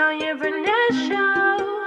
Tanya 0.00 0.34
Barnett 0.34 0.94
Show. 0.94 1.79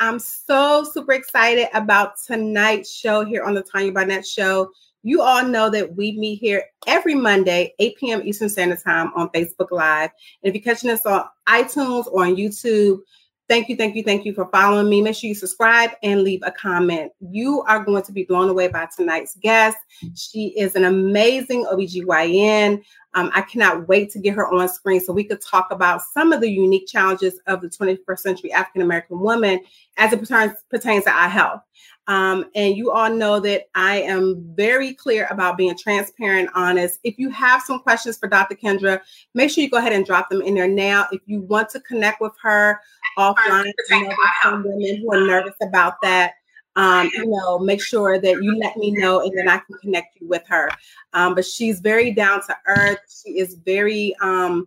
I'm 0.00 0.18
so 0.18 0.82
super 0.82 1.12
excited 1.12 1.68
about 1.74 2.14
tonight's 2.26 2.90
show 2.90 3.22
here 3.22 3.44
on 3.44 3.52
the 3.52 3.62
Tanya 3.62 3.92
Barnett 3.92 4.26
Show. 4.26 4.70
You 5.02 5.20
all 5.20 5.46
know 5.46 5.68
that 5.68 5.94
we 5.94 6.12
meet 6.18 6.36
here 6.36 6.64
every 6.86 7.14
Monday, 7.14 7.74
8 7.78 7.96
p.m. 7.98 8.22
Eastern 8.24 8.48
Standard 8.48 8.82
Time 8.82 9.12
on 9.14 9.28
Facebook 9.28 9.70
Live. 9.70 10.08
And 10.42 10.48
if 10.48 10.54
you're 10.54 10.74
catching 10.74 10.90
us 10.90 11.04
on 11.04 11.26
iTunes 11.46 12.06
or 12.06 12.24
on 12.24 12.36
YouTube, 12.36 13.00
thank 13.50 13.68
you, 13.68 13.74
thank 13.74 13.96
you, 13.96 14.04
thank 14.04 14.24
you 14.24 14.32
for 14.32 14.46
following 14.52 14.88
me. 14.88 15.02
Make 15.02 15.16
sure 15.16 15.26
you 15.26 15.34
subscribe 15.34 15.90
and 16.04 16.22
leave 16.22 16.40
a 16.44 16.52
comment. 16.52 17.10
You 17.18 17.62
are 17.62 17.84
going 17.84 18.04
to 18.04 18.12
be 18.12 18.22
blown 18.22 18.48
away 18.48 18.68
by 18.68 18.86
tonight's 18.96 19.34
guest. 19.42 19.76
She 20.14 20.54
is 20.56 20.76
an 20.76 20.84
amazing 20.84 21.64
OBGYN. 21.64 22.80
Um, 23.14 23.32
I 23.34 23.40
cannot 23.42 23.88
wait 23.88 24.10
to 24.12 24.20
get 24.20 24.36
her 24.36 24.46
on 24.46 24.68
screen 24.68 25.00
so 25.00 25.12
we 25.12 25.24
could 25.24 25.40
talk 25.40 25.66
about 25.72 26.00
some 26.00 26.32
of 26.32 26.40
the 26.40 26.48
unique 26.48 26.86
challenges 26.86 27.40
of 27.48 27.60
the 27.60 27.68
21st 27.68 28.18
century 28.20 28.52
African 28.52 28.82
American 28.82 29.18
woman 29.18 29.58
as 29.96 30.12
it 30.12 30.20
pertains, 30.20 30.52
pertains 30.70 31.02
to 31.04 31.10
our 31.10 31.28
health. 31.28 31.60
Um, 32.10 32.46
and 32.56 32.76
you 32.76 32.90
all 32.90 33.08
know 33.08 33.38
that 33.38 33.68
I 33.76 34.02
am 34.02 34.44
very 34.56 34.94
clear 34.94 35.28
about 35.30 35.56
being 35.56 35.78
transparent, 35.78 36.50
honest. 36.56 36.98
If 37.04 37.20
you 37.20 37.30
have 37.30 37.62
some 37.62 37.78
questions 37.78 38.18
for 38.18 38.28
Dr. 38.28 38.56
Kendra, 38.56 39.00
make 39.32 39.48
sure 39.48 39.62
you 39.62 39.70
go 39.70 39.76
ahead 39.76 39.92
and 39.92 40.04
drop 40.04 40.28
them 40.28 40.42
in 40.42 40.56
there 40.56 40.66
now. 40.66 41.06
If 41.12 41.20
you 41.26 41.42
want 41.42 41.68
to 41.70 41.80
connect 41.82 42.20
with 42.20 42.32
her 42.42 42.80
offline, 43.16 43.70
you 43.90 44.08
know, 44.08 44.16
some 44.42 44.64
women 44.64 44.96
who 44.96 45.12
are 45.12 45.24
nervous 45.24 45.54
about 45.62 46.02
that. 46.02 46.32
Um, 46.74 47.10
you 47.14 47.26
know, 47.26 47.60
make 47.60 47.80
sure 47.80 48.20
that 48.20 48.42
you 48.42 48.58
let 48.58 48.76
me 48.76 48.90
know 48.90 49.20
and 49.20 49.36
then 49.36 49.48
I 49.48 49.58
can 49.58 49.76
connect 49.80 50.20
you 50.20 50.26
with 50.26 50.42
her. 50.48 50.68
Um, 51.12 51.36
but 51.36 51.44
she's 51.44 51.78
very 51.78 52.12
down 52.12 52.44
to 52.46 52.56
earth. 52.66 52.98
She 53.24 53.38
is 53.38 53.54
very, 53.54 54.16
um, 54.20 54.66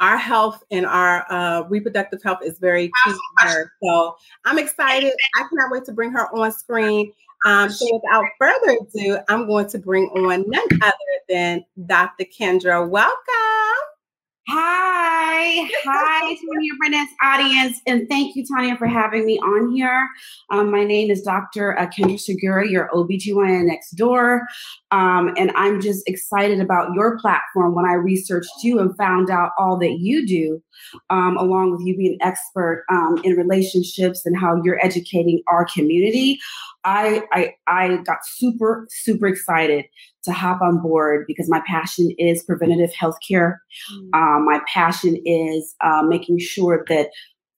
our 0.00 0.16
health 0.16 0.62
and 0.70 0.84
our 0.86 1.30
uh, 1.32 1.62
reproductive 1.68 2.22
health 2.22 2.40
is 2.42 2.58
very 2.58 2.86
key 2.86 3.12
to 3.12 3.18
her. 3.38 3.72
So 3.82 4.16
I'm 4.44 4.58
excited. 4.58 5.12
I 5.36 5.46
cannot 5.48 5.70
wait 5.70 5.84
to 5.84 5.92
bring 5.92 6.10
her 6.12 6.34
on 6.36 6.52
screen. 6.52 7.12
Um, 7.44 7.70
so 7.70 7.86
without 7.92 8.24
further 8.38 8.78
ado, 8.80 9.18
I'm 9.28 9.46
going 9.46 9.68
to 9.68 9.78
bring 9.78 10.06
on 10.08 10.44
none 10.48 10.68
other 10.82 10.94
than 11.28 11.64
Dr. 11.86 12.24
Kendra. 12.24 12.88
Welcome. 12.88 13.95
Hi, 14.48 15.68
hi, 15.84 16.20
Tanya 16.20 16.72
Barnett's 16.80 17.12
audience, 17.20 17.80
and 17.84 18.08
thank 18.08 18.36
you, 18.36 18.44
Tanya, 18.46 18.76
for 18.76 18.86
having 18.86 19.26
me 19.26 19.40
on 19.40 19.74
here. 19.74 20.08
Um, 20.50 20.70
my 20.70 20.84
name 20.84 21.10
is 21.10 21.22
Dr. 21.22 21.76
Uh, 21.76 21.88
Kendra 21.88 22.18
Segura, 22.18 22.68
your 22.68 22.88
OBGYN 22.94 23.66
next 23.66 23.92
door, 23.96 24.46
um, 24.92 25.34
and 25.36 25.50
I'm 25.56 25.80
just 25.80 26.08
excited 26.08 26.60
about 26.60 26.94
your 26.94 27.18
platform. 27.18 27.74
When 27.74 27.86
I 27.86 27.94
researched 27.94 28.62
you 28.62 28.78
and 28.78 28.96
found 28.96 29.30
out 29.30 29.50
all 29.58 29.76
that 29.78 29.98
you 29.98 30.24
do, 30.24 30.62
um, 31.10 31.36
along 31.36 31.72
with 31.72 31.80
you 31.80 31.96
being 31.96 32.12
an 32.20 32.28
expert 32.28 32.84
um, 32.88 33.20
in 33.24 33.32
relationships 33.32 34.24
and 34.24 34.38
how 34.38 34.62
you're 34.62 34.84
educating 34.84 35.42
our 35.48 35.66
community, 35.74 36.38
I, 36.86 37.22
I 37.32 37.54
I 37.66 37.96
got 38.04 38.24
super 38.24 38.86
super 38.90 39.26
excited 39.26 39.84
to 40.22 40.32
hop 40.32 40.62
on 40.62 40.80
board 40.80 41.24
because 41.26 41.50
my 41.50 41.60
passion 41.66 42.12
is 42.18 42.44
preventative 42.44 42.92
healthcare. 42.92 43.56
Um, 44.14 44.46
my 44.46 44.60
passion 44.72 45.20
is 45.26 45.74
uh, 45.82 46.02
making 46.02 46.38
sure 46.38 46.84
that 46.88 47.10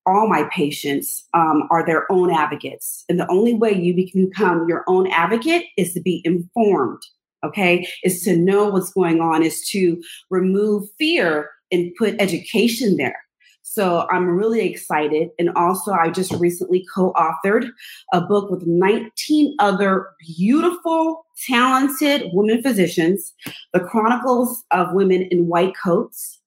all 0.06 0.26
my 0.26 0.48
patients 0.50 1.26
um, 1.34 1.68
are 1.70 1.84
their 1.84 2.10
own 2.10 2.32
advocates, 2.32 3.04
and 3.08 3.20
the 3.20 3.30
only 3.30 3.54
way 3.54 3.72
you 3.72 3.94
can 4.10 4.26
become 4.26 4.66
your 4.66 4.82
own 4.88 5.06
advocate 5.08 5.66
is 5.76 5.92
to 5.92 6.00
be 6.00 6.22
informed. 6.24 7.02
Okay, 7.44 7.86
is 8.02 8.22
to 8.24 8.36
know 8.36 8.68
what's 8.68 8.92
going 8.92 9.20
on, 9.20 9.44
is 9.44 9.68
to 9.68 10.02
remove 10.30 10.88
fear 10.98 11.50
and 11.70 11.92
put 11.96 12.20
education 12.20 12.96
there. 12.96 13.27
So 13.70 14.08
I'm 14.10 14.26
really 14.26 14.66
excited. 14.66 15.28
And 15.38 15.50
also, 15.50 15.92
I 15.92 16.08
just 16.08 16.32
recently 16.32 16.86
co 16.94 17.12
authored 17.12 17.68
a 18.14 18.20
book 18.20 18.50
with 18.50 18.66
19 18.66 19.56
other 19.58 20.08
beautiful, 20.36 21.26
talented 21.46 22.30
women 22.32 22.62
physicians, 22.62 23.34
The 23.74 23.80
Chronicles 23.80 24.64
of 24.70 24.94
Women 24.94 25.28
in 25.30 25.48
White 25.48 25.74
Coats. 25.76 26.40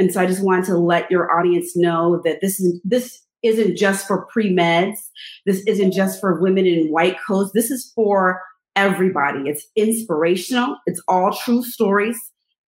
And 0.00 0.12
so 0.12 0.20
I 0.20 0.26
just 0.26 0.42
wanted 0.42 0.64
to 0.66 0.76
let 0.76 1.08
your 1.12 1.30
audience 1.30 1.76
know 1.76 2.20
that 2.24 2.40
this 2.40 2.58
is 2.58 2.80
this 2.82 3.22
isn't 3.44 3.76
just 3.76 4.08
for 4.08 4.26
pre-meds. 4.26 4.98
This 5.46 5.62
isn't 5.68 5.92
just 5.92 6.20
for 6.20 6.40
women 6.40 6.66
in 6.66 6.90
white 6.90 7.18
coats. 7.24 7.52
This 7.52 7.70
is 7.70 7.92
for 7.94 8.42
everybody. 8.74 9.48
It's 9.48 9.68
inspirational. 9.76 10.76
It's 10.86 11.00
all 11.06 11.32
true 11.32 11.62
stories 11.62 12.18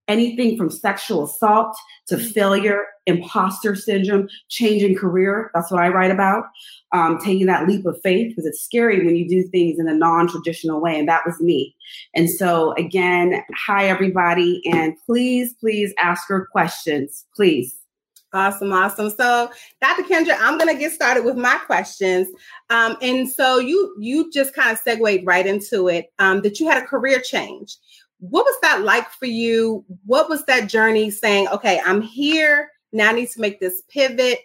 anything 0.08 0.56
from 0.56 0.70
sexual 0.70 1.24
assault 1.24 1.76
to 2.06 2.18
failure, 2.18 2.84
imposter 3.06 3.74
syndrome, 3.74 4.28
changing 4.48 4.96
career. 4.96 5.50
That's 5.54 5.70
what 5.70 5.82
I 5.82 5.88
write 5.88 6.10
about. 6.10 6.44
Um, 6.92 7.18
taking 7.18 7.46
that 7.46 7.66
leap 7.66 7.84
of 7.84 8.00
faith 8.02 8.28
because 8.28 8.46
it's 8.46 8.62
scary 8.62 9.04
when 9.04 9.16
you 9.16 9.28
do 9.28 9.42
things 9.48 9.78
in 9.78 9.88
a 9.88 9.94
non 9.94 10.28
traditional 10.28 10.80
way. 10.80 10.98
And 10.98 11.08
that 11.08 11.26
was 11.26 11.40
me. 11.40 11.74
And 12.14 12.30
so, 12.30 12.72
again, 12.74 13.42
hi, 13.54 13.86
everybody. 13.88 14.62
And 14.66 14.94
please, 15.04 15.54
please 15.54 15.92
ask 15.98 16.28
your 16.28 16.46
questions. 16.46 17.26
Please. 17.34 17.76
Awesome, 18.32 18.72
awesome. 18.72 19.08
So, 19.10 19.50
Dr. 19.80 20.02
Kendra, 20.02 20.36
I'm 20.38 20.58
going 20.58 20.72
to 20.72 20.78
get 20.78 20.92
started 20.92 21.24
with 21.24 21.36
my 21.36 21.56
questions. 21.64 22.28
Um, 22.70 22.96
and 23.00 23.28
so, 23.28 23.58
you 23.58 23.94
you 23.98 24.30
just 24.30 24.54
kind 24.54 24.70
of 24.70 24.78
segued 24.78 25.24
right 25.24 25.46
into 25.46 25.88
it. 25.88 26.12
Um, 26.18 26.42
that 26.42 26.60
you 26.60 26.68
had 26.68 26.82
a 26.82 26.86
career 26.86 27.20
change. 27.20 27.76
What 28.18 28.44
was 28.44 28.56
that 28.62 28.82
like 28.82 29.10
for 29.10 29.26
you? 29.26 29.84
What 30.04 30.28
was 30.28 30.44
that 30.46 30.68
journey 30.68 31.10
saying, 31.10 31.48
okay, 31.48 31.80
I'm 31.84 32.00
here, 32.00 32.70
now 32.92 33.10
I 33.10 33.12
need 33.12 33.30
to 33.30 33.40
make 33.40 33.60
this 33.60 33.82
pivot? 33.88 34.40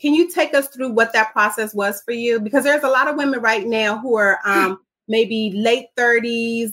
Can 0.00 0.14
you 0.14 0.30
take 0.30 0.54
us 0.54 0.68
through 0.68 0.92
what 0.92 1.12
that 1.12 1.32
process 1.32 1.74
was 1.74 2.02
for 2.02 2.12
you? 2.12 2.38
Because 2.38 2.64
there's 2.64 2.84
a 2.84 2.88
lot 2.88 3.08
of 3.08 3.16
women 3.16 3.40
right 3.40 3.66
now 3.66 3.98
who 3.98 4.16
are 4.16 4.38
um, 4.44 4.78
maybe 5.08 5.52
late 5.54 5.86
30s, 5.96 6.72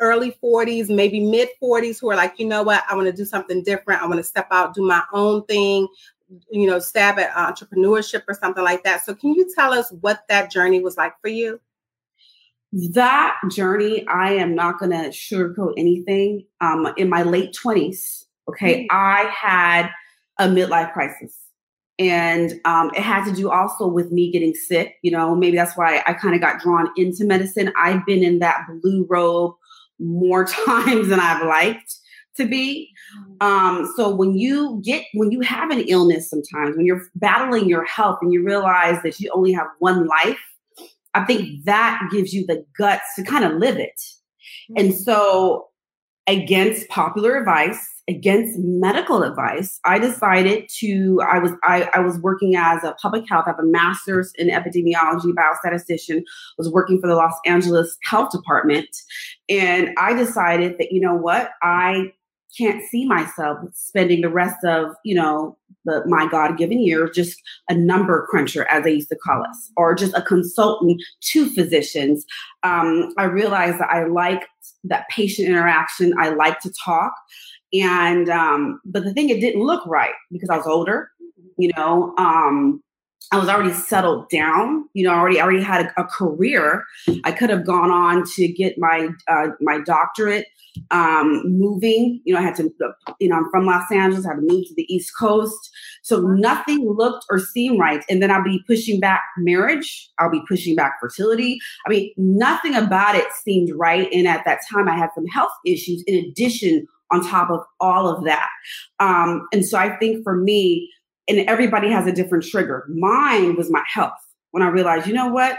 early 0.00 0.36
40s, 0.42 0.94
maybe 0.94 1.20
mid 1.20 1.48
40s 1.62 2.00
who 2.00 2.10
are 2.10 2.16
like, 2.16 2.38
you 2.38 2.46
know 2.46 2.62
what, 2.62 2.84
I 2.88 2.94
want 2.94 3.06
to 3.06 3.12
do 3.12 3.24
something 3.24 3.62
different. 3.62 4.02
I 4.02 4.06
want 4.06 4.18
to 4.18 4.24
step 4.24 4.48
out, 4.50 4.74
do 4.74 4.82
my 4.82 5.02
own 5.12 5.44
thing, 5.46 5.88
you 6.50 6.66
know, 6.66 6.78
stab 6.78 7.18
at 7.18 7.32
entrepreneurship 7.32 8.22
or 8.28 8.34
something 8.34 8.64
like 8.64 8.82
that. 8.84 9.04
So, 9.04 9.14
can 9.14 9.34
you 9.34 9.48
tell 9.54 9.72
us 9.72 9.92
what 10.00 10.24
that 10.28 10.50
journey 10.50 10.80
was 10.80 10.96
like 10.96 11.14
for 11.20 11.28
you? 11.28 11.60
That 12.92 13.36
journey, 13.50 14.06
I 14.08 14.32
am 14.32 14.54
not 14.54 14.78
going 14.78 14.90
to 14.90 15.10
sugarcoat 15.10 15.74
anything. 15.76 16.44
Um, 16.60 16.92
in 16.96 17.08
my 17.08 17.22
late 17.22 17.56
20s, 17.64 18.24
okay, 18.48 18.80
mm-hmm. 18.80 18.96
I 18.96 19.32
had 19.32 19.90
a 20.38 20.48
midlife 20.48 20.92
crisis. 20.92 21.36
And 21.98 22.54
um, 22.64 22.90
it 22.96 23.02
had 23.02 23.24
to 23.26 23.32
do 23.32 23.50
also 23.50 23.86
with 23.86 24.10
me 24.10 24.32
getting 24.32 24.54
sick. 24.54 24.96
You 25.02 25.12
know, 25.12 25.36
maybe 25.36 25.56
that's 25.56 25.76
why 25.76 26.02
I 26.06 26.14
kind 26.14 26.34
of 26.34 26.40
got 26.40 26.60
drawn 26.60 26.90
into 26.96 27.24
medicine. 27.24 27.72
I've 27.76 28.04
been 28.04 28.24
in 28.24 28.40
that 28.40 28.66
blue 28.82 29.06
robe 29.08 29.54
more 30.00 30.44
times 30.66 31.08
than 31.08 31.20
I've 31.20 31.46
liked 31.46 31.94
to 32.36 32.44
be. 32.44 32.90
Um, 33.40 33.88
so 33.96 34.12
when 34.12 34.36
you 34.36 34.80
get 34.84 35.04
when 35.14 35.30
you 35.30 35.40
have 35.42 35.70
an 35.70 35.80
illness 35.82 36.28
sometimes, 36.28 36.76
when 36.76 36.84
you're 36.84 37.06
battling 37.14 37.68
your 37.68 37.84
health 37.84 38.18
and 38.22 38.32
you 38.32 38.42
realize 38.44 39.00
that 39.04 39.20
you 39.20 39.30
only 39.32 39.52
have 39.52 39.68
one 39.78 40.08
life, 40.08 40.40
I 41.14 41.24
think 41.24 41.64
that 41.64 42.00
gives 42.10 42.32
you 42.32 42.44
the 42.46 42.64
guts 42.76 43.14
to 43.16 43.24
kind 43.24 43.44
of 43.44 43.54
live 43.54 43.76
it. 43.76 44.00
Mm-hmm. 44.70 44.74
And 44.78 44.94
so 44.94 45.68
against 46.26 46.88
popular 46.88 47.36
advice 47.36 47.94
against 48.08 48.58
medical 48.58 49.22
advice, 49.22 49.80
I 49.84 49.98
decided 49.98 50.68
to. 50.80 51.20
I 51.26 51.38
was 51.38 51.52
I, 51.62 51.88
I 51.94 52.00
was 52.00 52.18
working 52.18 52.56
as 52.56 52.84
a 52.84 52.94
public 53.00 53.28
health. 53.28 53.44
I 53.46 53.50
have 53.50 53.58
a 53.58 53.64
master's 53.64 54.32
in 54.36 54.48
epidemiology, 54.48 55.32
biostatistician. 55.32 56.22
Was 56.58 56.70
working 56.70 57.00
for 57.00 57.06
the 57.06 57.14
Los 57.14 57.34
Angeles 57.46 57.96
Health 58.04 58.30
Department, 58.30 58.88
and 59.48 59.90
I 59.98 60.14
decided 60.14 60.76
that 60.78 60.92
you 60.92 61.00
know 61.00 61.14
what 61.14 61.50
I 61.62 62.12
can't 62.56 62.82
see 62.88 63.04
myself 63.06 63.58
spending 63.72 64.20
the 64.20 64.28
rest 64.28 64.64
of 64.64 64.94
you 65.04 65.14
know 65.14 65.56
the, 65.84 66.02
my 66.06 66.26
god-given 66.28 66.80
year 66.80 67.08
just 67.08 67.40
a 67.68 67.74
number 67.74 68.26
cruncher 68.30 68.66
as 68.70 68.84
they 68.84 68.92
used 68.92 69.08
to 69.08 69.16
call 69.16 69.42
us 69.44 69.70
or 69.76 69.94
just 69.94 70.14
a 70.14 70.22
consultant 70.22 71.02
to 71.20 71.48
physicians 71.50 72.24
um, 72.62 73.12
i 73.18 73.24
realized 73.24 73.78
that 73.78 73.90
i 73.90 74.04
like 74.04 74.46
that 74.82 75.08
patient 75.08 75.48
interaction 75.48 76.14
i 76.18 76.30
like 76.30 76.58
to 76.60 76.72
talk 76.84 77.12
and 77.74 78.30
um, 78.30 78.80
but 78.84 79.04
the 79.04 79.12
thing 79.12 79.30
it 79.30 79.40
didn't 79.40 79.62
look 79.62 79.84
right 79.86 80.14
because 80.30 80.48
I 80.48 80.56
was 80.56 80.66
older, 80.66 81.10
you 81.58 81.70
know. 81.76 82.14
Um, 82.16 82.82
I 83.32 83.38
was 83.38 83.48
already 83.48 83.72
settled 83.72 84.28
down, 84.28 84.88
you 84.92 85.04
know, 85.04 85.12
already 85.12 85.40
already 85.40 85.62
had 85.62 85.86
a, 85.86 86.00
a 86.00 86.04
career. 86.04 86.84
I 87.24 87.32
could 87.32 87.50
have 87.50 87.66
gone 87.66 87.90
on 87.90 88.24
to 88.36 88.48
get 88.48 88.78
my 88.78 89.08
uh, 89.28 89.48
my 89.60 89.80
doctorate. 89.80 90.46
Um, 90.90 91.42
moving, 91.46 92.20
you 92.24 92.34
know, 92.34 92.40
I 92.40 92.42
had 92.42 92.56
to, 92.56 92.68
you 93.20 93.28
know, 93.28 93.36
I'm 93.36 93.48
from 93.48 93.64
Los 93.64 93.88
Angeles. 93.92 94.26
I 94.26 94.30
had 94.30 94.40
to 94.40 94.42
move 94.42 94.66
to 94.66 94.74
the 94.74 94.92
East 94.92 95.12
Coast, 95.16 95.70
so 96.02 96.20
nothing 96.20 96.84
looked 96.84 97.26
or 97.30 97.38
seemed 97.38 97.78
right. 97.78 98.04
And 98.10 98.20
then 98.20 98.32
I'll 98.32 98.42
be 98.42 98.60
pushing 98.66 98.98
back 98.98 99.22
marriage. 99.38 100.10
I'll 100.18 100.32
be 100.32 100.42
pushing 100.48 100.74
back 100.74 100.94
fertility. 101.00 101.60
I 101.86 101.90
mean, 101.90 102.12
nothing 102.16 102.74
about 102.74 103.14
it 103.14 103.26
seemed 103.44 103.70
right. 103.76 104.08
And 104.12 104.26
at 104.26 104.44
that 104.46 104.60
time, 104.68 104.88
I 104.88 104.96
had 104.96 105.10
some 105.14 105.26
health 105.26 105.52
issues 105.64 106.02
in 106.08 106.16
addition 106.24 106.88
on 107.12 107.24
top 107.24 107.50
of 107.50 107.60
all 107.78 108.08
of 108.08 108.24
that. 108.24 108.48
Um, 108.98 109.46
and 109.52 109.64
so 109.64 109.78
I 109.78 109.96
think 109.98 110.24
for 110.24 110.36
me, 110.36 110.90
and 111.28 111.40
everybody 111.48 111.90
has 111.90 112.06
a 112.06 112.12
different 112.12 112.44
trigger. 112.44 112.86
Mine 112.88 113.56
was 113.56 113.70
my 113.70 113.82
health 113.86 114.12
when 114.50 114.62
I 114.62 114.68
realized, 114.68 115.06
you 115.06 115.14
know 115.14 115.28
what? 115.28 115.58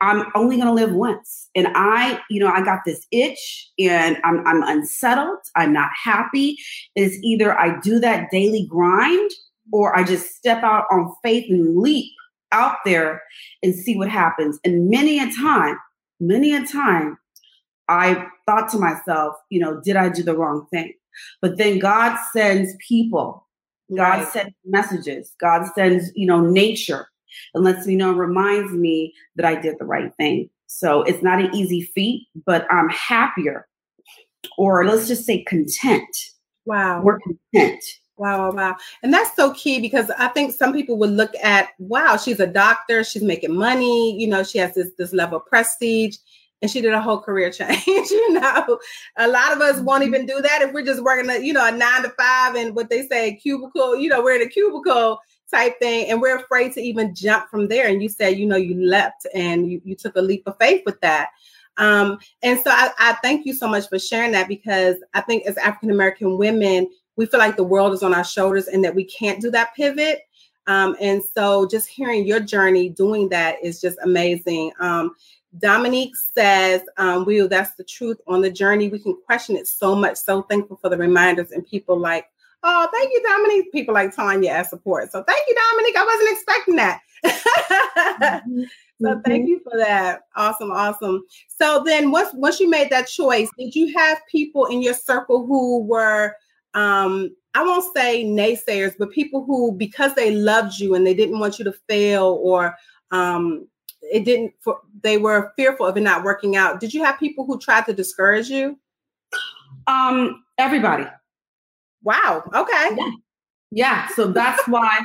I'm 0.00 0.26
only 0.34 0.56
going 0.56 0.68
to 0.68 0.74
live 0.74 0.92
once. 0.92 1.48
And 1.54 1.68
I, 1.74 2.20
you 2.28 2.38
know, 2.38 2.48
I 2.48 2.62
got 2.62 2.80
this 2.84 3.06
itch 3.10 3.70
and 3.78 4.18
I'm, 4.24 4.46
I'm 4.46 4.62
unsettled. 4.62 5.38
I'm 5.54 5.72
not 5.72 5.88
happy. 6.02 6.58
It's 6.94 7.16
either 7.22 7.58
I 7.58 7.80
do 7.80 7.98
that 8.00 8.30
daily 8.30 8.66
grind 8.68 9.30
or 9.72 9.96
I 9.96 10.04
just 10.04 10.34
step 10.34 10.62
out 10.62 10.84
on 10.90 11.14
faith 11.22 11.46
and 11.48 11.78
leap 11.78 12.12
out 12.52 12.76
there 12.84 13.22
and 13.62 13.74
see 13.74 13.96
what 13.96 14.08
happens. 14.08 14.58
And 14.64 14.90
many 14.90 15.18
a 15.18 15.30
time, 15.32 15.78
many 16.20 16.54
a 16.54 16.66
time, 16.66 17.18
I 17.88 18.26
thought 18.46 18.68
to 18.70 18.78
myself, 18.78 19.34
you 19.48 19.60
know, 19.60 19.80
did 19.80 19.96
I 19.96 20.08
do 20.08 20.22
the 20.22 20.36
wrong 20.36 20.66
thing? 20.70 20.92
But 21.40 21.56
then 21.56 21.78
God 21.78 22.18
sends 22.32 22.74
people, 22.86 23.45
God 23.94 24.18
right. 24.18 24.28
sends 24.28 24.54
messages, 24.64 25.34
God 25.40 25.66
sends, 25.74 26.10
you 26.14 26.26
know, 26.26 26.40
nature 26.40 27.08
and 27.54 27.64
lets 27.64 27.86
me 27.86 27.96
know, 27.96 28.12
reminds 28.12 28.72
me 28.72 29.14
that 29.36 29.46
I 29.46 29.60
did 29.60 29.76
the 29.78 29.84
right 29.84 30.12
thing. 30.16 30.50
So 30.66 31.02
it's 31.02 31.22
not 31.22 31.40
an 31.40 31.54
easy 31.54 31.82
feat, 31.82 32.26
but 32.44 32.66
I'm 32.70 32.88
happier, 32.88 33.68
or 34.58 34.84
let's 34.84 35.06
just 35.06 35.24
say 35.24 35.44
content. 35.44 36.08
Wow. 36.64 37.02
We're 37.02 37.20
content. 37.20 37.82
Wow, 38.18 38.38
wow, 38.38 38.52
wow. 38.52 38.76
And 39.02 39.12
that's 39.12 39.36
so 39.36 39.52
key 39.52 39.78
because 39.78 40.10
I 40.18 40.28
think 40.28 40.54
some 40.54 40.72
people 40.72 40.96
would 40.98 41.10
look 41.10 41.32
at, 41.42 41.68
wow, 41.78 42.16
she's 42.16 42.40
a 42.40 42.46
doctor, 42.46 43.04
she's 43.04 43.22
making 43.22 43.54
money, 43.54 44.18
you 44.18 44.26
know, 44.26 44.42
she 44.42 44.58
has 44.58 44.74
this 44.74 44.88
this 44.96 45.12
level 45.12 45.38
of 45.38 45.46
prestige 45.46 46.16
and 46.62 46.70
she 46.70 46.80
did 46.80 46.92
a 46.92 47.00
whole 47.00 47.20
career 47.20 47.50
change. 47.52 47.86
you 47.86 48.32
know, 48.32 48.78
a 49.16 49.28
lot 49.28 49.52
of 49.52 49.60
us 49.60 49.80
won't 49.80 50.04
even 50.04 50.26
do 50.26 50.40
that 50.40 50.62
if 50.62 50.72
we're 50.72 50.84
just 50.84 51.02
working 51.02 51.30
a 51.30 51.38
you 51.38 51.52
know 51.52 51.66
a 51.66 51.72
nine 51.72 52.02
to 52.02 52.10
five 52.10 52.54
and 52.54 52.74
what 52.74 52.90
they 52.90 53.06
say 53.06 53.34
cubicle. 53.34 53.96
You 53.96 54.08
know, 54.08 54.22
we're 54.22 54.36
in 54.36 54.42
a 54.42 54.48
cubicle 54.48 55.20
type 55.50 55.78
thing, 55.78 56.10
and 56.10 56.20
we're 56.20 56.36
afraid 56.36 56.72
to 56.72 56.80
even 56.80 57.14
jump 57.14 57.48
from 57.48 57.68
there. 57.68 57.88
And 57.88 58.02
you 58.02 58.08
said, 58.08 58.38
you 58.38 58.46
know, 58.46 58.56
you 58.56 58.74
leapt 58.74 59.26
and 59.34 59.70
you, 59.70 59.80
you 59.84 59.94
took 59.94 60.16
a 60.16 60.20
leap 60.20 60.42
of 60.46 60.56
faith 60.58 60.82
with 60.84 61.00
that. 61.00 61.28
Um, 61.78 62.18
and 62.42 62.58
so 62.60 62.70
I, 62.70 62.90
I 62.98 63.12
thank 63.22 63.44
you 63.44 63.52
so 63.52 63.68
much 63.68 63.88
for 63.88 63.98
sharing 63.98 64.32
that 64.32 64.48
because 64.48 64.96
I 65.14 65.20
think 65.20 65.46
as 65.46 65.58
African 65.58 65.90
American 65.90 66.38
women, 66.38 66.88
we 67.16 67.26
feel 67.26 67.40
like 67.40 67.56
the 67.56 67.64
world 67.64 67.92
is 67.92 68.02
on 68.02 68.14
our 68.14 68.24
shoulders 68.24 68.66
and 68.66 68.82
that 68.84 68.94
we 68.94 69.04
can't 69.04 69.40
do 69.40 69.50
that 69.50 69.74
pivot. 69.74 70.22
Um, 70.66 70.96
and 71.00 71.22
so 71.22 71.66
just 71.66 71.88
hearing 71.88 72.26
your 72.26 72.40
journey 72.40 72.88
doing 72.88 73.28
that 73.28 73.56
is 73.62 73.80
just 73.80 73.98
amazing. 74.02 74.72
Um, 74.80 75.14
Dominique 75.58 76.16
says, 76.16 76.82
um, 76.96 77.24
Will, 77.24 77.48
that's 77.48 77.74
the 77.74 77.84
truth 77.84 78.18
on 78.26 78.40
the 78.40 78.50
journey. 78.50 78.88
We 78.88 78.98
can 78.98 79.16
question 79.26 79.56
it 79.56 79.66
so 79.66 79.94
much. 79.94 80.16
So 80.16 80.42
thankful 80.42 80.76
for 80.76 80.88
the 80.88 80.96
reminders 80.96 81.50
and 81.50 81.66
people 81.66 81.98
like, 81.98 82.26
oh, 82.62 82.88
thank 82.92 83.10
you, 83.12 83.22
Dominique. 83.22 83.72
People 83.72 83.94
like 83.94 84.14
Tanya 84.14 84.50
as 84.50 84.70
support. 84.70 85.10
So 85.12 85.22
thank 85.22 85.40
you, 85.48 85.56
Dominique. 85.72 85.96
I 85.96 86.04
wasn't 86.04 86.32
expecting 86.32 86.76
that. 86.76 87.00
mm-hmm. 88.20 88.62
So 89.02 89.08
mm-hmm. 89.08 89.20
thank 89.26 89.46
you 89.46 89.60
for 89.62 89.76
that. 89.76 90.22
Awesome, 90.36 90.70
awesome. 90.70 91.22
So 91.48 91.82
then 91.84 92.10
once 92.10 92.30
once 92.32 92.60
you 92.60 92.70
made 92.70 92.88
that 92.88 93.08
choice, 93.08 93.48
did 93.58 93.74
you 93.74 93.92
have 93.94 94.18
people 94.26 94.64
in 94.66 94.80
your 94.80 94.94
circle 94.94 95.46
who 95.46 95.82
were 95.84 96.34
um 96.72 97.36
I 97.54 97.62
won't 97.62 97.94
say 97.94 98.24
naysayers, 98.24 98.94
but 98.98 99.10
people 99.10 99.44
who 99.44 99.72
because 99.72 100.14
they 100.14 100.34
loved 100.34 100.78
you 100.78 100.94
and 100.94 101.06
they 101.06 101.12
didn't 101.12 101.38
want 101.38 101.58
you 101.58 101.64
to 101.66 101.72
fail 101.72 102.40
or 102.42 102.74
um 103.10 103.68
it 104.12 104.24
didn't 104.24 104.52
for 104.60 104.80
they 105.02 105.18
were 105.18 105.52
fearful 105.56 105.86
of 105.86 105.96
it 105.96 106.00
not 106.00 106.24
working 106.24 106.56
out. 106.56 106.80
Did 106.80 106.94
you 106.94 107.04
have 107.04 107.18
people 107.18 107.44
who 107.46 107.58
tried 107.58 107.86
to 107.86 107.92
discourage 107.92 108.48
you? 108.48 108.78
Um 109.86 110.44
everybody. 110.58 111.06
Wow 112.02 112.44
okay. 112.54 112.88
Yeah, 112.96 113.10
yeah. 113.70 114.08
so 114.14 114.28
that's 114.28 114.66
why 114.68 115.00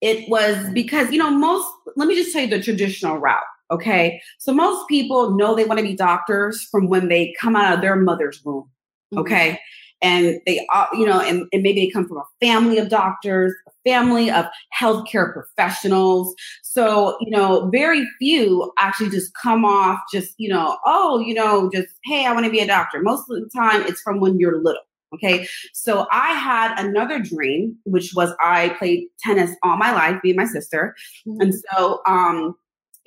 it 0.00 0.28
was 0.28 0.70
because 0.70 1.10
you 1.10 1.18
know 1.18 1.30
most 1.30 1.68
let 1.96 2.08
me 2.08 2.14
just 2.14 2.32
tell 2.32 2.42
you 2.42 2.48
the 2.48 2.62
traditional 2.62 3.18
route 3.18 3.42
okay? 3.70 4.22
So 4.38 4.50
most 4.50 4.88
people 4.88 5.36
know 5.36 5.54
they 5.54 5.66
want 5.66 5.78
to 5.78 5.84
be 5.84 5.94
doctors 5.94 6.62
from 6.62 6.88
when 6.88 7.08
they 7.08 7.34
come 7.38 7.54
out 7.54 7.74
of 7.74 7.82
their 7.82 7.96
mother's 7.96 8.42
womb 8.42 8.62
mm-hmm. 9.12 9.18
okay? 9.18 9.50
mm-hmm 9.50 9.62
and 10.00 10.40
they 10.46 10.66
are, 10.72 10.88
you 10.92 11.06
know, 11.06 11.20
and, 11.20 11.46
and 11.52 11.62
maybe 11.62 11.86
they 11.86 11.90
come 11.90 12.06
from 12.06 12.18
a 12.18 12.24
family 12.40 12.78
of 12.78 12.88
doctors, 12.88 13.52
a 13.66 13.70
family 13.88 14.30
of 14.30 14.46
healthcare 14.78 15.32
professionals. 15.32 16.34
So, 16.62 17.16
you 17.20 17.30
know, 17.30 17.68
very 17.70 18.06
few 18.18 18.72
actually 18.78 19.10
just 19.10 19.34
come 19.34 19.64
off 19.64 19.98
just, 20.12 20.34
you 20.38 20.48
know, 20.48 20.78
oh, 20.86 21.18
you 21.20 21.34
know, 21.34 21.70
just, 21.72 21.88
hey, 22.04 22.26
I 22.26 22.32
want 22.32 22.46
to 22.46 22.52
be 22.52 22.60
a 22.60 22.66
doctor. 22.66 23.02
Most 23.02 23.30
of 23.30 23.40
the 23.40 23.50
time 23.54 23.82
it's 23.82 24.00
from 24.00 24.20
when 24.20 24.38
you're 24.38 24.62
little. 24.62 24.82
Okay. 25.14 25.48
So 25.72 26.06
I 26.12 26.34
had 26.34 26.78
another 26.78 27.18
dream, 27.18 27.76
which 27.84 28.12
was 28.14 28.30
I 28.40 28.70
played 28.78 29.08
tennis 29.20 29.56
all 29.62 29.78
my 29.78 29.90
life, 29.90 30.20
me 30.22 30.30
and 30.30 30.36
my 30.36 30.44
sister. 30.44 30.94
Mm-hmm. 31.26 31.40
And 31.40 31.54
so 31.54 32.00
um 32.06 32.54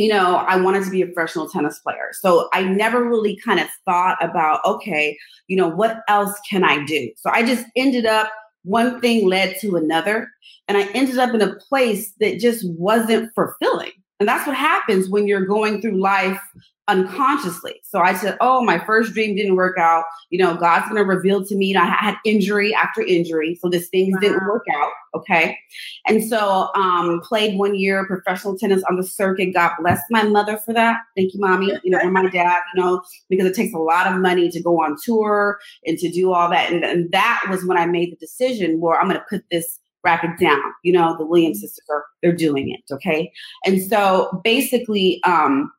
you 0.01 0.09
know, 0.09 0.37
I 0.37 0.59
wanted 0.59 0.83
to 0.85 0.89
be 0.89 1.03
a 1.03 1.05
professional 1.05 1.47
tennis 1.47 1.79
player. 1.79 2.09
So 2.13 2.49
I 2.53 2.63
never 2.63 3.07
really 3.07 3.35
kind 3.35 3.59
of 3.59 3.67
thought 3.85 4.17
about, 4.23 4.59
okay, 4.65 5.17
you 5.47 5.55
know, 5.55 5.67
what 5.67 5.99
else 6.07 6.33
can 6.49 6.63
I 6.63 6.83
do? 6.85 7.11
So 7.17 7.29
I 7.29 7.45
just 7.45 7.65
ended 7.75 8.07
up, 8.07 8.31
one 8.63 9.01
thing 9.01 9.27
led 9.27 9.55
to 9.61 9.75
another. 9.75 10.29
And 10.67 10.77
I 10.77 10.83
ended 10.93 11.17
up 11.17 11.33
in 11.33 11.41
a 11.41 11.55
place 11.55 12.13
that 12.19 12.39
just 12.39 12.67
wasn't 12.71 13.31
fulfilling. 13.35 13.91
And 14.21 14.27
that's 14.27 14.45
what 14.45 14.55
happens 14.55 15.09
when 15.09 15.27
you're 15.27 15.47
going 15.47 15.81
through 15.81 15.99
life 15.99 16.39
unconsciously. 16.87 17.81
So 17.83 18.01
I 18.01 18.13
said, 18.13 18.37
Oh, 18.39 18.63
my 18.63 18.77
first 18.77 19.13
dream 19.13 19.35
didn't 19.35 19.55
work 19.55 19.79
out. 19.79 20.03
You 20.29 20.37
know, 20.37 20.55
God's 20.55 20.85
going 20.85 20.97
to 20.97 21.03
reveal 21.03 21.43
to 21.43 21.55
me. 21.55 21.73
And 21.73 21.83
I 21.83 21.87
had 21.87 22.17
injury 22.23 22.71
after 22.71 23.01
injury. 23.01 23.57
So 23.59 23.67
this 23.67 23.87
things 23.87 24.13
wow. 24.13 24.19
didn't 24.19 24.45
work 24.45 24.65
out. 24.75 24.91
Okay. 25.15 25.57
And 26.05 26.23
so, 26.23 26.69
um, 26.75 27.19
played 27.21 27.57
one 27.57 27.73
year 27.73 28.05
professional 28.05 28.55
tennis 28.55 28.83
on 28.91 28.95
the 28.95 29.03
circuit. 29.03 29.55
God 29.55 29.71
bless 29.79 29.99
my 30.11 30.21
mother 30.21 30.57
for 30.57 30.71
that. 30.75 30.99
Thank 31.17 31.33
you, 31.33 31.39
mommy. 31.39 31.73
You 31.83 31.89
know, 31.89 31.97
and 31.97 32.13
my 32.13 32.29
dad, 32.29 32.59
you 32.75 32.79
know, 32.79 33.01
because 33.27 33.47
it 33.47 33.55
takes 33.55 33.73
a 33.73 33.79
lot 33.79 34.05
of 34.05 34.21
money 34.21 34.51
to 34.51 34.61
go 34.61 34.83
on 34.83 34.97
tour 35.03 35.57
and 35.87 35.97
to 35.97 36.11
do 36.11 36.31
all 36.31 36.47
that. 36.51 36.71
And, 36.71 36.85
and 36.85 37.11
that 37.11 37.47
was 37.49 37.65
when 37.65 37.79
I 37.79 37.87
made 37.87 38.11
the 38.11 38.17
decision 38.17 38.79
where 38.81 39.01
I'm 39.01 39.07
going 39.07 39.19
to 39.19 39.25
put 39.27 39.45
this 39.49 39.80
racket 40.03 40.39
down. 40.39 40.61
You 40.83 40.93
know, 40.93 41.15
the 41.17 41.25
Williams 41.25 41.57
mm-hmm. 41.57 41.67
sisters 41.67 41.85
are, 41.89 42.05
they're 42.21 42.35
doing 42.35 42.71
it. 42.71 42.93
Okay. 42.93 43.31
And 43.65 43.81
so 43.81 44.41
basically, 44.43 45.21
um, 45.23 45.71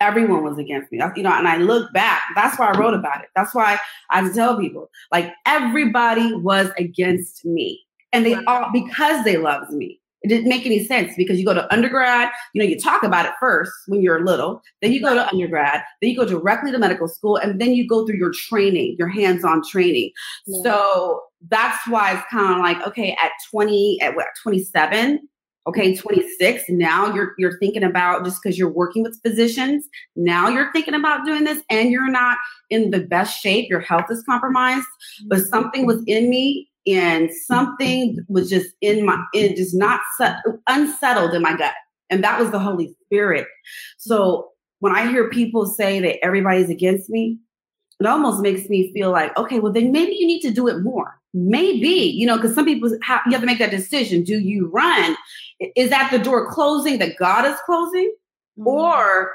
everyone 0.00 0.42
was 0.42 0.58
against 0.58 0.92
me. 0.92 1.00
You 1.16 1.22
know, 1.22 1.32
and 1.32 1.48
I 1.48 1.56
look 1.56 1.92
back, 1.92 2.22
that's 2.34 2.58
why 2.58 2.70
I 2.70 2.78
wrote 2.78 2.94
about 2.94 3.22
it. 3.22 3.28
That's 3.34 3.54
why 3.54 3.78
I 4.10 4.28
tell 4.32 4.58
people, 4.58 4.90
like 5.12 5.32
everybody 5.46 6.34
was 6.34 6.70
against 6.78 7.44
me. 7.44 7.80
And 8.12 8.24
they 8.24 8.36
all 8.44 8.70
because 8.72 9.24
they 9.24 9.38
loved 9.38 9.72
me. 9.72 10.00
It 10.24 10.28
didn't 10.28 10.48
make 10.48 10.64
any 10.64 10.82
sense 10.82 11.12
because 11.18 11.38
you 11.38 11.44
go 11.44 11.52
to 11.52 11.70
undergrad, 11.72 12.30
you 12.54 12.62
know, 12.62 12.66
you 12.66 12.80
talk 12.80 13.02
about 13.02 13.26
it 13.26 13.32
first 13.38 13.70
when 13.86 14.00
you're 14.00 14.24
little, 14.24 14.62
then 14.80 14.90
you 14.90 15.02
go 15.02 15.14
to 15.14 15.28
undergrad, 15.28 15.82
then 16.00 16.10
you 16.10 16.16
go 16.16 16.24
directly 16.24 16.72
to 16.72 16.78
medical 16.78 17.08
school, 17.08 17.36
and 17.36 17.60
then 17.60 17.74
you 17.74 17.86
go 17.86 18.06
through 18.06 18.16
your 18.16 18.32
training, 18.32 18.96
your 18.98 19.08
hands-on 19.08 19.62
training. 19.62 20.10
Yeah. 20.46 20.62
So 20.62 21.22
that's 21.50 21.86
why 21.88 22.14
it's 22.14 22.24
kind 22.30 22.54
of 22.54 22.60
like, 22.60 22.86
okay, 22.88 23.12
at 23.22 23.32
20, 23.50 24.00
at 24.00 24.16
what 24.16 24.28
27, 24.42 25.28
Okay, 25.66 25.92
mm-hmm. 25.92 26.00
26. 26.00 26.64
Now 26.68 27.14
you're 27.14 27.32
you're 27.38 27.58
thinking 27.58 27.84
about 27.84 28.24
just 28.24 28.42
because 28.42 28.58
you're 28.58 28.68
working 28.68 29.02
with 29.02 29.20
physicians, 29.22 29.88
now 30.14 30.48
you're 30.48 30.70
thinking 30.72 30.94
about 30.94 31.24
doing 31.24 31.44
this 31.44 31.62
and 31.70 31.90
you're 31.90 32.10
not 32.10 32.36
in 32.70 32.90
the 32.90 33.00
best 33.00 33.40
shape, 33.40 33.70
your 33.70 33.80
health 33.80 34.10
is 34.10 34.22
compromised, 34.24 34.86
but 35.26 35.40
something 35.40 35.86
was 35.86 35.96
mm-hmm. 35.98 36.24
in 36.24 36.30
me 36.30 36.68
and 36.86 37.30
something 37.46 38.18
was 38.28 38.50
just 38.50 38.70
in 38.80 39.04
my 39.04 39.22
it 39.32 39.56
just 39.56 39.74
not 39.74 40.00
set, 40.18 40.36
unsettled 40.68 41.34
in 41.34 41.42
my 41.42 41.56
gut. 41.56 41.72
And 42.10 42.22
that 42.22 42.38
was 42.38 42.50
the 42.50 42.58
Holy 42.58 42.94
Spirit. 43.04 43.46
So 43.98 44.50
when 44.80 44.94
I 44.94 45.08
hear 45.08 45.30
people 45.30 45.66
say 45.66 46.00
that 46.00 46.24
everybody's 46.24 46.68
against 46.68 47.08
me, 47.08 47.38
it 48.00 48.06
almost 48.06 48.42
makes 48.42 48.68
me 48.68 48.92
feel 48.92 49.10
like, 49.10 49.36
okay, 49.38 49.60
well, 49.60 49.72
then 49.72 49.92
maybe 49.92 50.14
you 50.18 50.26
need 50.26 50.42
to 50.42 50.50
do 50.50 50.68
it 50.68 50.82
more. 50.82 51.18
Maybe, 51.32 51.88
you 51.88 52.26
know, 52.26 52.36
because 52.36 52.54
some 52.54 52.66
people 52.66 52.96
have, 53.02 53.20
you 53.26 53.32
have 53.32 53.40
to 53.40 53.46
make 53.46 53.58
that 53.58 53.70
decision. 53.70 54.22
Do 54.22 54.38
you 54.38 54.68
run? 54.68 55.16
Is 55.76 55.90
that 55.90 56.10
the 56.10 56.18
door 56.18 56.50
closing 56.50 56.98
that 56.98 57.16
God 57.16 57.46
is 57.46 57.58
closing? 57.64 58.14
Mm-hmm. 58.58 58.68
Or 58.68 59.32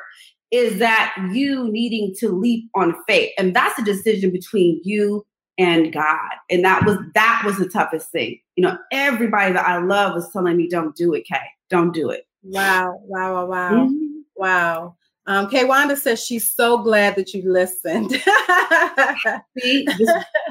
is 0.51 0.79
that 0.79 1.15
you 1.31 1.69
needing 1.71 2.13
to 2.19 2.29
leap 2.29 2.69
on 2.75 2.95
faith? 3.07 3.31
And 3.37 3.55
that's 3.55 3.79
a 3.79 3.83
decision 3.83 4.31
between 4.31 4.81
you 4.83 5.25
and 5.59 5.91
God. 5.91 6.31
And 6.49 6.63
that 6.63 6.85
was 6.85 6.97
that 7.13 7.43
was 7.45 7.57
the 7.57 7.67
toughest 7.67 8.09
thing. 8.11 8.39
You 8.55 8.63
know, 8.63 8.77
everybody 8.91 9.53
that 9.53 9.67
I 9.67 9.77
love 9.77 10.15
was 10.15 10.31
telling 10.31 10.57
me, 10.57 10.67
don't 10.67 10.95
do 10.95 11.13
it, 11.13 11.25
Kay. 11.25 11.37
Don't 11.69 11.93
do 11.93 12.09
it. 12.09 12.25
Wow, 12.41 12.99
wow, 13.03 13.33
wow, 13.33 13.45
wow. 13.45 13.71
Mm-hmm. 13.71 14.19
Wow. 14.35 14.95
Um, 15.27 15.47
Kay 15.49 15.65
Wanda 15.65 15.95
says 15.95 16.23
she's 16.23 16.51
so 16.51 16.79
glad 16.79 17.15
that 17.15 17.33
you 17.33 17.43
listened. 17.51 18.09
See, 19.59 19.85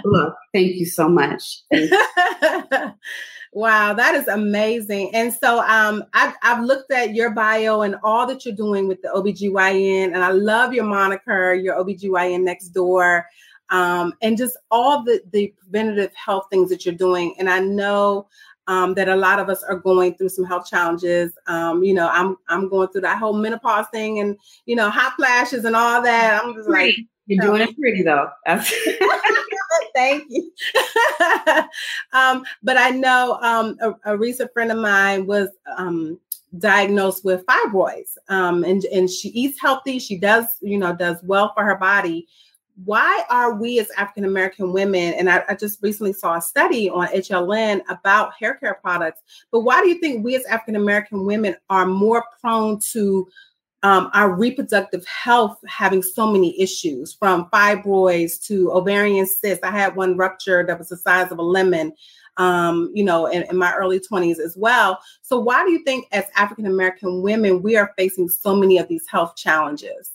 look, 0.05 0.35
thank 0.55 0.77
you 0.77 0.87
so 0.87 1.09
much. 1.09 1.62
You. 1.73 1.88
wow, 3.53 3.95
that 3.95 4.15
is 4.15 4.29
amazing. 4.29 5.12
And 5.15 5.33
so 5.33 5.61
um, 5.67 6.05
I've, 6.12 6.35
I've 6.45 6.62
looked 6.62 6.93
at 6.93 7.15
your 7.15 7.31
bio 7.31 7.81
and 7.81 7.97
all 8.05 8.25
that 8.29 8.45
you're 8.45 8.55
doing 8.55 8.87
with 8.87 9.03
the 9.03 9.09
OBGYN, 9.09 10.12
and 10.15 10.19
I 10.19 10.31
love 10.31 10.73
your 10.73 10.85
moniker, 10.85 11.55
your 11.55 11.83
OBGYN 11.83 12.43
next 12.43 12.69
door, 12.69 13.27
um, 13.70 14.14
and 14.22 14.37
just 14.37 14.56
all 14.70 15.02
the, 15.02 15.22
the 15.32 15.52
preventative 15.58 16.14
health 16.14 16.46
things 16.50 16.70
that 16.70 16.84
you're 16.84 16.94
doing. 16.94 17.34
And 17.38 17.48
I 17.48 17.60
know 17.60 18.28
um, 18.68 18.94
that 18.94 19.08
a 19.08 19.16
lot 19.16 19.38
of 19.38 19.48
us 19.48 19.62
are 19.62 19.76
going 19.76 20.14
through 20.14 20.28
some 20.28 20.44
health 20.44 20.68
challenges. 20.68 21.32
Um, 21.46 21.82
you 21.82 21.94
know, 21.94 22.08
I'm 22.08 22.37
I'm 22.48 22.68
going 22.68 22.88
through 22.88 23.00
that 23.00 23.18
whole 23.18 23.32
menopause 23.32 23.87
thing 23.92 24.20
and 24.20 24.37
you 24.66 24.76
know 24.76 24.90
hot 24.90 25.14
flashes 25.16 25.64
and 25.64 25.75
all 25.75 26.02
that. 26.02 26.42
I'm 26.42 26.54
just 26.54 26.68
like 26.68 26.94
you're 27.26 27.44
doing 27.44 27.62
it 27.62 27.76
pretty 27.78 28.02
though. 28.02 28.28
Thank 29.94 30.25
you. 30.28 30.52
um, 32.12 32.44
but 32.62 32.76
I 32.76 32.90
know 32.90 33.38
um, 33.42 33.76
a, 33.80 34.12
a, 34.12 34.16
recent 34.16 34.52
friend 34.52 34.70
of 34.70 34.78
mine 34.78 35.26
was 35.26 35.48
um, 35.76 36.20
diagnosed 36.58 37.25
with 37.25 37.44
fibroids, 37.46 38.16
um, 38.28 38.64
and 38.64 38.84
and 38.87 39.10
she 39.10 39.28
eats 39.30 39.60
healthy. 39.60 39.98
She 39.98 40.16
does 40.16 40.44
you 40.60 40.78
know 40.78 40.94
does 40.94 41.22
well 41.22 41.52
for 41.54 41.64
her 41.64 41.76
body, 41.76 42.28
why 42.85 43.25
are 43.28 43.54
we 43.54 43.80
as 43.80 43.90
African 43.97 44.25
American 44.25 44.73
women, 44.73 45.14
and 45.14 45.28
I, 45.28 45.42
I, 45.49 45.54
just 45.54 45.82
recently 45.82 46.12
saw 46.12 46.37
a 46.37 46.42
study 46.42 46.88
on 46.88 47.08
HLN 47.08 47.80
about 47.88 48.35
hair 48.38 48.54
care 48.54 48.75
products, 48.75 49.20
but 49.50 49.61
why 49.61 49.82
do 49.82 49.88
you 49.88 49.99
think 49.99 50.25
we 50.25 50.37
as 50.37 50.44
African 50.44 50.76
American 50.76 51.25
women 51.25 51.56
are 51.70 51.87
more 51.87 52.25
prone 52.40 52.78
to 52.92 53.26
um, 53.82 54.11
our 54.14 54.30
reproductive 54.30 55.04
health 55.06 55.58
having 55.66 56.02
so 56.02 56.30
many 56.30 56.61
issues 56.61 57.14
from 57.14 57.49
fibroids 57.50 58.40
to 58.47 58.70
ovarian 58.70 59.26
cysts? 59.26 59.64
I 59.64 59.73
had 59.73 59.97
one 59.97 60.16
rupture 60.16 60.64
that 60.64 60.78
was 60.78 60.90
the 60.90 60.97
size 60.97 61.32
of 61.32 61.38
a 61.38 61.42
lemon. 61.42 61.92
Um, 62.37 62.92
you 62.94 63.02
know, 63.02 63.26
in, 63.26 63.42
in 63.50 63.56
my 63.56 63.75
early 63.75 63.99
20s 63.99 64.38
as 64.38 64.56
well. 64.56 65.00
So, 65.23 65.40
why 65.40 65.64
do 65.64 65.73
you 65.73 65.82
think, 65.82 66.06
as 66.12 66.25
African 66.37 66.66
American 66.66 67.20
women, 67.20 67.62
we 67.62 67.75
are 67.76 67.92
facing 67.99 68.28
so 68.28 68.54
many 68.54 68.78
of 68.78 68.87
these 68.87 69.04
health 69.08 69.35
challenges? 69.35 70.12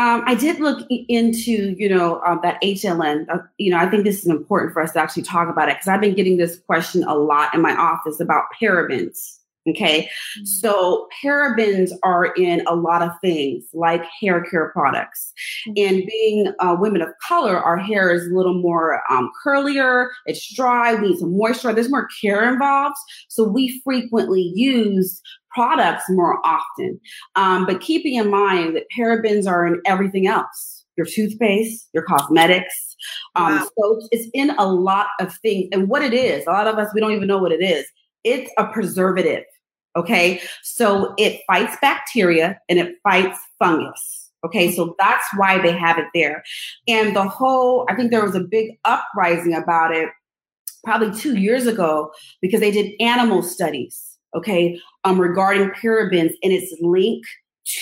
Um, 0.00 0.22
I 0.24 0.34
did 0.34 0.60
look 0.60 0.86
into, 0.90 1.74
you 1.76 1.86
know, 1.86 2.22
um, 2.26 2.40
that 2.42 2.58
HLN. 2.62 3.28
Uh, 3.28 3.38
you 3.58 3.70
know, 3.70 3.76
I 3.76 3.86
think 3.90 4.04
this 4.04 4.20
is 4.20 4.28
important 4.28 4.72
for 4.72 4.80
us 4.80 4.92
to 4.92 4.98
actually 4.98 5.24
talk 5.24 5.50
about 5.50 5.68
it 5.68 5.74
because 5.74 5.88
I've 5.88 6.00
been 6.00 6.14
getting 6.14 6.38
this 6.38 6.58
question 6.60 7.04
a 7.04 7.14
lot 7.14 7.54
in 7.54 7.60
my 7.60 7.76
office 7.76 8.18
about 8.18 8.44
parabens. 8.58 9.36
Okay. 9.68 10.04
Mm-hmm. 10.04 10.44
So 10.46 11.06
parabens 11.22 11.90
are 12.02 12.32
in 12.34 12.62
a 12.66 12.74
lot 12.74 13.02
of 13.02 13.10
things 13.20 13.64
like 13.74 14.02
hair 14.22 14.42
care 14.44 14.70
products. 14.70 15.34
Mm-hmm. 15.68 15.94
And 15.94 16.06
being 16.06 16.54
uh, 16.60 16.76
women 16.80 17.02
of 17.02 17.10
color, 17.28 17.58
our 17.58 17.76
hair 17.76 18.10
is 18.10 18.26
a 18.26 18.34
little 18.34 18.58
more 18.58 19.02
um, 19.10 19.30
curlier, 19.44 20.08
it's 20.24 20.54
dry, 20.54 20.94
we 20.94 21.10
need 21.10 21.18
some 21.18 21.36
moisture, 21.36 21.74
there's 21.74 21.90
more 21.90 22.08
care 22.22 22.50
involved. 22.50 22.96
So 23.28 23.44
we 23.44 23.82
frequently 23.84 24.50
use 24.54 25.20
products 25.54 26.04
more 26.08 26.44
often. 26.44 27.00
Um, 27.36 27.66
but 27.66 27.80
keeping 27.80 28.14
in 28.14 28.30
mind 28.30 28.76
that 28.76 28.84
parabens 28.96 29.46
are 29.46 29.66
in 29.66 29.80
everything 29.86 30.26
else 30.26 30.80
your 30.96 31.06
toothpaste, 31.06 31.88
your 31.94 32.02
cosmetics, 32.02 32.96
um, 33.34 33.56
wow. 33.56 33.68
soaps. 33.78 34.08
It's 34.10 34.28
in 34.34 34.50
a 34.50 34.66
lot 34.66 35.06
of 35.18 35.34
things. 35.36 35.68
And 35.72 35.88
what 35.88 36.02
it 36.02 36.12
is, 36.12 36.46
a 36.46 36.50
lot 36.50 36.66
of 36.66 36.76
us, 36.76 36.92
we 36.92 37.00
don't 37.00 37.12
even 37.12 37.26
know 37.26 37.38
what 37.38 37.52
it 37.52 37.62
is. 37.62 37.86
It's 38.22 38.50
a 38.58 38.66
preservative. 38.66 39.44
Okay. 39.96 40.42
So 40.62 41.14
it 41.16 41.40
fights 41.46 41.76
bacteria 41.80 42.60
and 42.68 42.78
it 42.78 42.96
fights 43.02 43.38
fungus. 43.58 44.30
Okay. 44.44 44.72
So 44.72 44.94
that's 44.98 45.24
why 45.36 45.58
they 45.58 45.72
have 45.72 45.98
it 45.98 46.06
there. 46.14 46.42
And 46.86 47.16
the 47.16 47.26
whole, 47.26 47.86
I 47.88 47.94
think 47.94 48.10
there 48.10 48.24
was 48.24 48.34
a 48.34 48.40
big 48.40 48.78
uprising 48.84 49.54
about 49.54 49.94
it 49.94 50.10
probably 50.84 51.18
two 51.18 51.36
years 51.36 51.66
ago 51.66 52.12
because 52.40 52.60
they 52.60 52.70
did 52.70 52.92
animal 53.00 53.42
studies 53.42 54.09
okay, 54.34 54.78
um, 55.04 55.20
regarding 55.20 55.70
parabens 55.70 56.32
and 56.42 56.52
its 56.52 56.74
link 56.80 57.24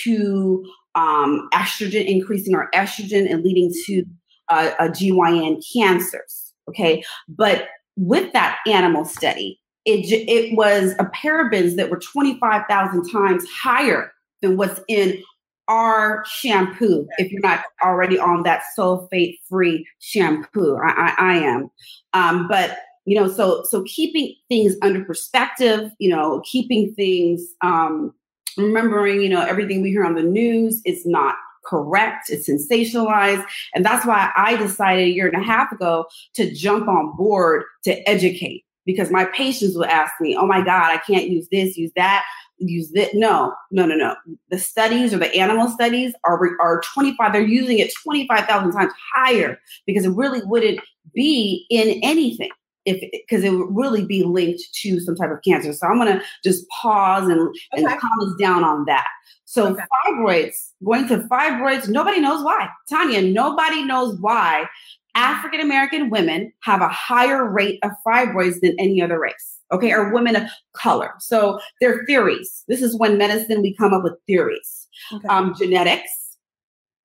to 0.03 0.65
um, 0.95 1.47
estrogen, 1.53 2.05
increasing 2.05 2.55
our 2.55 2.69
estrogen 2.73 3.31
and 3.31 3.43
leading 3.43 3.71
to 3.85 4.03
uh, 4.49 4.71
a 4.79 4.89
GYN 4.89 5.63
cancers, 5.73 6.53
okay? 6.67 7.03
But 7.27 7.67
with 7.95 8.33
that 8.33 8.57
animal 8.67 9.05
study, 9.05 9.59
it, 9.85 10.05
it 10.11 10.55
was 10.55 10.93
a 10.99 11.05
parabens 11.05 11.75
that 11.75 11.89
were 11.89 11.99
25,000 11.99 13.09
times 13.09 13.45
higher 13.49 14.11
than 14.41 14.57
what's 14.57 14.81
in 14.87 15.21
our 15.67 16.23
shampoo 16.25 17.07
if 17.19 17.31
you're 17.31 17.41
not 17.41 17.63
already 17.85 18.17
on 18.17 18.41
that 18.41 18.63
sulfate 18.77 19.37
free 19.47 19.87
shampoo 19.99 20.75
I, 20.77 20.89
I, 20.89 21.15
I 21.17 21.37
am 21.37 21.69
um, 22.13 22.47
but 22.47 22.79
you 23.09 23.19
know 23.19 23.27
so 23.27 23.63
so 23.63 23.83
keeping 23.87 24.35
things 24.49 24.75
under 24.83 25.03
perspective 25.03 25.91
you 25.97 26.09
know 26.09 26.41
keeping 26.45 26.93
things 26.93 27.55
um 27.61 28.13
remembering 28.55 29.19
you 29.19 29.29
know 29.29 29.41
everything 29.41 29.81
we 29.81 29.89
hear 29.89 30.05
on 30.05 30.13
the 30.13 30.21
news 30.21 30.79
is 30.85 31.05
not 31.07 31.35
correct 31.65 32.29
it's 32.29 32.47
sensationalized. 32.47 33.43
And 33.73 33.83
that's 33.83 34.05
why 34.05 34.31
i 34.37 34.55
decided 34.55 35.05
a 35.05 35.09
year 35.09 35.27
and 35.27 35.41
a 35.41 35.45
half 35.45 35.71
ago 35.71 36.05
to 36.35 36.53
jump 36.53 36.87
on 36.87 37.15
board 37.17 37.63
to 37.83 38.07
educate 38.07 38.63
because 38.85 39.09
my 39.09 39.25
patients 39.25 39.75
would 39.75 39.89
ask 39.89 40.13
me 40.21 40.37
oh 40.37 40.45
my 40.45 40.61
god 40.63 40.91
i 40.91 40.97
can't 40.97 41.29
use 41.29 41.47
this 41.51 41.77
use 41.77 41.91
that 41.95 42.23
use 42.59 42.91
this 42.91 43.09
no 43.13 43.53
no 43.71 43.85
no 43.85 43.95
no. 43.95 44.15
The 44.51 44.59
studies 44.59 45.13
or 45.13 45.17
the 45.17 45.33
animal 45.35 45.67
studies 45.69 46.13
are 46.25 46.39
are 46.61 46.81
25 46.93 47.33
they're 47.33 47.41
using 47.41 47.79
it 47.79 47.91
25,000 48.03 48.71
times 48.71 48.93
higher 49.15 49.57
because 49.87 50.05
it 50.05 50.11
really 50.11 50.41
wouldn't 50.43 50.79
be 51.13 51.65
in 51.71 51.99
anything 52.03 52.49
if 52.85 52.99
because 53.11 53.43
it 53.43 53.51
would 53.51 53.67
really 53.69 54.05
be 54.05 54.23
linked 54.23 54.61
to 54.73 54.99
some 54.99 55.15
type 55.15 55.31
of 55.31 55.41
cancer. 55.43 55.73
So 55.73 55.87
I'm 55.87 55.97
gonna 55.97 56.21
just 56.43 56.67
pause 56.69 57.27
and, 57.27 57.41
okay. 57.73 57.83
and 57.83 57.87
calm 57.87 58.19
us 58.21 58.33
down 58.39 58.63
on 58.63 58.85
that. 58.85 59.07
So 59.45 59.69
okay. 59.69 59.83
fibroids, 60.07 60.73
going 60.83 61.07
to 61.07 61.17
fibroids, 61.19 61.89
nobody 61.89 62.19
knows 62.19 62.43
why. 62.43 62.69
Tanya, 62.89 63.21
nobody 63.21 63.83
knows 63.83 64.19
why 64.19 64.67
African 65.15 65.59
American 65.59 66.09
women 66.09 66.53
have 66.61 66.81
a 66.81 66.87
higher 66.87 67.49
rate 67.49 67.79
of 67.83 67.91
fibroids 68.05 68.59
than 68.61 68.75
any 68.79 69.01
other 69.01 69.19
race. 69.19 69.57
Okay, 69.71 69.91
or 69.91 70.11
women 70.11 70.35
of 70.35 70.43
color. 70.73 71.13
So 71.19 71.59
they're 71.79 72.03
theories. 72.05 72.63
This 72.67 72.81
is 72.81 72.97
when 72.97 73.19
medicine 73.19 73.61
we 73.61 73.75
come 73.75 73.93
up 73.93 74.03
with 74.03 74.13
theories. 74.25 74.87
Okay. 75.13 75.27
Um, 75.27 75.53
genetics. 75.57 76.37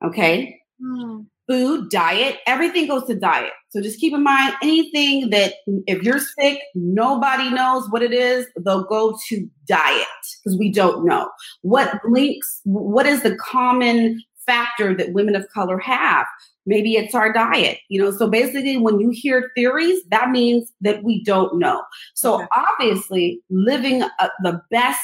Okay. 0.03 0.61
Mm 0.83 1.27
food, 1.47 1.91
diet, 1.91 2.39
everything 2.47 2.87
goes 2.87 3.05
to 3.05 3.15
diet. 3.15 3.53
So 3.71 3.81
just 3.81 4.01
keep 4.01 4.15
in 4.15 4.23
mind 4.23 4.55
anything 4.63 5.31
that 5.31 5.55
if 5.87 6.03
you're 6.03 6.21
sick, 6.21 6.61
nobody 6.75 7.51
knows 7.51 7.91
what 7.91 8.03
it 8.03 8.13
is, 8.13 8.47
they'll 8.65 8.85
go 8.85 9.19
to 9.29 9.49
diet 9.67 10.07
because 10.43 10.59
we 10.59 10.71
don't 10.71 11.05
know. 11.05 11.31
What 11.63 12.01
links, 12.09 12.61
what 12.65 13.07
is 13.07 13.23
the 13.23 13.37
common 13.37 14.23
factor 14.47 14.95
that 14.97 15.13
women 15.13 15.35
of 15.35 15.49
color 15.53 15.79
have? 15.79 16.27
Maybe 16.67 16.97
it's 16.97 17.15
our 17.15 17.33
diet, 17.33 17.79
you 17.91 18.01
know. 18.01 18.11
So 18.11 18.29
basically, 18.29 18.79
when 18.79 18.99
you 18.99 19.11
hear 19.11 19.51
theories, 19.55 20.01
that 20.09 20.31
means 20.31 20.73
that 20.81 21.03
we 21.03 21.23
don't 21.23 21.59
know. 21.59 21.83
So 22.15 22.37
okay. 22.37 22.47
obviously, 22.57 23.43
living 23.51 24.03
a, 24.03 24.31
the 24.43 24.63
best, 24.71 25.03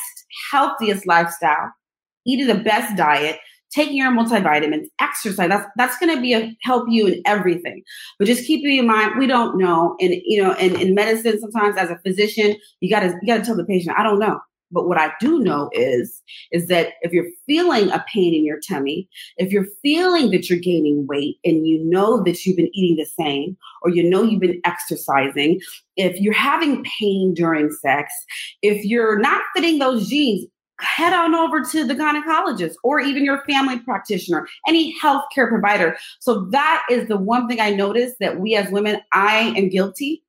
healthiest 0.50 1.06
lifestyle, 1.06 1.70
eating 2.25 2.47
the 2.47 2.62
best 2.62 2.97
diet, 2.97 3.40
taking 3.70 3.96
your 3.96 4.10
multivitamins, 4.10 4.86
exercise. 5.00 5.48
That's 5.48 5.66
that's 5.76 5.98
going 5.98 6.14
to 6.14 6.20
be 6.20 6.34
a 6.34 6.56
help 6.62 6.86
you 6.88 7.06
in 7.06 7.22
everything. 7.24 7.82
But 8.18 8.26
just 8.26 8.46
keeping 8.46 8.76
in 8.76 8.86
mind, 8.86 9.18
we 9.18 9.26
don't 9.26 9.58
know, 9.58 9.96
and 10.00 10.14
you 10.24 10.42
know, 10.42 10.52
and 10.52 10.74
in 10.74 10.94
medicine, 10.94 11.40
sometimes 11.40 11.76
as 11.76 11.90
a 11.90 11.98
physician, 11.98 12.56
you 12.80 12.90
got 12.90 13.00
to 13.00 13.14
you 13.22 13.26
got 13.26 13.38
to 13.38 13.44
tell 13.44 13.56
the 13.56 13.64
patient, 13.64 13.98
I 13.98 14.02
don't 14.02 14.18
know. 14.18 14.40
But 14.72 14.86
what 14.86 14.98
I 14.98 15.12
do 15.18 15.40
know 15.40 15.68
is, 15.72 16.22
is 16.52 16.68
that 16.68 16.90
if 17.02 17.12
you're 17.12 17.30
feeling 17.46 17.90
a 17.90 18.04
pain 18.12 18.34
in 18.34 18.44
your 18.44 18.60
tummy, 18.60 19.08
if 19.36 19.50
you're 19.52 19.66
feeling 19.82 20.30
that 20.30 20.48
you're 20.48 20.60
gaining 20.60 21.06
weight 21.08 21.38
and 21.44 21.66
you 21.66 21.82
know 21.84 22.22
that 22.22 22.44
you've 22.46 22.56
been 22.56 22.70
eating 22.72 22.96
the 22.96 23.04
same, 23.04 23.56
or 23.82 23.90
you 23.90 24.08
know 24.08 24.22
you've 24.22 24.40
been 24.40 24.60
exercising, 24.64 25.60
if 25.96 26.20
you're 26.20 26.32
having 26.32 26.84
pain 26.84 27.34
during 27.34 27.70
sex, 27.72 28.12
if 28.62 28.84
you're 28.84 29.18
not 29.18 29.42
fitting 29.56 29.80
those 29.80 30.08
jeans, 30.08 30.46
head 30.82 31.12
on 31.12 31.34
over 31.34 31.62
to 31.62 31.84
the 31.84 31.94
gynecologist 31.94 32.75
or 32.82 33.00
even 33.00 33.25
your 33.25 33.42
family 33.49 33.78
practitioner, 33.78 34.46
any 34.66 34.96
healthcare 34.99 35.49
provider. 35.49 35.96
So 36.18 36.46
that 36.46 36.84
is 36.90 37.08
the 37.08 37.16
one 37.16 37.49
thing 37.49 37.60
I 37.60 37.70
noticed 37.70 38.16
that 38.20 38.38
we 38.40 38.56
as 38.56 38.70
women, 38.70 39.00
I 39.12 39.54
am 39.56 39.68
guilty 39.68 40.22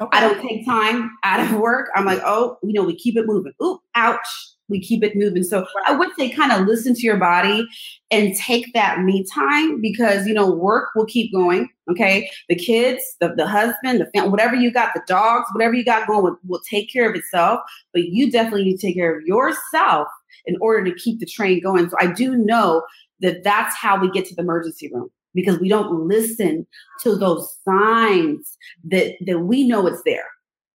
Okay. 0.00 0.18
I 0.18 0.20
don't 0.20 0.46
take 0.46 0.66
time 0.66 1.16
out 1.22 1.40
of 1.40 1.58
work. 1.58 1.88
I'm 1.94 2.04
like, 2.04 2.20
oh, 2.24 2.58
you 2.62 2.74
know, 2.74 2.82
we 2.82 2.94
keep 2.94 3.16
it 3.16 3.26
moving. 3.26 3.52
Ooh, 3.62 3.80
ouch. 3.94 4.26
We 4.68 4.80
keep 4.80 5.04
it 5.04 5.16
moving. 5.16 5.42
So. 5.42 5.66
I 5.86 5.92
would 5.92 6.10
say 6.18 6.30
kind 6.30 6.52
of 6.52 6.66
listen 6.66 6.94
to 6.94 7.00
your 7.02 7.16
body 7.16 7.66
and 8.10 8.34
take 8.36 8.72
that 8.74 9.00
me 9.00 9.24
time 9.32 9.80
because, 9.80 10.26
you 10.26 10.34
know, 10.34 10.50
work 10.50 10.90
will 10.94 11.06
keep 11.06 11.32
going. 11.32 11.68
Okay. 11.90 12.30
The 12.48 12.56
kids, 12.56 13.02
the, 13.20 13.34
the 13.36 13.46
husband, 13.46 14.00
the 14.00 14.10
family, 14.14 14.30
whatever 14.30 14.56
you 14.56 14.72
got, 14.72 14.92
the 14.94 15.02
dogs, 15.06 15.46
whatever 15.52 15.74
you 15.74 15.84
got 15.84 16.06
going 16.08 16.24
will, 16.24 16.38
will 16.46 16.62
take 16.68 16.92
care 16.92 17.08
of 17.08 17.14
itself. 17.14 17.60
But 17.92 18.04
you 18.08 18.30
definitely 18.30 18.64
need 18.64 18.78
to 18.78 18.86
take 18.86 18.96
care 18.96 19.16
of 19.16 19.24
yourself 19.24 20.08
in 20.46 20.56
order 20.60 20.84
to 20.84 20.98
keep 20.98 21.20
the 21.20 21.26
train 21.26 21.60
going. 21.62 21.88
So 21.88 21.96
I 22.00 22.08
do 22.08 22.36
know 22.36 22.82
that 23.20 23.44
that's 23.44 23.76
how 23.76 23.98
we 23.98 24.10
get 24.10 24.26
to 24.26 24.34
the 24.34 24.42
emergency 24.42 24.90
room 24.92 25.10
because 25.34 25.58
we 25.60 25.68
don't 25.68 26.08
listen 26.08 26.66
to 27.02 27.16
those 27.16 27.56
signs 27.64 28.56
that, 28.84 29.14
that 29.26 29.40
we 29.40 29.66
know 29.66 29.86
it's 29.86 30.02
there. 30.04 30.26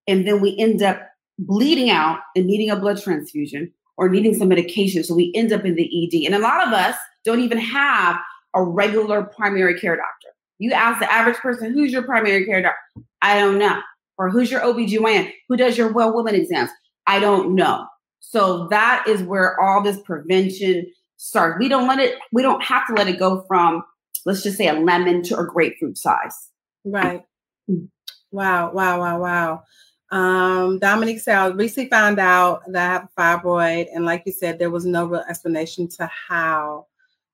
And 0.08 0.28
then 0.28 0.40
we 0.42 0.58
end 0.58 0.82
up 0.82 1.02
bleeding 1.40 1.90
out 1.90 2.20
and 2.36 2.46
needing 2.46 2.70
a 2.70 2.76
blood 2.76 3.02
transfusion 3.02 3.72
or 3.98 4.10
needing 4.10 4.34
some 4.34 4.48
medication. 4.48 5.04
So 5.04 5.14
we 5.14 5.32
end 5.36 5.52
up 5.52 5.66
in 5.66 5.76
the 5.76 5.84
ED. 5.84 6.26
And 6.26 6.36
a 6.36 6.40
lot 6.40 6.68
of 6.68 6.74
us 6.74 6.96
don't 7.24 7.42
even 7.42 7.58
have 7.58 8.18
a 8.56 8.64
regular 8.64 9.24
primary 9.24 9.80
care 9.80 9.96
doctor. 9.96 10.30
You 10.60 10.72
ask 10.72 11.00
the 11.00 11.12
average 11.12 11.38
person, 11.38 11.74
who's 11.74 11.92
your 11.92 12.04
primary 12.04 12.46
care 12.46 12.62
doctor? 12.62 13.04
I 13.22 13.40
don't 13.40 13.58
know. 13.58 13.82
Or 14.18 14.30
who's 14.30 14.52
your 14.52 14.62
OBGYN? 14.62 15.32
Who 15.50 15.58
does 15.58 15.78
your 15.78 15.92
well 15.92 16.14
woman 16.14 16.36
exams? 16.36 16.70
I 17.08 17.20
don't 17.20 17.56
know. 17.56 17.88
So 18.20 18.68
that 18.70 19.06
is 19.08 19.24
where 19.24 19.60
all 19.60 19.82
this 19.82 20.00
prevention 20.02 20.86
starts. 21.18 21.58
We 21.60 21.68
don't 21.68 21.88
let 21.88 22.00
it, 22.00 22.16
we 22.32 22.44
don't 22.44 22.64
have 22.64 22.86
to 22.88 22.94
let 22.94 23.08
it 23.08 23.18
go 23.20 23.44
from 23.48 23.84
let's 24.26 24.44
just 24.44 24.58
say 24.58 24.68
a 24.68 24.74
lemon 24.74 25.24
to 25.24 25.38
a 25.38 25.46
grapefruit 25.46 25.98
size. 25.98 26.50
Right. 26.86 27.24
Mm. 27.70 27.90
Wow, 28.32 28.72
wow, 28.74 29.00
wow, 29.00 29.20
wow. 29.20 29.64
Um, 30.12 30.80
Dominique 30.80 31.22
Sal 31.22 31.54
recently 31.54 31.90
found 31.90 32.20
out 32.20 32.64
that 32.72 32.90
I 32.90 32.94
have 32.94 33.04
a 33.04 33.22
fibroid, 33.22 33.88
and 33.94 34.06
like 34.06 34.24
you 34.26 34.32
said, 34.32 34.60
there 34.60 34.70
was 34.70 34.86
no 34.86 35.06
real 35.06 35.24
explanation 35.28 35.88
to 35.90 36.10
how. 36.28 36.88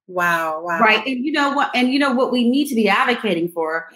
Wow, 0.08 0.62
wow. 0.64 0.80
Right. 0.80 1.06
And 1.06 1.26
you 1.26 1.32
know 1.32 1.52
what? 1.52 1.70
And 1.76 1.92
you 1.92 2.00
know 2.00 2.14
what 2.14 2.32
we 2.32 2.50
need 2.50 2.68
to 2.70 2.76
be 2.76 2.88
advocating 2.88 3.50
for 3.50 3.90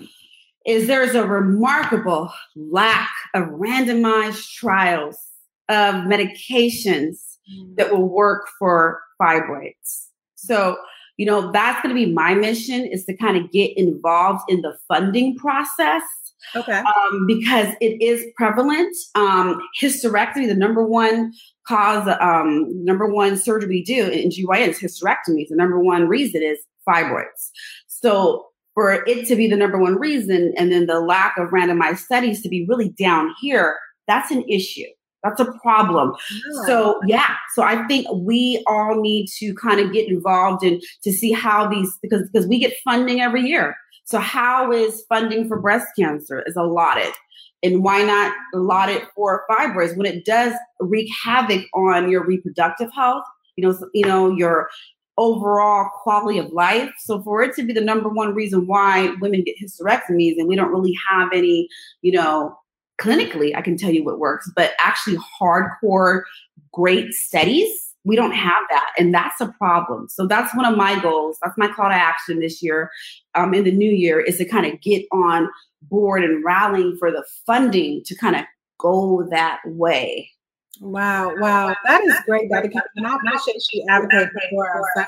is 0.66 0.88
there's 0.88 1.16
a 1.16 1.26
remarkable 1.26 2.32
lack 2.56 3.10
of 3.34 3.44
randomized 3.44 4.52
trials 4.54 5.18
of 5.70 5.96
medications 5.96 7.38
mm. 7.52 7.76
that 7.78 7.92
will 7.92 8.10
work 8.10 8.50
for 8.60 9.02
fibroids. 9.22 10.08
So 10.36 10.78
you 11.22 11.28
know, 11.28 11.52
that's 11.52 11.80
going 11.84 11.96
to 11.96 12.06
be 12.06 12.12
my 12.12 12.34
mission 12.34 12.84
is 12.84 13.06
to 13.06 13.16
kind 13.16 13.38
of 13.38 13.52
get 13.52 13.78
involved 13.78 14.42
in 14.50 14.62
the 14.62 14.76
funding 14.88 15.36
process. 15.38 16.02
Okay. 16.56 16.80
Um, 16.80 17.26
because 17.28 17.74
it 17.82 18.02
is 18.02 18.26
prevalent. 18.36 18.96
Um, 19.16 19.62
hysterectomy, 19.82 20.48
the 20.48 20.56
number 20.56 20.86
one 20.86 21.34
cause, 21.68 22.08
um, 22.20 22.68
number 22.84 23.08
one 23.08 23.38
surgery 23.38 23.70
we 23.70 23.84
do 23.84 24.08
in 24.08 24.30
GYN 24.30 24.70
is 24.70 24.80
hysterectomy. 24.80 25.48
The 25.50 25.56
number 25.56 25.80
one 25.80 26.08
reason 26.08 26.42
is 26.44 26.60
fibroids. 26.88 27.50
So 27.88 28.48
for 28.74 29.04
it 29.06 29.28
to 29.28 29.36
be 29.36 29.48
the 29.48 29.56
number 29.56 29.78
one 29.78 29.98
reason 29.98 30.54
and 30.58 30.72
then 30.72 30.88
the 30.88 31.00
lack 31.00 31.38
of 31.38 31.50
randomized 31.50 32.00
studies 32.00 32.42
to 32.42 32.50
be 32.50 32.66
really 32.68 32.90
down 32.90 33.34
here, 33.40 33.78
that's 34.08 34.32
an 34.32 34.44
issue. 34.50 34.88
That's 35.24 35.40
a 35.40 35.52
problem. 35.62 36.14
Yeah. 36.32 36.66
So 36.66 37.00
yeah, 37.06 37.36
so 37.54 37.62
I 37.62 37.86
think 37.88 38.08
we 38.12 38.64
all 38.68 39.00
need 39.00 39.28
to 39.38 39.54
kind 39.54 39.80
of 39.80 39.94
get 39.94 40.08
involved 40.08 40.64
in 40.64 40.82
to 41.04 41.12
see 41.12 41.32
how 41.32 41.68
these 41.68 41.96
because 42.02 42.28
because 42.32 42.48
we 42.48 42.60
get 42.60 42.74
funding 42.84 43.22
every 43.22 43.42
year. 43.44 43.76
So 44.04 44.20
how 44.20 44.72
is 44.72 45.04
funding 45.08 45.48
for 45.48 45.60
breast 45.60 45.88
cancer 45.98 46.44
is 46.46 46.56
allotted? 46.56 47.14
And 47.64 47.84
why 47.84 48.04
not 48.04 48.34
allot 48.54 48.90
it 48.90 49.04
for 49.16 49.46
fibroids 49.50 49.96
when 49.96 50.08
it 50.08 50.26
does 50.26 50.54
wreak 50.80 51.10
havoc 51.24 51.66
on 51.74 52.10
your 52.10 52.26
reproductive 52.26 52.92
health, 52.94 53.24
you 53.56 53.68
know, 53.68 53.78
you 53.94 54.06
know, 54.06 54.36
your 54.36 54.70
overall 55.18 55.90
quality 56.02 56.40
of 56.40 56.52
life. 56.52 56.92
So 57.00 57.22
for 57.22 57.44
it 57.44 57.56
to 57.56 57.64
be 57.64 57.74
the 57.74 57.82
number 57.82 58.10
one 58.10 58.34
reason 58.34 58.66
why 58.66 59.14
women 59.22 59.44
get 59.44 59.58
hysterectomies 59.62 60.38
and 60.38 60.48
we 60.48 60.56
don't 60.56 60.72
really 60.72 60.98
have 61.08 61.30
any, 61.34 61.68
you 62.02 62.12
know, 62.12 62.58
clinically, 63.00 63.56
I 63.56 63.62
can 63.62 63.78
tell 63.78 63.92
you 63.92 64.04
what 64.04 64.20
works, 64.20 64.50
but 64.56 64.72
actually 64.80 65.18
hardcore, 65.40 66.24
great 66.72 67.14
studies, 67.14 67.91
we 68.04 68.16
don't 68.16 68.32
have 68.32 68.64
that. 68.70 68.92
And 68.98 69.14
that's 69.14 69.42
a 69.42 69.48
problem. 69.58 70.10
So 70.10 70.26
that's 70.26 70.56
one 70.56 70.66
of 70.66 70.78
my 70.78 71.00
goals. 71.02 71.38
That's 71.42 71.58
my 71.58 71.68
call 71.68 71.90
to 71.90 71.96
action 71.96 72.40
this 72.40 72.62
year 72.62 72.90
um, 73.36 73.54
in 73.54 73.64
the 73.64 73.72
new 73.72 73.92
year 73.92 74.20
is 74.20 74.38
to 74.38 74.46
kind 74.46 74.66
of 74.66 74.82
get 74.82 75.06
on 75.12 75.50
board 75.84 76.24
and 76.24 76.44
rallying 76.44 76.98
for 76.98 77.12
the 77.12 77.24
funding 77.46 78.04
to 78.06 78.16
kind 78.16 78.36
of 78.36 78.44
go 78.80 79.28
that 79.30 79.60
way. 79.66 80.30
Wow, 80.80 81.36
wow. 81.38 81.76
That 81.86 82.04
is 82.04 82.16
great. 82.26 82.50
Kim. 82.50 82.82
And 82.96 83.08
I 83.08 83.16
appreciate 83.16 83.62
you 83.72 83.86
advocating 83.88 84.30
for 84.50 84.80
us. 84.98 85.06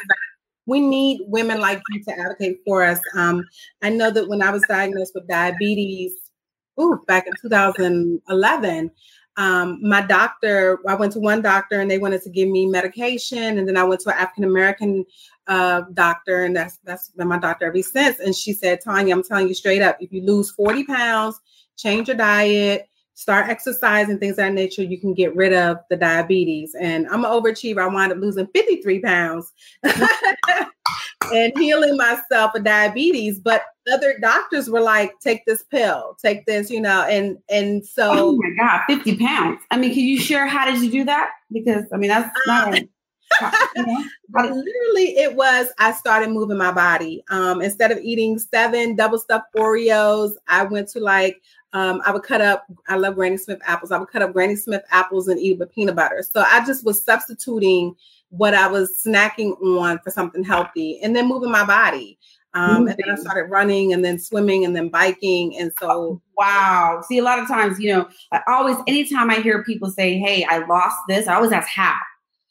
We 0.65 0.79
need 0.79 1.21
women 1.25 1.60
like 1.60 1.82
you 1.89 2.03
to 2.03 2.19
advocate 2.19 2.60
for 2.65 2.84
us. 2.84 2.99
Um, 3.15 3.43
I 3.82 3.89
know 3.89 4.12
that 4.12 4.29
when 4.29 4.41
I 4.41 4.51
was 4.51 4.63
diagnosed 4.69 5.13
with 5.15 5.27
diabetes, 5.27 6.13
ooh, 6.79 7.01
back 7.08 7.25
in 7.27 7.34
2011, 7.41 8.91
um, 9.37 9.79
my 9.81 10.01
doctor, 10.01 10.79
I 10.87 10.95
went 10.95 11.13
to 11.13 11.19
one 11.19 11.41
doctor 11.41 11.79
and 11.79 11.89
they 11.89 11.97
wanted 11.97 12.21
to 12.23 12.29
give 12.29 12.49
me 12.49 12.65
medication. 12.67 13.57
And 13.57 13.67
then 13.67 13.77
I 13.77 13.83
went 13.83 14.01
to 14.01 14.09
an 14.09 14.17
African 14.17 14.43
American 14.43 15.05
uh, 15.47 15.81
doctor, 15.93 16.43
and 16.43 16.55
that's 16.55 16.77
that's 16.83 17.09
been 17.09 17.27
my 17.27 17.39
doctor 17.39 17.65
ever 17.65 17.81
since. 17.81 18.19
And 18.19 18.35
she 18.35 18.53
said, 18.53 18.81
Tanya, 18.81 19.15
I'm 19.15 19.23
telling 19.23 19.47
you 19.47 19.53
straight 19.53 19.81
up, 19.81 19.97
if 19.99 20.11
you 20.11 20.21
lose 20.21 20.51
40 20.51 20.83
pounds, 20.85 21.39
change 21.77 22.07
your 22.07 22.17
diet, 22.17 22.87
start 23.15 23.49
exercising, 23.49 24.19
things 24.19 24.33
of 24.33 24.37
that 24.37 24.53
nature, 24.53 24.83
you 24.83 24.99
can 24.99 25.13
get 25.13 25.35
rid 25.35 25.53
of 25.53 25.79
the 25.89 25.97
diabetes. 25.97 26.75
And 26.79 27.07
I'm 27.07 27.25
an 27.25 27.31
overachiever. 27.31 27.79
I 27.79 27.87
wound 27.87 28.11
up 28.11 28.19
losing 28.19 28.47
53 28.47 28.99
pounds. 28.99 29.51
and 31.33 31.53
healing 31.57 31.97
myself 31.97 32.53
of 32.55 32.63
diabetes. 32.63 33.39
But 33.39 33.63
other 33.91 34.17
doctors 34.19 34.69
were 34.69 34.81
like, 34.81 35.19
take 35.19 35.45
this 35.45 35.63
pill, 35.63 36.17
take 36.21 36.45
this, 36.45 36.69
you 36.69 36.81
know, 36.81 37.03
and 37.03 37.37
and 37.49 37.85
so 37.85 38.11
Oh 38.11 38.37
my 38.37 38.49
God, 38.57 38.81
50 38.87 39.17
pounds. 39.17 39.61
I 39.71 39.77
mean, 39.77 39.93
can 39.93 40.03
you 40.03 40.19
share 40.19 40.47
how 40.47 40.69
did 40.69 40.81
you 40.81 40.91
do 40.91 41.03
that? 41.05 41.29
Because 41.51 41.85
I 41.93 41.97
mean 41.97 42.09
that's 42.09 42.29
not 42.47 42.67
um, 42.73 42.89
you 43.75 43.85
know, 43.85 44.03
literally 44.35 45.17
it 45.17 45.35
was 45.35 45.67
I 45.79 45.91
started 45.91 46.29
moving 46.29 46.57
my 46.57 46.71
body. 46.71 47.23
Um, 47.29 47.61
instead 47.61 47.91
of 47.91 47.97
eating 47.99 48.39
seven 48.39 48.95
double 48.95 49.17
stuffed 49.17 49.53
Oreos, 49.55 50.33
I 50.47 50.63
went 50.63 50.89
to 50.89 50.99
like 50.99 51.41
um, 51.73 52.01
I 52.05 52.11
would 52.11 52.23
cut 52.23 52.39
up, 52.39 52.65
I 52.87 52.97
love 52.97 53.15
Granny 53.15 53.37
Smith 53.37 53.59
apples. 53.65 53.91
I 53.91 53.97
would 53.97 54.09
cut 54.09 54.21
up 54.21 54.31
Granny 54.31 54.55
Smith 54.55 54.83
apples 54.91 55.27
and 55.27 55.39
eat 55.39 55.57
with 55.57 55.73
peanut 55.73 55.95
butter. 55.95 56.21
So 56.21 56.43
I 56.47 56.63
just 56.65 56.85
was 56.85 57.03
substituting 57.03 57.95
what 58.29 58.53
I 58.53 58.67
was 58.67 59.03
snacking 59.05 59.59
on 59.61 59.99
for 59.99 60.11
something 60.11 60.43
healthy 60.43 60.99
and 61.01 61.15
then 61.15 61.27
moving 61.27 61.51
my 61.51 61.65
body. 61.65 62.19
Um, 62.55 62.87
and 62.87 62.95
then 62.97 63.11
I 63.11 63.15
started 63.15 63.49
running 63.49 63.93
and 63.93 64.05
then 64.05 64.19
swimming 64.19 64.63
and 64.63 64.75
then 64.75 64.89
biking. 64.89 65.57
And 65.57 65.71
so, 65.79 65.89
oh, 65.89 66.21
wow. 66.37 67.01
See, 67.07 67.17
a 67.17 67.23
lot 67.23 67.39
of 67.39 67.47
times, 67.47 67.79
you 67.79 67.91
know, 67.91 68.07
I 68.31 68.41
always, 68.47 68.77
anytime 68.87 69.31
I 69.31 69.35
hear 69.35 69.63
people 69.63 69.89
say, 69.89 70.19
Hey, 70.19 70.45
I 70.47 70.59
lost 70.59 70.97
this, 71.07 71.27
I 71.27 71.35
always 71.35 71.51
ask 71.51 71.67
how. 71.67 71.97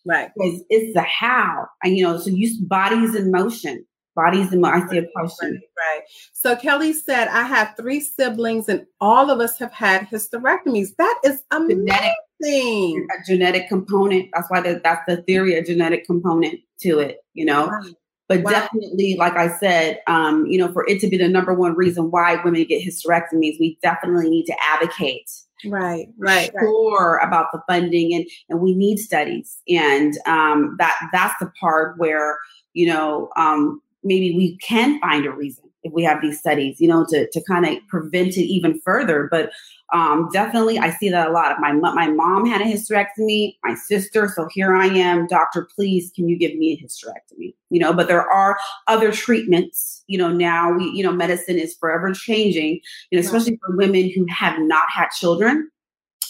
Right. 0.05 0.31
Because 0.37 0.65
it's 0.69 0.95
the 0.95 1.03
how. 1.03 1.67
And, 1.85 1.97
you 1.97 2.03
know, 2.03 2.19
so 2.19 2.31
use 2.31 2.57
bodies 2.57 3.15
in 3.15 3.31
motion. 3.31 3.87
Bodies 4.17 4.53
in 4.53 4.61
motion. 4.61 4.83
I 4.83 4.91
see 4.91 4.99
a 4.99 5.07
question. 5.15 5.61
Right. 5.79 6.01
So 6.33 6.57
Kelly 6.57 6.93
said, 6.93 7.29
I 7.29 7.43
have 7.43 7.75
three 7.77 8.01
siblings 8.01 8.69
and 8.69 8.85
all 9.01 9.31
of 9.31 9.39
us 9.39 9.57
have 9.59 9.73
had 9.73 10.09
hysterectomies. 10.09 10.89
That 10.99 11.21
is 11.25 11.43
amazing. 11.53 11.87
Genetic 11.87 12.15
thing. 12.43 13.07
a 13.17 13.25
genetic 13.25 13.69
component. 13.69 14.31
That's 14.35 14.51
why 14.51 14.61
the, 14.61 14.81
that's 14.83 15.03
the 15.07 15.23
theory, 15.23 15.55
a 15.55 15.63
genetic 15.63 16.05
component 16.05 16.59
to 16.81 16.99
it, 16.99 17.19
you 17.35 17.45
know. 17.45 17.69
Right. 17.69 17.95
But 18.37 18.45
wow. 18.45 18.51
definitely, 18.51 19.17
like 19.19 19.35
I 19.35 19.57
said, 19.59 20.01
um, 20.07 20.47
you 20.47 20.59
know, 20.59 20.73
for 20.73 20.89
it 20.89 21.01
to 21.01 21.09
be 21.09 21.17
the 21.17 21.29
number 21.29 21.55
one 21.55 21.75
reason 21.75 22.11
why 22.11 22.41
women 22.45 22.65
get 22.65 22.83
hysterectomies, 22.83 23.59
we 23.61 23.79
definitely 23.83 24.31
need 24.31 24.45
to 24.47 24.57
advocate. 24.75 25.31
Right, 25.65 26.09
right, 26.19 26.51
sure 26.59 27.19
right. 27.19 27.27
about 27.27 27.47
the 27.53 27.63
funding 27.69 28.15
and 28.15 28.27
and 28.49 28.61
we 28.61 28.75
need 28.75 28.99
studies 28.99 29.59
and 29.69 30.13
um, 30.27 30.75
that 30.81 30.97
that's 31.13 31.35
the 31.39 31.53
part 31.61 31.99
where 31.99 32.39
you 32.73 32.89
know 32.89 33.31
um, 33.37 33.81
maybe 34.03 34.35
we 34.37 34.57
can 34.59 35.01
find 35.01 35.25
a 35.25 35.31
reason 35.31 35.65
if 35.83 35.93
we 35.93 36.03
have 36.05 36.23
these 36.23 36.39
studies, 36.39 36.81
you 36.81 36.89
know, 36.89 37.05
to, 37.09 37.29
to 37.31 37.41
kind 37.45 37.67
of 37.67 37.77
prevent 37.89 38.37
it 38.37 38.45
even 38.45 38.81
further. 38.81 39.29
But 39.31 39.51
um, 39.93 40.29
definitely, 40.33 40.79
I 40.79 40.91
see 40.91 41.11
that 41.11 41.29
a 41.29 41.33
lot. 41.33 41.61
My 41.61 41.73
my 41.73 42.09
mom 42.09 42.47
had 42.47 42.61
a 42.61 42.65
hysterectomy, 42.65 43.57
my 43.63 43.75
sister. 43.75 44.33
So 44.35 44.49
here 44.53 44.75
I 44.75 44.87
am, 44.87 45.27
doctor. 45.27 45.69
Please, 45.75 46.11
can 46.15 46.29
you 46.29 46.39
give 46.39 46.55
me 46.57 46.73
a 46.73 46.85
hysterectomy? 46.85 47.55
You 47.71 47.81
know, 47.81 47.93
but 47.93 48.09
there 48.09 48.27
are 48.31 48.57
other 48.87 49.13
treatments. 49.13 50.03
You 50.07 50.19
know, 50.19 50.33
now 50.33 50.73
we, 50.73 50.91
you 50.91 51.03
know, 51.03 51.13
medicine 51.13 51.59
is 51.59 51.75
forever 51.75 52.13
changing, 52.15 52.81
and 53.11 53.21
especially 53.21 53.59
for 53.65 53.77
women 53.77 54.11
who 54.15 54.27
have 54.31 54.59
not 54.61 54.89
had 54.91 55.09
children 55.11 55.71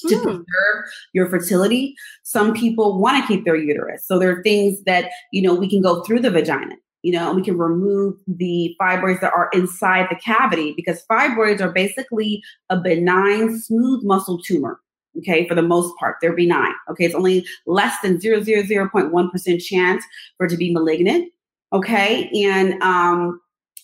to 0.08 0.16
Hmm. 0.16 0.22
preserve 0.22 0.84
your 1.12 1.28
fertility. 1.28 1.94
Some 2.24 2.54
people 2.54 2.98
want 2.98 3.22
to 3.22 3.28
keep 3.28 3.44
their 3.44 3.54
uterus. 3.54 4.04
So 4.04 4.18
there 4.18 4.36
are 4.36 4.42
things 4.42 4.82
that, 4.82 5.10
you 5.32 5.42
know, 5.42 5.54
we 5.54 5.68
can 5.68 5.80
go 5.80 6.02
through 6.02 6.20
the 6.20 6.30
vagina, 6.30 6.74
you 7.02 7.12
know, 7.12 7.28
and 7.28 7.36
we 7.36 7.42
can 7.42 7.58
remove 7.58 8.16
the 8.26 8.76
fibroids 8.80 9.20
that 9.20 9.32
are 9.32 9.50
inside 9.52 10.06
the 10.10 10.16
cavity 10.16 10.72
because 10.76 11.04
fibroids 11.10 11.60
are 11.60 11.72
basically 11.72 12.42
a 12.70 12.80
benign, 12.80 13.58
smooth 13.58 14.02
muscle 14.04 14.40
tumor. 14.42 14.80
Okay, 15.18 15.46
for 15.46 15.54
the 15.54 15.62
most 15.62 15.94
part, 15.98 16.16
they're 16.22 16.34
benign. 16.34 16.72
Okay, 16.88 17.04
it's 17.04 17.14
only 17.14 17.44
less 17.66 17.94
than 18.02 18.16
0.1% 18.16 19.62
chance 19.62 20.04
for 20.38 20.46
it 20.46 20.48
to 20.48 20.56
be 20.56 20.72
malignant. 20.72 21.30
Okay, 21.72 22.30
and 22.44 22.82
um, 22.82 23.38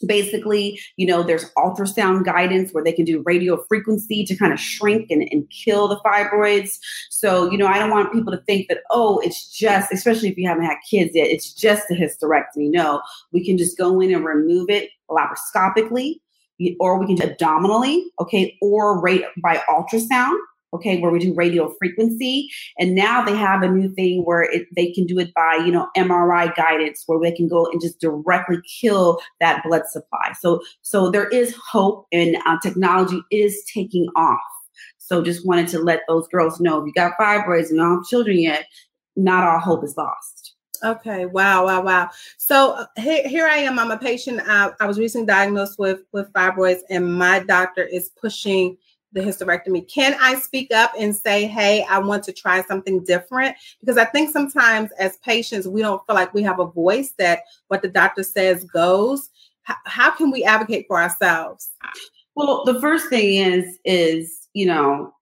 basically, 0.07 0.81
you 0.97 1.07
know, 1.07 1.23
there's 1.23 1.51
ultrasound 1.53 2.25
guidance 2.25 2.73
where 2.73 2.85
they 2.85 2.93
can 2.93 3.05
do 3.05 3.23
radio 3.27 3.63
frequency 3.69 4.25
to 4.25 4.37
kind 4.37 4.53
of 4.53 4.61
shrink 4.61 5.11
and, 5.11 5.29
and 5.31 5.49
kill 5.51 5.89
the 5.89 5.97
fibroids. 5.97 6.79
So, 7.11 7.51
you 7.51 7.59
know, 7.59 7.67
I 7.67 7.79
don't 7.79 7.91
want 7.91 8.13
people 8.13 8.33
to 8.33 8.43
think 8.43 8.69
that, 8.69 8.79
oh, 8.91 9.19
it's 9.21 9.49
just, 9.51 9.93
especially 9.93 10.29
if 10.29 10.37
you 10.37 10.49
haven't 10.49 10.65
had 10.65 10.79
kids 10.89 11.13
yet, 11.15 11.29
it's 11.29 11.53
just 11.53 11.91
a 11.91 11.95
hysterectomy. 11.95 12.71
No, 12.71 13.03
we 13.33 13.45
can 13.45 13.59
just 13.59 13.77
go 13.79 14.01
in 14.01 14.15
and 14.15 14.25
remove 14.25 14.71
it 14.71 14.91
laparoscopically, 15.11 16.21
or 16.81 16.99
we 16.99 17.07
can 17.07 17.17
do 17.17 17.25
abdominally, 17.25 18.05
okay, 18.21 18.57
or 18.61 19.01
rate 19.01 19.25
by 19.43 19.63
ultrasound. 19.69 20.37
Okay, 20.74 21.00
where 21.00 21.11
we 21.11 21.18
do 21.18 21.33
radio 21.35 21.74
frequency, 21.78 22.48
and 22.78 22.94
now 22.94 23.24
they 23.24 23.35
have 23.35 23.62
a 23.62 23.68
new 23.68 23.88
thing 23.94 24.22
where 24.24 24.42
it, 24.42 24.66
they 24.76 24.92
can 24.92 25.07
do 25.07 25.18
it 25.18 25.33
by 25.33 25.61
you 25.64 25.72
know 25.72 25.88
MRI 25.96 26.54
guidance, 26.54 27.04
where 27.07 27.18
they 27.20 27.35
can 27.35 27.48
go 27.48 27.66
and 27.66 27.81
just 27.81 28.00
directly 28.00 28.59
kill 28.81 29.18
that 29.40 29.62
blood 29.64 29.87
supply. 29.88 30.33
So, 30.38 30.61
so 30.83 31.11
there 31.11 31.28
is 31.28 31.54
hope, 31.57 32.07
and 32.12 32.37
uh, 32.44 32.59
technology 32.62 33.22
is 33.31 33.62
taking 33.72 34.09
off. 34.14 34.38
So, 34.98 35.22
just 35.22 35.46
wanted 35.46 35.68
to 35.68 35.78
let 35.78 36.02
those 36.07 36.28
girls 36.28 36.61
know 36.61 36.81
if 36.81 36.87
you 36.87 36.92
got 36.92 37.16
fibroids 37.18 37.70
and 37.70 37.78
don't 37.78 37.96
have 37.96 38.04
children 38.04 38.38
yet, 38.38 38.66
not 39.16 39.44
all 39.44 39.59
hope 39.59 39.85
is 39.85 39.96
lost. 39.96 40.54
Okay. 40.85 41.26
Wow. 41.26 41.64
Wow. 41.66 41.83
Wow. 41.83 42.11
So 42.37 42.72
uh, 42.72 42.87
here, 42.96 43.26
here 43.26 43.46
I 43.46 43.57
am. 43.59 43.78
I'm 43.78 43.90
a 43.90 43.98
patient. 43.98 44.40
Uh, 44.48 44.72
I 44.81 44.87
was 44.87 44.98
recently 44.98 45.26
diagnosed 45.26 45.78
with 45.78 46.00
with 46.12 46.33
fibroids, 46.33 46.81
and 46.90 47.18
my 47.18 47.40
doctor 47.40 47.83
is 47.83 48.11
pushing 48.11 48.76
the 49.12 49.21
hysterectomy. 49.21 49.88
Can 49.92 50.16
I 50.21 50.37
speak 50.37 50.73
up 50.73 50.92
and 50.99 51.14
say, 51.14 51.47
"Hey, 51.47 51.85
I 51.88 51.99
want 51.99 52.25
to 52.25 52.33
try 52.33 52.62
something 52.62 53.05
different"? 53.05 53.57
Because 53.81 53.97
I 53.97 54.05
think 54.05 54.31
sometimes 54.31 54.90
as 54.99 55.16
patients, 55.18 55.66
we 55.66 55.81
don't 55.81 56.05
feel 56.07 56.14
like 56.14 56.35
we 56.35 56.42
have 56.42 56.61
a 56.61 56.66
voice 56.66 57.12
that 57.18 57.40
what 57.68 57.83
the 57.83 57.88
doctor 57.88 58.23
says 58.23 58.64
goes. 58.64 59.31
How, 59.62 59.77
how 59.85 60.11
can 60.11 60.31
we 60.31 60.44
advocate 60.44 60.87
for 60.88 61.01
ourselves? 61.01 61.71
Well, 62.35 62.64
the 62.64 62.81
first 62.81 63.09
thing 63.09 63.35
is, 63.35 63.79
is, 63.85 64.49
you 64.55 64.66
know, 64.66 65.12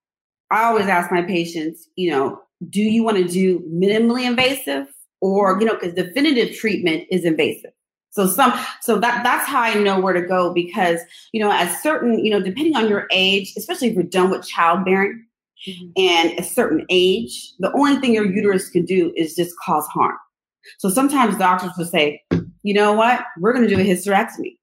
I 0.51 0.65
always 0.65 0.87
ask 0.87 1.11
my 1.11 1.23
patients, 1.23 1.89
you 1.97 2.11
know, 2.11 2.41
do 2.71 2.81
you 2.81 3.03
want 3.03 3.17
to 3.17 3.25
do 3.25 3.61
minimally 3.61 4.27
invasive 4.27 4.89
or, 5.21 5.59
you 5.61 5.67
know, 5.67 5.75
because 5.75 5.95
definitive 5.95 6.57
treatment 6.57 7.05
is 7.11 7.25
invasive. 7.25 7.73
So 8.17 8.27
some, 8.27 8.59
so 8.81 8.99
that 8.99 9.23
that's 9.23 9.47
how 9.47 9.61
I 9.61 9.75
know 9.75 10.01
where 10.01 10.15
to 10.15 10.23
go 10.23 10.51
because, 10.51 11.01
you 11.33 11.41
know, 11.41 11.53
at 11.53 11.71
certain, 11.83 12.25
you 12.25 12.31
know, 12.31 12.41
depending 12.41 12.75
on 12.75 12.89
your 12.89 13.07
age, 13.11 13.53
especially 13.59 13.89
if 13.89 13.95
you're 13.95 14.05
done 14.05 14.31
with 14.31 14.47
childbearing 14.47 15.23
mm-hmm. 15.69 15.89
and 15.99 16.39
a 16.39 16.43
certain 16.43 16.87
age, 16.89 17.53
the 17.59 17.71
only 17.75 17.97
thing 18.01 18.15
your 18.15 18.25
uterus 18.25 18.71
can 18.71 18.87
do 18.87 19.13
is 19.17 19.35
just 19.35 19.55
cause 19.63 19.87
harm. 19.89 20.17
So 20.79 20.89
sometimes 20.89 21.37
doctors 21.37 21.73
will 21.77 21.85
say, 21.85 22.23
you 22.63 22.73
know 22.73 22.95
what, 22.95 23.21
we're 23.39 23.53
going 23.53 23.69
to 23.69 23.75
do 23.75 23.79
a 23.79 23.85
hysterectomy. 23.85 24.57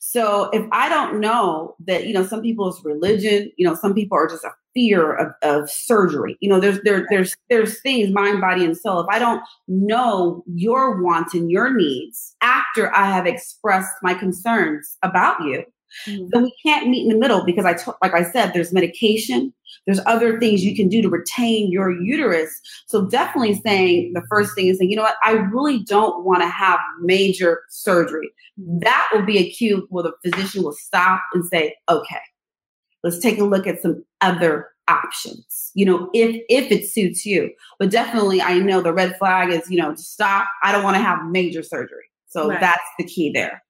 So 0.00 0.48
if 0.54 0.66
I 0.72 0.88
don't 0.88 1.20
know 1.20 1.76
that, 1.84 2.06
you 2.06 2.14
know, 2.14 2.24
some 2.24 2.40
people's 2.40 2.82
religion, 2.82 3.52
you 3.58 3.68
know, 3.68 3.74
some 3.74 3.92
people 3.92 4.16
are 4.16 4.26
just 4.26 4.42
a 4.42 4.52
fear 4.76 5.14
of, 5.14 5.32
of 5.42 5.70
surgery. 5.70 6.36
You 6.40 6.50
know, 6.50 6.60
there's 6.60 6.80
there 6.82 7.06
there's 7.10 7.34
there's 7.48 7.80
things, 7.80 8.10
mind, 8.12 8.40
body, 8.40 8.64
and 8.64 8.76
soul. 8.76 9.00
If 9.00 9.06
I 9.10 9.18
don't 9.18 9.42
know 9.66 10.44
your 10.54 11.02
wants 11.02 11.34
and 11.34 11.50
your 11.50 11.74
needs 11.74 12.36
after 12.42 12.94
I 12.94 13.06
have 13.06 13.26
expressed 13.26 13.94
my 14.02 14.14
concerns 14.14 14.98
about 15.02 15.42
you, 15.42 15.64
Mhm. 16.06 16.28
then 16.30 16.42
we 16.42 16.54
can't 16.64 16.88
meet 16.88 17.04
in 17.04 17.08
the 17.08 17.16
middle 17.18 17.44
because 17.44 17.64
I 17.64 17.74
t- 17.74 17.90
like 18.02 18.12
I 18.12 18.22
said, 18.30 18.52
there's 18.52 18.72
medication, 18.72 19.54
there's 19.86 20.00
other 20.04 20.38
things 20.38 20.64
you 20.64 20.76
can 20.76 20.88
do 20.88 21.00
to 21.00 21.08
retain 21.08 21.70
your 21.70 21.90
uterus. 21.90 22.60
So 22.86 23.06
definitely 23.06 23.54
saying 23.64 24.12
the 24.12 24.22
first 24.28 24.54
thing 24.54 24.66
is 24.66 24.78
saying, 24.78 24.90
you 24.90 24.96
know 24.96 25.02
what, 25.02 25.16
I 25.24 25.32
really 25.32 25.82
don't 25.84 26.24
want 26.24 26.42
to 26.42 26.48
have 26.48 26.80
major 27.00 27.62
surgery. 27.70 28.30
That 28.58 29.08
will 29.12 29.24
be 29.24 29.38
a 29.38 29.50
cue 29.50 29.86
where 29.90 30.04
the 30.04 30.12
physician 30.24 30.62
will 30.64 30.72
stop 30.74 31.22
and 31.32 31.44
say, 31.46 31.74
okay, 31.88 32.20
let's 33.06 33.20
take 33.20 33.38
a 33.38 33.44
look 33.44 33.68
at 33.68 33.80
some 33.80 34.04
other 34.20 34.68
options. 34.88 35.70
You 35.74 35.86
know, 35.86 36.10
if 36.12 36.42
if 36.48 36.72
it 36.72 36.88
suits 36.88 37.24
you. 37.24 37.50
But 37.78 37.90
definitely 37.90 38.42
I 38.42 38.58
know 38.58 38.80
the 38.80 38.92
red 38.92 39.16
flag 39.16 39.50
is, 39.50 39.70
you 39.70 39.78
know, 39.78 39.94
to 39.94 40.02
stop. 40.02 40.48
I 40.64 40.72
don't 40.72 40.82
want 40.82 40.96
to 40.96 41.02
have 41.02 41.24
major 41.30 41.62
surgery. 41.62 42.04
So 42.26 42.48
Right. 42.48 42.60
that's 42.60 42.82
the 42.98 43.04
key 43.04 43.30
there. 43.32 43.62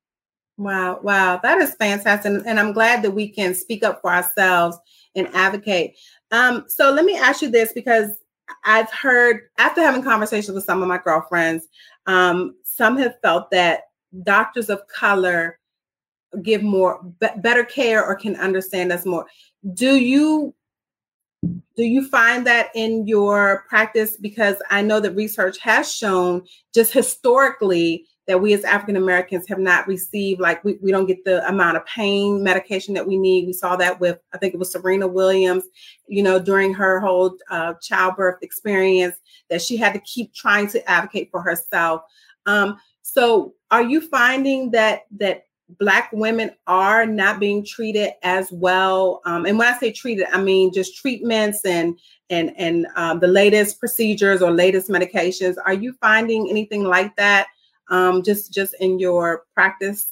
Wow, 0.59 1.01
wow, 1.03 1.39
that 1.43 1.59
is 1.59 1.75
fantastic, 1.75 2.33
and, 2.33 2.47
and 2.47 2.59
I'm 2.59 2.73
glad 2.73 3.03
that 3.03 3.11
we 3.11 3.29
can 3.29 3.55
speak 3.55 3.85
up 3.85 4.01
for 4.01 4.11
ourselves 4.11 4.79
and 5.15 5.29
advocate. 5.35 5.99
Um, 6.31 6.65
so 6.67 6.91
let 6.91 7.05
me 7.05 7.15
ask 7.15 7.43
you 7.43 7.51
this 7.51 7.75
because 7.75 8.09
I've 8.65 8.91
heard 8.91 9.43
after 9.59 9.83
having 9.83 10.03
conversations 10.03 10.55
with 10.55 10.65
some 10.65 10.81
of 10.81 10.89
my 10.89 10.97
girlfriends, 10.97 11.69
um, 12.07 12.55
some 12.65 12.97
have 12.97 13.21
felt 13.21 13.51
that 13.51 13.83
doctors 14.23 14.71
of 14.71 14.81
color 14.89 15.59
give 16.43 16.63
more 16.63 17.03
be- 17.21 17.29
better 17.39 17.65
care 17.65 18.05
or 18.05 18.15
can 18.15 18.37
understand 18.37 18.93
us 18.93 19.07
more. 19.07 19.27
Do 19.75 19.97
you 19.97 20.55
do 21.77 21.85
you 21.85 22.09
find 22.09 22.47
that 22.47 22.71
in 22.75 23.07
your 23.07 23.65
practice? 23.69 24.17
Because 24.17 24.57
I 24.71 24.83
know 24.83 25.01
that 25.01 25.15
research 25.15 25.59
has 25.61 25.93
shown 25.93 26.43
just 26.75 26.93
historically 26.93 28.07
that 28.27 28.41
we 28.41 28.53
as 28.55 28.65
African 28.65 28.97
Americans 28.97 29.47
have 29.49 29.59
not 29.59 29.87
received, 29.87 30.41
like 30.41 30.65
we, 30.65 30.79
we 30.83 30.91
don't 30.91 31.07
get 31.07 31.25
the 31.25 31.47
amount 31.49 31.77
of 31.77 31.87
pain 31.87 32.43
medication 32.43 32.95
that 32.95 33.07
we 33.07 33.17
need. 33.17 33.47
We 33.47 33.53
saw 33.53 33.77
that 33.77 34.01
with, 34.01 34.19
I 34.35 34.39
think 34.39 34.53
it 34.53 34.59
was 34.59 34.73
Serena 34.73 35.07
Williams, 35.07 35.65
you 36.09 36.23
know, 36.23 36.41
during 36.41 36.75
her 36.75 36.99
whole 36.99 37.37
uh, 37.51 37.75
childbirth 37.81 38.43
experience, 38.43 39.17
that 39.49 39.63
she 39.63 39.77
had 39.77 39.93
to 39.93 40.01
keep 40.01 40.35
trying 40.35 40.67
to 40.69 40.91
advocate 40.91 41.31
for 41.31 41.41
herself. 41.41 42.03
Um, 42.47 42.79
so 43.03 43.55
are 43.71 43.83
you 43.83 44.01
finding 44.01 44.73
that 44.73 45.03
that 45.19 45.45
black 45.81 46.11
women 46.13 46.51
are 46.67 47.07
not 47.07 47.41
being 47.41 47.65
treated 47.65 48.13
as 48.23 48.51
well? 48.53 49.21
Um, 49.25 49.47
and 49.47 49.59
when 49.59 49.73
I 49.73 49.79
say 49.79 49.93
treated, 49.93 50.27
I 50.33 50.41
mean 50.41 50.73
just 50.73 50.97
treatments 50.97 51.65
and 51.65 51.99
and 52.31 52.53
and 52.57 52.87
um, 52.97 53.21
the 53.21 53.29
latest 53.29 53.81
procedures 53.81 54.43
or 54.43 54.51
latest 54.51 54.89
medications. 54.89 55.57
Are 55.65 55.75
you 55.75 55.95
finding 56.01 56.49
anything 56.51 56.85
like 56.85 57.17
that? 57.17 57.47
um, 57.89 58.23
just 58.23 58.53
just 58.53 58.75
in 58.81 58.99
your 58.99 59.45
practice? 59.55 60.09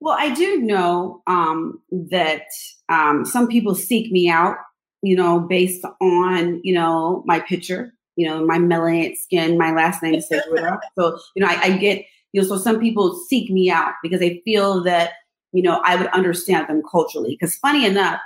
Well, 0.00 0.16
I 0.18 0.34
do 0.34 0.58
know 0.58 1.22
um, 1.26 1.80
that 1.90 2.46
um, 2.88 3.24
some 3.24 3.48
people 3.48 3.74
seek 3.74 4.12
me 4.12 4.28
out, 4.28 4.56
you 5.02 5.16
know, 5.16 5.40
based 5.40 5.84
on 6.00 6.60
you 6.62 6.74
know 6.74 7.22
my 7.26 7.40
picture, 7.40 7.92
you 8.16 8.28
know, 8.28 8.44
my 8.44 8.58
melanated 8.58 9.16
skin. 9.16 9.58
My 9.58 9.72
last 9.72 10.02
name 10.02 10.14
is 10.14 10.28
Segura, 10.28 10.78
so 10.98 11.18
you 11.34 11.44
know 11.44 11.48
I, 11.48 11.62
I 11.62 11.76
get 11.76 12.04
you 12.34 12.42
know. 12.42 12.46
So 12.46 12.58
some 12.58 12.78
people 12.78 13.14
seek 13.28 13.50
me 13.50 13.70
out 13.70 13.94
because 14.02 14.20
they 14.20 14.42
feel 14.44 14.82
that 14.84 15.12
you 15.52 15.62
know 15.62 15.80
I 15.84 15.96
would 15.96 16.08
understand 16.08 16.68
them 16.68 16.82
culturally. 16.90 17.38
Because 17.38 17.56
funny 17.56 17.86
enough, 17.86 18.20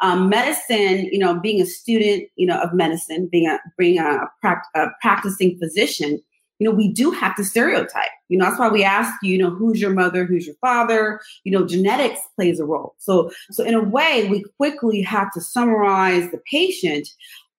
um, 0.00 0.28
medicine, 0.28 1.06
you 1.12 1.18
know, 1.18 1.40
being 1.40 1.62
a 1.62 1.66
student, 1.66 2.28
you 2.36 2.46
know, 2.46 2.60
of 2.60 2.74
medicine, 2.74 3.28
being 3.30 3.48
a 3.48 3.58
being 3.78 3.98
a, 3.98 4.28
a 4.74 4.86
practicing 5.00 5.56
physician 5.58 6.20
you 6.62 6.68
know, 6.68 6.76
we 6.76 6.92
do 6.92 7.10
have 7.10 7.34
to 7.34 7.44
stereotype. 7.44 8.12
You 8.28 8.38
know, 8.38 8.44
that's 8.44 8.56
why 8.60 8.68
we 8.68 8.84
ask 8.84 9.12
you, 9.20 9.32
you 9.32 9.38
know, 9.42 9.50
who's 9.50 9.80
your 9.80 9.92
mother, 9.92 10.24
who's 10.24 10.46
your 10.46 10.54
father? 10.60 11.20
You 11.42 11.50
know, 11.50 11.66
genetics 11.66 12.20
plays 12.36 12.60
a 12.60 12.64
role. 12.64 12.94
So, 12.98 13.32
so 13.50 13.64
in 13.64 13.74
a 13.74 13.82
way, 13.82 14.28
we 14.30 14.44
quickly 14.58 15.02
have 15.02 15.32
to 15.32 15.40
summarize 15.40 16.30
the 16.30 16.40
patient. 16.48 17.08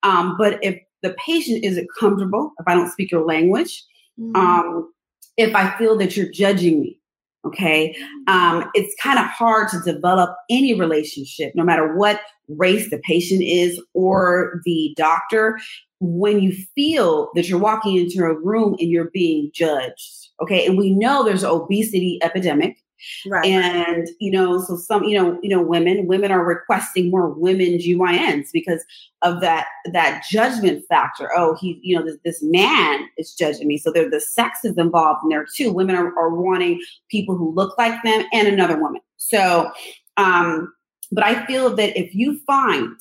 Um, 0.03 0.35
but 0.37 0.57
if 0.63 0.79
the 1.01 1.13
patient 1.15 1.65
isn't 1.65 1.89
comfortable, 1.99 2.53
if 2.59 2.65
I 2.65 2.75
don't 2.75 2.89
speak 2.89 3.11
your 3.11 3.25
language, 3.25 3.83
Mm-hmm. 4.19 4.35
um, 4.35 4.93
if 5.37 5.55
I 5.55 5.75
feel 5.77 5.97
that 5.97 6.15
you're 6.15 6.31
judging 6.31 6.81
me, 6.81 6.99
okay, 7.45 7.95
um, 8.27 8.69
it's 8.73 8.95
kind 9.01 9.19
of 9.19 9.25
hard 9.25 9.69
to 9.69 9.79
develop 9.81 10.35
any 10.49 10.73
relationship, 10.73 11.53
no 11.55 11.63
matter 11.63 11.95
what 11.95 12.21
race 12.47 12.89
the 12.89 12.99
patient 12.99 13.41
is 13.43 13.81
or 13.93 14.61
the 14.65 14.93
doctor 14.97 15.59
when 15.99 16.41
you 16.41 16.53
feel 16.75 17.29
that 17.33 17.47
you're 17.47 17.59
walking 17.59 17.95
into 17.95 18.23
a 18.23 18.37
room 18.41 18.75
and 18.79 18.89
you're 18.89 19.09
being 19.13 19.49
judged. 19.53 20.29
Okay. 20.41 20.65
And 20.65 20.77
we 20.77 20.93
know 20.93 21.23
there's 21.23 21.43
an 21.43 21.49
obesity 21.49 22.19
epidemic. 22.21 22.77
Right. 23.25 23.45
And 23.45 24.07
you 24.19 24.31
know, 24.31 24.61
so 24.61 24.75
some, 24.75 25.03
you 25.03 25.17
know, 25.17 25.39
you 25.41 25.49
know, 25.49 25.61
women, 25.61 26.07
women 26.07 26.31
are 26.31 26.43
requesting 26.43 27.11
more 27.11 27.29
women 27.29 27.77
GYNs 27.77 28.49
because 28.53 28.83
of 29.21 29.41
that 29.41 29.67
that 29.91 30.23
judgment 30.29 30.85
factor. 30.87 31.29
Oh, 31.35 31.55
he, 31.59 31.79
you 31.81 31.97
know, 31.97 32.05
this, 32.05 32.17
this 32.23 32.41
man 32.41 33.07
is 33.17 33.33
judging 33.33 33.67
me. 33.67 33.77
So 33.77 33.91
there 33.91 34.09
the 34.09 34.21
sex 34.21 34.59
is 34.63 34.77
involved 34.77 35.21
in 35.23 35.29
there 35.29 35.45
too. 35.55 35.71
Women 35.71 35.95
are, 35.95 36.17
are 36.17 36.29
wanting 36.29 36.81
people 37.09 37.35
who 37.35 37.53
look 37.53 37.77
like 37.77 38.01
them 38.03 38.25
and 38.31 38.47
another 38.47 38.79
woman. 38.79 39.01
So 39.17 39.71
um, 40.17 40.73
but 41.11 41.23
I 41.23 41.45
feel 41.45 41.75
that 41.75 41.99
if 41.99 42.13
you 42.15 42.39
find 42.45 42.95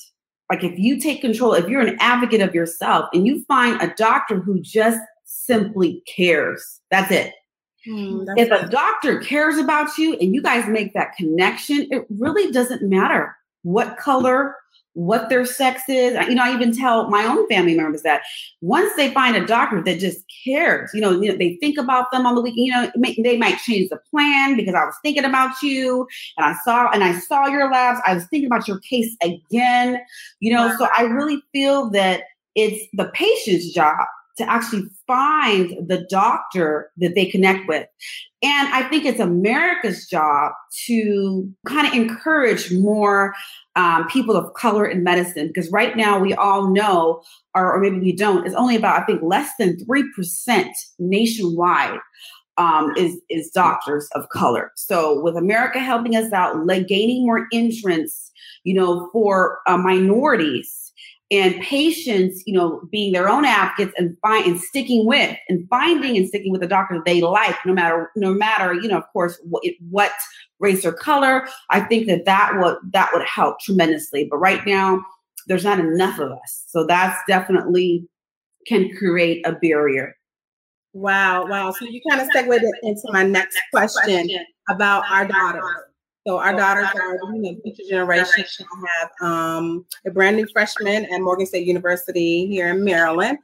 like 0.51 0.65
if 0.65 0.79
you 0.79 1.01
take 1.01 1.21
control, 1.23 1.55
if 1.55 1.69
you're 1.69 1.81
an 1.81 1.97
advocate 2.01 2.43
of 2.43 2.55
yourself 2.55 3.09
and 3.15 3.27
you 3.27 3.45
find 3.47 3.81
a 3.81 3.95
doctor 3.97 4.39
who 4.39 4.61
just 4.61 5.01
simply 5.25 6.03
cares, 6.07 6.81
that's 6.91 7.11
it 7.11 7.33
Hmm, 7.85 8.25
if 8.37 8.51
a 8.51 8.69
doctor 8.69 9.19
cares 9.19 9.59
about 9.59 9.99
you 9.99 10.15
and 10.15 10.35
you 10.35 10.43
guys 10.43 10.69
make 10.69 10.95
that 10.95 11.17
connection, 11.17 11.89
it 11.91 12.07
really 12.11 12.53
doesn't 12.53 12.83
matter 12.83 13.37
what 13.63 13.97
color, 13.97 14.55
what 14.95 15.29
their 15.29 15.45
sex 15.45 15.83
is. 15.89 16.17
You 16.29 16.37
know, 16.37 16.45
I 16.45 16.55
even 16.55 16.77
tell 16.77 17.09
my 17.09 17.25
own 17.25 17.49
family 17.49 17.75
members 17.75 18.03
that 18.03 18.23
once 18.61 18.95
they 18.97 19.13
find 19.13 19.37
a 19.37 19.45
doctor 19.45 19.83
that 19.83 19.99
just 19.99 20.23
cares, 20.45 20.91
you 20.95 21.01
know, 21.01 21.21
you 21.21 21.33
know 21.33 21.37
they 21.37 21.57
think 21.57 21.77
about 21.77 22.13
them 22.13 22.25
on 22.25 22.37
the 22.37 22.41
weekend, 22.41 22.67
you 22.67 22.73
know, 22.73 22.91
may, 22.97 23.17
they 23.21 23.37
might 23.37 23.59
change 23.59 23.89
the 23.89 23.99
plan 24.11 24.57
because 24.57 24.75
I 24.75 24.85
was 24.85 24.95
thinking 25.03 25.25
about 25.25 25.61
you 25.61 26.07
and 26.37 26.47
I 26.47 26.55
saw 26.65 26.89
and 26.91 27.03
I 27.03 27.19
saw 27.19 27.47
your 27.47 27.71
labs. 27.71 28.01
I 28.07 28.15
was 28.15 28.27
thinking 28.27 28.47
about 28.47 28.69
your 28.69 28.79
case 28.81 29.17
again, 29.23 30.01
you 30.41 30.53
know, 30.53 30.73
so 30.79 30.87
I 30.97 31.03
really 31.03 31.43
feel 31.53 31.91
that 31.91 32.25
it's 32.55 32.87
the 32.93 33.07
patient's 33.15 33.73
job 33.73 34.07
to 34.43 34.51
actually 34.51 34.85
find 35.07 35.89
the 35.89 36.07
doctor 36.11 36.91
that 36.97 37.15
they 37.15 37.27
connect 37.27 37.69
with. 37.69 37.87
And 38.43 38.69
I 38.69 38.83
think 38.89 39.05
it's 39.05 39.21
America's 39.21 40.07
job 40.07 40.53
to 40.87 41.49
kind 41.67 41.87
of 41.87 41.95
encourage 41.95 42.73
more 42.73 43.35
um, 43.77 44.09
people 44.09 44.37
of 44.37 44.53
color 44.55 44.85
in 44.85 45.05
medicine 45.05 45.47
because 45.47 45.71
right 45.71 45.97
now 45.97 46.19
we 46.19 46.35
all 46.35 46.69
know, 46.71 47.23
or, 47.55 47.75
or 47.75 47.81
maybe 47.81 48.01
we 48.01 48.13
don't, 48.13 48.45
it's 48.45 48.57
only 48.57 48.75
about, 48.75 49.01
I 49.01 49.05
think, 49.05 49.23
less 49.23 49.51
than 49.59 49.77
3% 49.77 50.67
nationwide. 50.99 51.99
Um, 52.59 52.93
is 52.99 53.19
is 53.31 53.51
doctors 53.51 54.11
of 54.15 54.29
color. 54.29 54.73
So 54.77 55.23
with 55.23 55.39
America 55.39 55.79
helping 55.81 56.17
us 56.17 56.35
out, 56.35 56.67
like 56.67 56.87
gaining 56.87 57.25
more 57.25 57.47
entrance, 57.51 58.31
you 58.63 58.75
know, 58.75 59.09
for 59.11 59.61
uh, 59.67 59.79
minorities, 59.79 60.82
and 61.33 61.59
patients, 61.63 62.43
you 62.47 62.53
know, 62.53 62.83
being 62.91 63.13
their 63.13 63.29
own 63.29 63.47
advocates 63.47 63.95
and 63.97 64.17
find 64.21 64.47
and 64.47 64.61
sticking 64.61 65.07
with 65.07 65.35
and 65.49 65.67
finding 65.71 66.17
and 66.19 66.29
sticking 66.29 66.53
with 66.53 66.63
a 66.63 66.69
doctor 66.69 66.95
that 66.95 67.07
they 67.07 67.23
like, 67.23 67.57
no 67.65 67.73
matter 67.73 68.11
no 68.15 68.35
matter 68.35 68.75
you 68.75 68.87
know, 68.87 68.99
of 68.99 69.09
course, 69.13 69.41
what, 69.43 69.65
what 69.89 70.13
race 70.61 70.85
or 70.85 70.93
color. 70.93 71.49
I 71.71 71.81
think 71.81 72.07
that 72.07 72.27
that 72.27 72.53
would 72.59 72.77
that 72.93 73.11
would 73.15 73.25
help 73.27 73.61
tremendously. 73.61 74.29
But 74.31 74.39
right 74.39 74.65
now, 74.67 75.03
there's 75.47 75.65
not 75.65 75.81
enough 75.81 76.19
of 76.19 76.31
us, 76.33 76.65
so 76.69 76.87
that's 76.87 77.19
definitely 77.27 78.07
can 78.67 78.95
create 78.97 79.45
a 79.47 79.53
barrier. 79.53 80.15
Wow, 80.93 81.47
wow. 81.47 81.73
So 81.73 81.87
you 81.87 82.03
kind 82.11 82.21
of 82.21 82.29
segued 82.35 82.63
into 82.83 83.03
my 83.07 83.23
next 83.23 83.59
question 83.73 84.29
about 84.69 85.05
our 85.11 85.27
daughters. 85.27 85.65
So 86.27 86.39
our 86.39 86.53
daughters 86.57 86.87
are, 86.95 87.17
you 87.35 87.43
know, 87.43 87.57
future 87.63 87.83
generation. 87.89 88.45
I 88.61 88.87
have 89.01 89.11
um, 89.29 89.85
a 90.07 90.11
brand 90.11 90.37
new 90.37 90.47
freshman 90.53 91.05
at 91.13 91.21
Morgan 91.21 91.47
State 91.47 91.67
University 91.67 92.47
here 92.47 92.69
in 92.69 92.85
Maryland. 92.85 93.39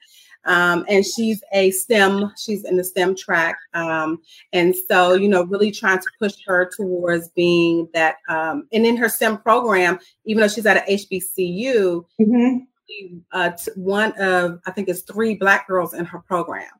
Um, 0.44 0.86
and 0.88 1.04
she's 1.04 1.42
a 1.52 1.70
STEM, 1.72 2.32
she's 2.38 2.64
in 2.64 2.76
the 2.76 2.84
STEM 2.84 3.16
track. 3.16 3.56
Um, 3.74 4.20
and 4.52 4.74
so, 4.88 5.14
you 5.14 5.28
know, 5.28 5.44
really 5.44 5.70
trying 5.72 5.98
to 5.98 6.06
push 6.20 6.34
her 6.46 6.70
towards 6.74 7.28
being 7.30 7.88
that. 7.92 8.16
Um, 8.28 8.68
and 8.72 8.86
in 8.86 8.96
her 8.96 9.08
STEM 9.08 9.38
program, 9.38 9.98
even 10.24 10.40
though 10.40 10.48
she's 10.48 10.64
at 10.66 10.88
an 10.88 10.96
HBCU, 10.96 12.04
Mm-hmm. 12.20 13.18
uh, 13.32 13.50
t- 13.50 13.72
one 13.74 14.12
of, 14.18 14.60
I 14.66 14.70
think 14.70 14.88
it's 14.88 15.02
three 15.02 15.34
Black 15.34 15.66
girls 15.66 15.92
in 15.92 16.04
her 16.06 16.20
program. 16.20 16.70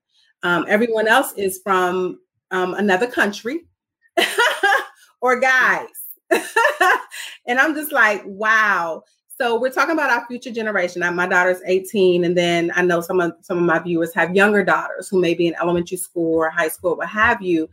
Um, 0.43 0.65
everyone 0.69 1.09
else 1.09 1.33
is 1.37 1.61
from 1.63 2.21
um, 2.53 2.75
another 2.75 3.09
country. 3.09 3.67
or 5.21 5.39
guys. 5.41 5.89
and 7.47 7.59
I'm 7.59 7.75
just 7.75 7.93
like, 7.93 8.23
wow. 8.27 9.03
So 9.37 9.59
we're 9.59 9.71
talking 9.71 9.93
about 9.93 10.11
our 10.11 10.27
future 10.27 10.51
generation. 10.51 11.03
My 11.15 11.29
daughter's 11.29 11.61
18, 11.65 12.25
and 12.25 12.37
then 12.37 12.73
I 12.75 12.83
know 12.83 13.01
some 13.01 13.21
of 13.21 13.35
some 13.41 13.59
of 13.59 13.65
my 13.65 13.79
viewers 13.79 14.13
have 14.15 14.35
younger 14.35 14.65
daughters 14.65 15.09
who 15.09 15.21
may 15.21 15.35
be 15.35 15.47
in 15.47 15.55
elementary 15.61 15.97
school 15.97 16.35
or 16.35 16.51
high 16.51 16.69
school, 16.69 16.97
what 16.97 17.09
have 17.09 17.41
you. 17.41 17.69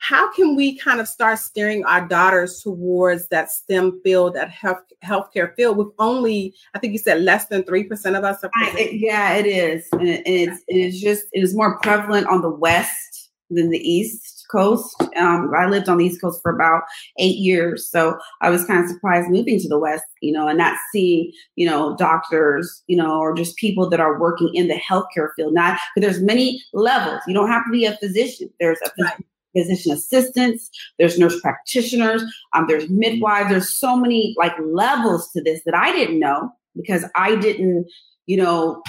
How 0.00 0.32
can 0.32 0.54
we 0.54 0.76
kind 0.76 1.00
of 1.00 1.08
start 1.08 1.40
steering 1.40 1.84
our 1.84 2.06
daughters 2.06 2.62
towards 2.62 3.28
that 3.28 3.50
STEM 3.50 4.00
field, 4.02 4.34
that 4.34 4.50
health 4.50 4.82
healthcare 5.04 5.54
field, 5.54 5.76
with 5.76 5.88
only 6.00 6.54
I 6.74 6.80
think 6.80 6.92
you 6.92 6.98
said 6.98 7.22
less 7.22 7.46
than 7.46 7.62
three 7.62 7.84
percent 7.84 8.16
of 8.16 8.24
us? 8.24 8.42
Are 8.42 8.50
I, 8.56 8.90
yeah, 8.92 9.34
it 9.34 9.46
is, 9.46 9.88
and, 9.92 10.08
it, 10.08 10.26
and 10.26 10.34
it's 10.36 10.64
it 10.66 10.76
is 10.76 11.00
just 11.00 11.26
it 11.32 11.42
is 11.44 11.54
more 11.54 11.78
prevalent 11.78 12.26
on 12.26 12.42
the 12.42 12.50
west 12.50 13.30
than 13.50 13.70
the 13.70 13.78
east 13.78 14.37
Coast. 14.50 14.94
Um, 15.16 15.50
I 15.56 15.66
lived 15.66 15.88
on 15.88 15.98
the 15.98 16.06
East 16.06 16.20
Coast 16.20 16.40
for 16.42 16.54
about 16.54 16.82
eight 17.18 17.36
years, 17.36 17.88
so 17.88 18.18
I 18.40 18.50
was 18.50 18.64
kind 18.64 18.82
of 18.84 18.90
surprised 18.90 19.30
moving 19.30 19.58
to 19.60 19.68
the 19.68 19.78
West, 19.78 20.04
you 20.20 20.32
know, 20.32 20.48
and 20.48 20.58
not 20.58 20.76
seeing, 20.92 21.32
you 21.56 21.66
know, 21.68 21.96
doctors, 21.96 22.82
you 22.86 22.96
know, 22.96 23.18
or 23.18 23.34
just 23.34 23.56
people 23.56 23.88
that 23.90 24.00
are 24.00 24.18
working 24.18 24.50
in 24.54 24.68
the 24.68 24.74
healthcare 24.80 25.28
field. 25.36 25.54
Not 25.54 25.78
because 25.94 26.10
there's 26.10 26.24
many 26.24 26.62
levels. 26.72 27.20
You 27.26 27.34
don't 27.34 27.48
have 27.48 27.64
to 27.64 27.70
be 27.70 27.84
a 27.84 27.96
physician. 27.96 28.50
There's 28.60 28.78
a 28.84 28.90
Right. 29.02 29.24
physician 29.56 29.92
assistants. 29.92 30.70
There's 30.98 31.18
nurse 31.18 31.40
practitioners. 31.40 32.22
Um, 32.54 32.66
there's 32.68 32.88
midwives. 32.88 33.50
There's 33.50 33.70
so 33.70 33.96
many 33.96 34.34
like 34.38 34.52
levels 34.62 35.30
to 35.32 35.42
this 35.42 35.62
that 35.64 35.74
I 35.74 35.92
didn't 35.92 36.18
know 36.18 36.50
because 36.76 37.04
I 37.16 37.36
didn't, 37.36 37.86
you 38.26 38.36
know, 38.36 38.82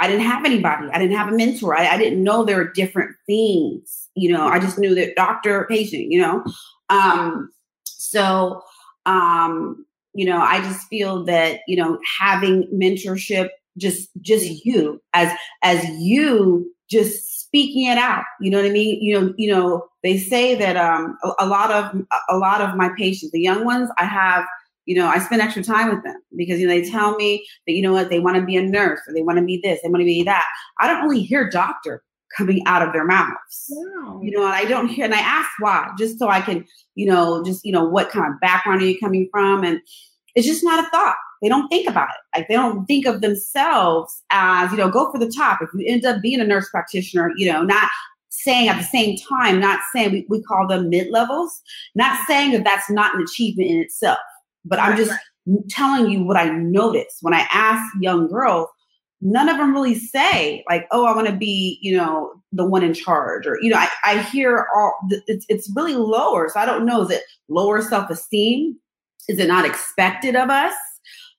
I 0.00 0.08
didn't 0.08 0.26
have 0.26 0.44
anybody. 0.44 0.88
I 0.92 0.98
didn't 0.98 1.16
have 1.16 1.28
a 1.28 1.36
mentor. 1.36 1.76
I, 1.76 1.88
I 1.88 1.98
didn't 1.98 2.22
know 2.22 2.44
there 2.44 2.56
were 2.56 2.72
different 2.72 3.14
things. 3.26 4.08
You 4.14 4.32
know, 4.32 4.46
I 4.46 4.58
just 4.58 4.78
knew 4.78 4.94
that 4.94 5.16
doctor, 5.16 5.66
patient, 5.68 6.10
you 6.10 6.20
know. 6.20 6.44
Um, 6.88 7.50
so 7.84 8.62
um, 9.06 9.84
you 10.14 10.24
know, 10.24 10.40
I 10.40 10.60
just 10.60 10.86
feel 10.86 11.24
that, 11.24 11.60
you 11.66 11.76
know, 11.76 11.98
having 12.18 12.68
mentorship, 12.72 13.48
just 13.76 14.08
just 14.20 14.64
you 14.64 15.02
as 15.12 15.36
as 15.62 15.84
you 15.98 16.72
just 16.88 17.40
speaking 17.40 17.86
it 17.86 17.98
out. 17.98 18.24
You 18.40 18.50
know 18.50 18.58
what 18.58 18.70
I 18.70 18.72
mean? 18.72 19.02
You 19.02 19.20
know, 19.20 19.34
you 19.36 19.50
know, 19.50 19.88
they 20.04 20.18
say 20.18 20.54
that 20.54 20.76
um 20.76 21.18
a, 21.24 21.32
a 21.40 21.46
lot 21.46 21.70
of 21.72 22.02
a 22.30 22.36
lot 22.36 22.60
of 22.60 22.76
my 22.76 22.90
patients, 22.96 23.32
the 23.32 23.40
young 23.40 23.64
ones, 23.64 23.90
I 23.98 24.04
have 24.04 24.44
you 24.86 24.94
know, 24.94 25.06
I 25.06 25.18
spend 25.18 25.42
extra 25.42 25.62
time 25.62 25.94
with 25.94 26.04
them 26.04 26.20
because 26.36 26.60
you 26.60 26.66
know 26.66 26.74
they 26.74 26.88
tell 26.88 27.16
me 27.16 27.46
that 27.66 27.72
you 27.74 27.82
know 27.82 27.92
what 27.92 28.10
they 28.10 28.20
want 28.20 28.36
to 28.36 28.44
be 28.44 28.56
a 28.56 28.62
nurse 28.62 29.00
or 29.06 29.14
they 29.14 29.22
want 29.22 29.38
to 29.38 29.44
be 29.44 29.60
this, 29.62 29.80
they 29.82 29.88
want 29.88 30.00
to 30.00 30.06
be 30.06 30.22
that. 30.24 30.44
I 30.80 30.86
don't 30.86 31.02
really 31.02 31.22
hear 31.22 31.48
doctor 31.48 32.02
coming 32.36 32.62
out 32.66 32.82
of 32.82 32.92
their 32.92 33.04
mouths. 33.04 33.66
Wow. 33.70 34.20
You 34.22 34.32
know, 34.32 34.44
and 34.44 34.54
I 34.54 34.64
don't 34.64 34.88
hear, 34.88 35.04
and 35.04 35.14
I 35.14 35.20
ask 35.20 35.48
why, 35.60 35.88
just 35.98 36.18
so 36.18 36.28
I 36.28 36.40
can, 36.40 36.64
you 36.94 37.06
know, 37.06 37.44
just 37.44 37.64
you 37.64 37.72
know, 37.72 37.84
what 37.84 38.10
kind 38.10 38.32
of 38.32 38.40
background 38.40 38.82
are 38.82 38.86
you 38.86 38.98
coming 38.98 39.28
from, 39.30 39.64
and 39.64 39.80
it's 40.34 40.46
just 40.46 40.64
not 40.64 40.84
a 40.84 40.90
thought. 40.90 41.16
They 41.42 41.48
don't 41.48 41.68
think 41.68 41.88
about 41.88 42.08
it. 42.08 42.38
Like 42.38 42.48
they 42.48 42.54
don't 42.54 42.86
think 42.86 43.06
of 43.06 43.20
themselves 43.20 44.22
as, 44.30 44.70
you 44.72 44.78
know, 44.78 44.90
go 44.90 45.12
for 45.12 45.18
the 45.18 45.30
top. 45.30 45.60
If 45.60 45.68
you 45.74 45.86
end 45.86 46.04
up 46.04 46.22
being 46.22 46.40
a 46.40 46.44
nurse 46.44 46.70
practitioner, 46.70 47.32
you 47.36 47.52
know, 47.52 47.62
not 47.62 47.90
saying 48.30 48.68
at 48.68 48.78
the 48.78 48.84
same 48.84 49.16
time, 49.18 49.60
not 49.60 49.80
saying 49.94 50.12
we, 50.12 50.26
we 50.28 50.42
call 50.42 50.66
them 50.66 50.88
mid 50.88 51.10
levels, 51.10 51.62
not 51.94 52.18
saying 52.26 52.52
that 52.52 52.64
that's 52.64 52.90
not 52.90 53.14
an 53.14 53.22
achievement 53.22 53.70
in 53.70 53.78
itself. 53.78 54.18
But 54.64 54.78
I'm 54.78 54.96
just 54.96 55.12
telling 55.68 56.10
you 56.10 56.24
what 56.24 56.36
I 56.36 56.48
notice 56.48 57.18
when 57.20 57.34
I 57.34 57.46
ask 57.50 57.82
young 58.00 58.28
girls. 58.28 58.68
None 59.20 59.48
of 59.48 59.56
them 59.56 59.72
really 59.72 59.94
say 59.94 60.64
like, 60.68 60.86
"Oh, 60.90 61.06
I 61.06 61.14
want 61.14 61.28
to 61.28 61.36
be, 61.36 61.78
you 61.80 61.96
know, 61.96 62.32
the 62.52 62.66
one 62.66 62.82
in 62.82 62.92
charge," 62.92 63.46
or 63.46 63.58
you 63.62 63.70
know, 63.70 63.78
I, 63.78 63.88
I 64.04 64.18
hear 64.22 64.66
all. 64.76 64.94
It's 65.26 65.46
it's 65.48 65.72
really 65.74 65.94
lower. 65.94 66.50
So 66.52 66.60
I 66.60 66.66
don't 66.66 66.84
know. 66.84 67.02
Is 67.02 67.10
it 67.10 67.22
lower 67.48 67.80
self 67.80 68.10
esteem? 68.10 68.76
Is 69.28 69.38
it 69.38 69.48
not 69.48 69.64
expected 69.64 70.36
of 70.36 70.50
us? 70.50 70.74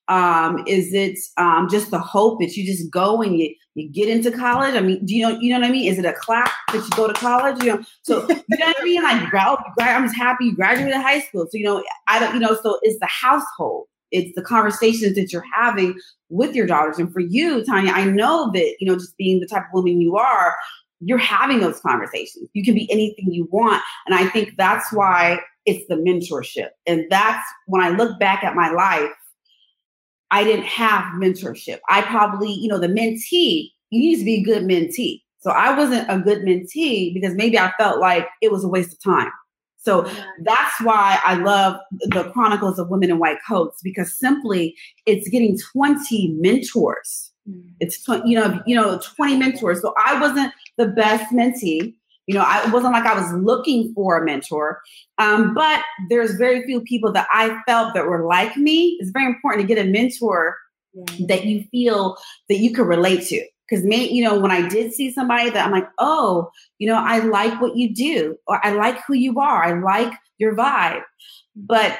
Um, 0.08 0.62
is 0.66 0.94
it 0.94 1.18
um, 1.36 1.68
just 1.68 1.90
the 1.90 1.98
hope 1.98 2.40
that 2.40 2.56
you 2.56 2.64
just 2.64 2.90
go 2.90 3.22
and 3.22 3.38
you 3.38 3.54
you 3.74 3.88
get 3.90 4.08
into 4.08 4.30
college? 4.30 4.74
I 4.74 4.80
mean, 4.80 5.04
do 5.04 5.14
you 5.14 5.22
know 5.22 5.38
you 5.40 5.50
know 5.50 5.60
what 5.60 5.68
I 5.68 5.72
mean? 5.72 5.90
Is 5.90 5.98
it 5.98 6.04
a 6.04 6.12
clap 6.12 6.50
that 6.72 6.78
you 6.78 6.90
go 6.96 7.08
to 7.08 7.14
college? 7.14 7.62
You 7.62 7.74
know, 7.74 7.84
so 8.02 8.20
you 8.28 8.58
know 8.58 8.66
what 8.66 8.76
I 8.80 8.84
mean? 8.84 9.02
Like, 9.02 9.32
I'm 9.80 10.04
just 10.04 10.16
happy 10.16 10.46
you 10.46 10.54
graduated 10.54 10.94
high 10.94 11.20
school. 11.20 11.46
So 11.50 11.58
you 11.58 11.64
know, 11.64 11.82
I 12.06 12.20
don't, 12.20 12.34
you 12.34 12.40
know, 12.40 12.56
so 12.62 12.78
it's 12.82 12.98
the 13.00 13.06
household, 13.06 13.86
it's 14.12 14.34
the 14.36 14.42
conversations 14.42 15.16
that 15.16 15.32
you're 15.32 15.44
having 15.54 15.98
with 16.28 16.54
your 16.54 16.66
daughters, 16.66 16.98
and 16.98 17.12
for 17.12 17.20
you, 17.20 17.64
Tanya, 17.64 17.92
I 17.92 18.04
know 18.04 18.50
that 18.52 18.76
you 18.78 18.86
know, 18.86 18.94
just 18.94 19.16
being 19.16 19.40
the 19.40 19.46
type 19.46 19.64
of 19.64 19.74
woman 19.74 20.00
you 20.00 20.16
are, 20.16 20.54
you're 21.00 21.18
having 21.18 21.60
those 21.60 21.80
conversations. 21.80 22.48
You 22.52 22.64
can 22.64 22.74
be 22.74 22.90
anything 22.92 23.32
you 23.32 23.48
want, 23.50 23.82
and 24.06 24.14
I 24.14 24.28
think 24.28 24.54
that's 24.56 24.92
why 24.92 25.40
it's 25.66 25.84
the 25.88 25.96
mentorship, 25.96 26.68
and 26.86 27.04
that's 27.10 27.44
when 27.66 27.82
I 27.82 27.88
look 27.88 28.20
back 28.20 28.44
at 28.44 28.54
my 28.54 28.70
life. 28.70 29.10
I 30.30 30.44
didn't 30.44 30.66
have 30.66 31.04
mentorship. 31.14 31.78
I 31.88 32.02
probably, 32.02 32.52
you 32.52 32.68
know, 32.68 32.78
the 32.78 32.88
mentee, 32.88 33.70
you 33.90 34.00
need 34.00 34.18
to 34.18 34.24
be 34.24 34.36
a 34.36 34.42
good 34.42 34.64
mentee. 34.64 35.22
So 35.40 35.50
I 35.50 35.76
wasn't 35.76 36.10
a 36.10 36.18
good 36.18 36.42
mentee 36.42 37.14
because 37.14 37.34
maybe 37.34 37.58
I 37.58 37.72
felt 37.78 38.00
like 38.00 38.26
it 38.42 38.50
was 38.50 38.64
a 38.64 38.68
waste 38.68 38.92
of 38.92 39.02
time. 39.02 39.30
So 39.76 40.10
that's 40.42 40.80
why 40.82 41.20
I 41.24 41.36
love 41.36 41.78
the 41.92 42.24
Chronicles 42.32 42.80
of 42.80 42.88
Women 42.88 43.10
in 43.10 43.20
White 43.20 43.38
Coats 43.46 43.80
because 43.84 44.18
simply 44.18 44.74
it's 45.06 45.28
getting 45.28 45.56
20 45.72 46.34
mentors. 46.40 47.30
Mm. 47.48 47.70
It's 47.78 48.02
20, 48.02 48.28
you 48.28 48.36
know, 48.36 48.60
you 48.66 48.74
know, 48.74 48.98
20 48.98 49.36
mentors. 49.36 49.80
So 49.80 49.94
I 49.96 50.20
wasn't 50.20 50.52
the 50.76 50.88
best 50.88 51.32
mentee. 51.32 51.94
You 52.26 52.34
know, 52.34 52.42
I, 52.42 52.66
it 52.66 52.72
wasn't 52.72 52.92
like 52.92 53.06
I 53.06 53.18
was 53.18 53.32
looking 53.32 53.92
for 53.94 54.20
a 54.20 54.24
mentor, 54.24 54.80
um, 55.18 55.54
but 55.54 55.82
there's 56.08 56.34
very 56.34 56.64
few 56.64 56.80
people 56.80 57.12
that 57.12 57.28
I 57.32 57.56
felt 57.66 57.94
that 57.94 58.06
were 58.06 58.26
like 58.26 58.56
me. 58.56 58.96
It's 59.00 59.10
very 59.10 59.26
important 59.26 59.66
to 59.66 59.74
get 59.74 59.84
a 59.84 59.88
mentor 59.88 60.56
Yeah. 60.92 61.26
that 61.28 61.44
you 61.44 61.64
feel 61.70 62.16
that 62.48 62.56
you 62.58 62.72
can 62.72 62.86
relate 62.86 63.22
to. 63.28 63.46
Because 63.68 63.84
me, 63.84 64.08
you 64.10 64.22
know, 64.24 64.38
when 64.38 64.50
I 64.50 64.66
did 64.68 64.92
see 64.94 65.12
somebody 65.12 65.50
that 65.50 65.66
I'm 65.66 65.72
like, 65.72 65.88
oh, 65.98 66.50
you 66.78 66.86
know, 66.86 66.94
I 66.96 67.18
like 67.18 67.60
what 67.60 67.76
you 67.76 67.92
do, 67.92 68.36
or 68.46 68.64
I 68.64 68.70
like 68.72 68.98
who 69.06 69.14
you 69.14 69.38
are, 69.40 69.64
I 69.64 69.78
like 69.78 70.12
your 70.38 70.56
vibe, 70.56 71.02
but 71.54 71.98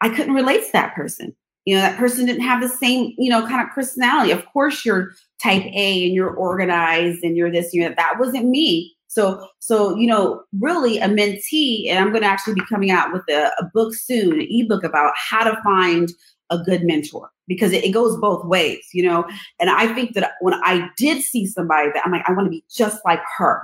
I 0.00 0.08
couldn't 0.08 0.34
relate 0.34 0.64
to 0.64 0.72
that 0.72 0.94
person. 0.94 1.36
You 1.66 1.76
know, 1.76 1.82
that 1.82 1.98
person 1.98 2.24
didn't 2.26 2.42
have 2.42 2.62
the 2.62 2.68
same, 2.68 3.14
you 3.18 3.28
know, 3.28 3.46
kind 3.46 3.60
of 3.60 3.74
personality. 3.74 4.32
Of 4.32 4.44
course, 4.46 4.84
you're 4.84 5.12
type 5.42 5.62
A 5.64 6.06
and 6.06 6.14
you're 6.14 6.34
organized 6.34 7.22
and 7.22 7.36
you're 7.36 7.52
this, 7.52 7.72
you're 7.74 7.88
that. 7.88 7.96
That 7.96 8.18
wasn't 8.18 8.48
me. 8.48 8.96
So, 9.10 9.44
so 9.58 9.96
you 9.96 10.06
know, 10.06 10.44
really 10.60 10.98
a 10.98 11.08
mentee, 11.08 11.88
and 11.88 11.98
I'm 11.98 12.10
going 12.10 12.22
to 12.22 12.28
actually 12.28 12.54
be 12.54 12.64
coming 12.68 12.92
out 12.92 13.12
with 13.12 13.28
a, 13.28 13.50
a 13.58 13.64
book 13.74 13.92
soon, 13.92 14.34
an 14.34 14.46
ebook 14.48 14.84
about 14.84 15.12
how 15.16 15.42
to 15.42 15.60
find 15.64 16.12
a 16.50 16.58
good 16.58 16.84
mentor 16.84 17.28
because 17.48 17.72
it, 17.72 17.82
it 17.82 17.90
goes 17.90 18.16
both 18.20 18.46
ways, 18.46 18.86
you 18.94 19.02
know. 19.02 19.26
And 19.58 19.68
I 19.68 19.92
think 19.94 20.14
that 20.14 20.34
when 20.40 20.54
I 20.62 20.88
did 20.96 21.24
see 21.24 21.44
somebody 21.44 21.90
that 21.92 22.04
I'm 22.06 22.12
like, 22.12 22.22
I 22.28 22.32
want 22.32 22.46
to 22.46 22.50
be 22.50 22.64
just 22.70 23.04
like 23.04 23.20
her, 23.36 23.60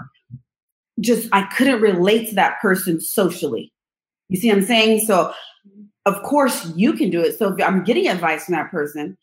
just 0.99 1.29
I 1.31 1.43
couldn't 1.43 1.81
relate 1.81 2.29
to 2.31 2.35
that 2.35 2.61
person 2.61 3.01
socially. 3.01 3.73
You 4.29 4.41
see 4.41 4.49
what 4.49 4.59
I'm 4.59 4.65
saying? 4.65 5.07
So, 5.07 5.33
of 6.07 6.21
course, 6.25 6.73
you 6.75 6.95
can 6.95 7.09
do 7.09 7.21
it. 7.21 7.39
So, 7.39 7.55
if 7.55 7.65
I'm 7.65 7.85
getting 7.85 8.09
advice 8.09 8.47
from 8.47 8.57
that 8.57 8.73
person, 8.73 9.17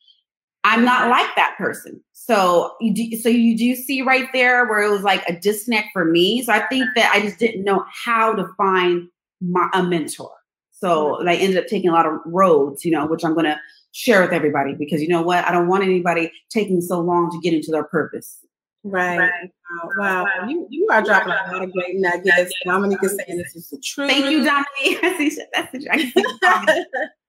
I'm 0.63 0.85
not 0.85 1.09
like 1.09 1.35
that 1.35 1.55
person. 1.57 2.01
So, 2.13 2.75
you 2.79 2.93
do, 2.93 3.17
so 3.17 3.27
you 3.29 3.57
do 3.57 3.75
see 3.75 4.01
right 4.01 4.29
there 4.33 4.65
where 4.67 4.81
it 4.81 4.89
was 4.89 5.03
like 5.03 5.23
a 5.27 5.37
disconnect 5.37 5.89
for 5.91 6.05
me. 6.05 6.41
So, 6.41 6.53
I 6.53 6.65
think 6.67 6.85
that 6.95 7.11
I 7.13 7.21
just 7.21 7.37
didn't 7.37 7.63
know 7.63 7.83
how 7.91 8.33
to 8.33 8.47
find 8.57 9.09
my, 9.41 9.69
a 9.73 9.83
mentor. 9.83 10.31
So, 10.71 11.15
mm-hmm. 11.15 11.27
I 11.27 11.35
ended 11.35 11.57
up 11.57 11.67
taking 11.67 11.89
a 11.89 11.93
lot 11.93 12.05
of 12.05 12.13
roads, 12.25 12.85
you 12.85 12.91
know, 12.91 13.05
which 13.05 13.25
I'm 13.25 13.33
going 13.33 13.45
to 13.45 13.59
share 13.91 14.21
with 14.21 14.31
everybody 14.31 14.73
because 14.73 15.01
you 15.01 15.07
know 15.07 15.21
what? 15.21 15.45
I 15.45 15.51
don't 15.51 15.67
want 15.67 15.83
anybody 15.83 16.31
taking 16.49 16.81
so 16.81 16.99
long 16.99 17.29
to 17.31 17.39
get 17.41 17.53
into 17.53 17.71
their 17.71 17.83
purpose. 17.83 18.39
Right. 18.83 19.31
Wow. 19.97 20.25
wow. 20.25 20.47
You, 20.47 20.67
you 20.69 20.87
are 20.91 21.01
dropping 21.01 21.31
a 21.31 21.53
lot 21.53 21.63
of 21.63 21.71
great 21.71 21.95
nuggets. 21.95 22.53
Dominique 22.65 23.03
is 23.03 23.17
saying 23.17 23.37
this 23.37 23.55
is 23.55 23.69
the 23.69 23.77
truth. 23.77 24.09
Thank 24.09 24.25
you, 24.25 24.43
Dominique. 24.43 25.01
That's 25.01 25.71
the, 25.71 25.87
I 25.89 25.97
see 25.97 26.11
the 26.15 26.39
comment. 26.41 26.87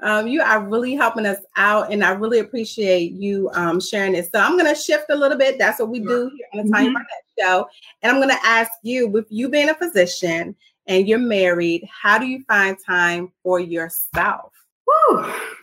um, 0.00 0.26
you 0.26 0.42
are 0.42 0.60
really 0.60 0.94
helping 0.94 1.26
us 1.26 1.38
out, 1.56 1.92
and 1.92 2.04
I 2.04 2.10
really 2.10 2.38
appreciate 2.38 3.12
you 3.12 3.50
um, 3.54 3.80
sharing 3.80 4.12
this. 4.12 4.30
So 4.30 4.40
I'm 4.40 4.58
going 4.58 4.72
to 4.72 4.80
shift 4.80 5.06
a 5.10 5.16
little 5.16 5.38
bit. 5.38 5.58
That's 5.58 5.78
what 5.78 5.88
we 5.88 6.00
do 6.00 6.30
here 6.36 6.46
on 6.52 6.66
the 6.66 6.72
Tanya 6.72 6.90
Mhm. 6.90 6.94
Barnett 6.94 7.24
Show, 7.38 7.68
and 8.02 8.12
I'm 8.12 8.18
going 8.18 8.34
to 8.34 8.46
ask 8.46 8.70
you, 8.82 9.08
with 9.08 9.26
you 9.30 9.48
being 9.48 9.68
a 9.68 9.74
physician 9.74 10.56
and 10.86 11.08
you're 11.08 11.18
married, 11.18 11.88
how 11.90 12.18
do 12.18 12.26
you 12.26 12.42
find 12.44 12.76
time 12.84 13.32
for 13.42 13.60
yourself? 13.60 14.52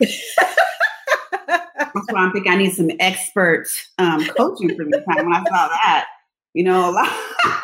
That's 2.00 2.12
why 2.12 2.28
I 2.28 2.30
think 2.32 2.48
I 2.48 2.56
need 2.56 2.72
some 2.72 2.90
expert 3.00 3.66
um, 3.98 4.24
coaching 4.36 4.74
for 4.76 4.84
this 4.84 5.04
time 5.04 5.26
when 5.26 5.34
I 5.34 5.44
saw 5.44 5.68
that. 5.68 6.06
You 6.54 6.64
know, 6.64 6.90
a 6.90 6.92
lot. 6.92 7.62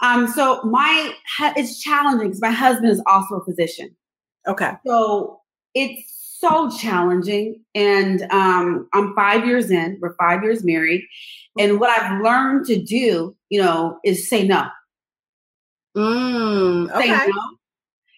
um, 0.00 0.28
so 0.28 0.62
my 0.64 1.12
it's 1.56 1.80
challenging 1.80 2.28
because 2.28 2.40
my 2.40 2.50
husband 2.50 2.90
is 2.90 3.02
also 3.06 3.36
a 3.36 3.44
physician. 3.44 3.94
Okay. 4.46 4.72
So 4.86 5.40
it's 5.74 6.36
so 6.38 6.70
challenging. 6.70 7.62
And 7.74 8.22
um, 8.30 8.88
I'm 8.92 9.14
five 9.14 9.46
years 9.46 9.70
in, 9.70 9.98
we're 10.00 10.14
five 10.14 10.42
years 10.42 10.64
married. 10.64 11.04
And 11.58 11.80
what 11.80 11.90
I've 11.90 12.20
learned 12.22 12.66
to 12.66 12.82
do, 12.82 13.34
you 13.48 13.60
know, 13.60 13.98
is 14.04 14.28
say 14.28 14.46
no. 14.46 14.68
Mm, 15.96 16.94
Say 16.98 17.08
no 17.08 17.56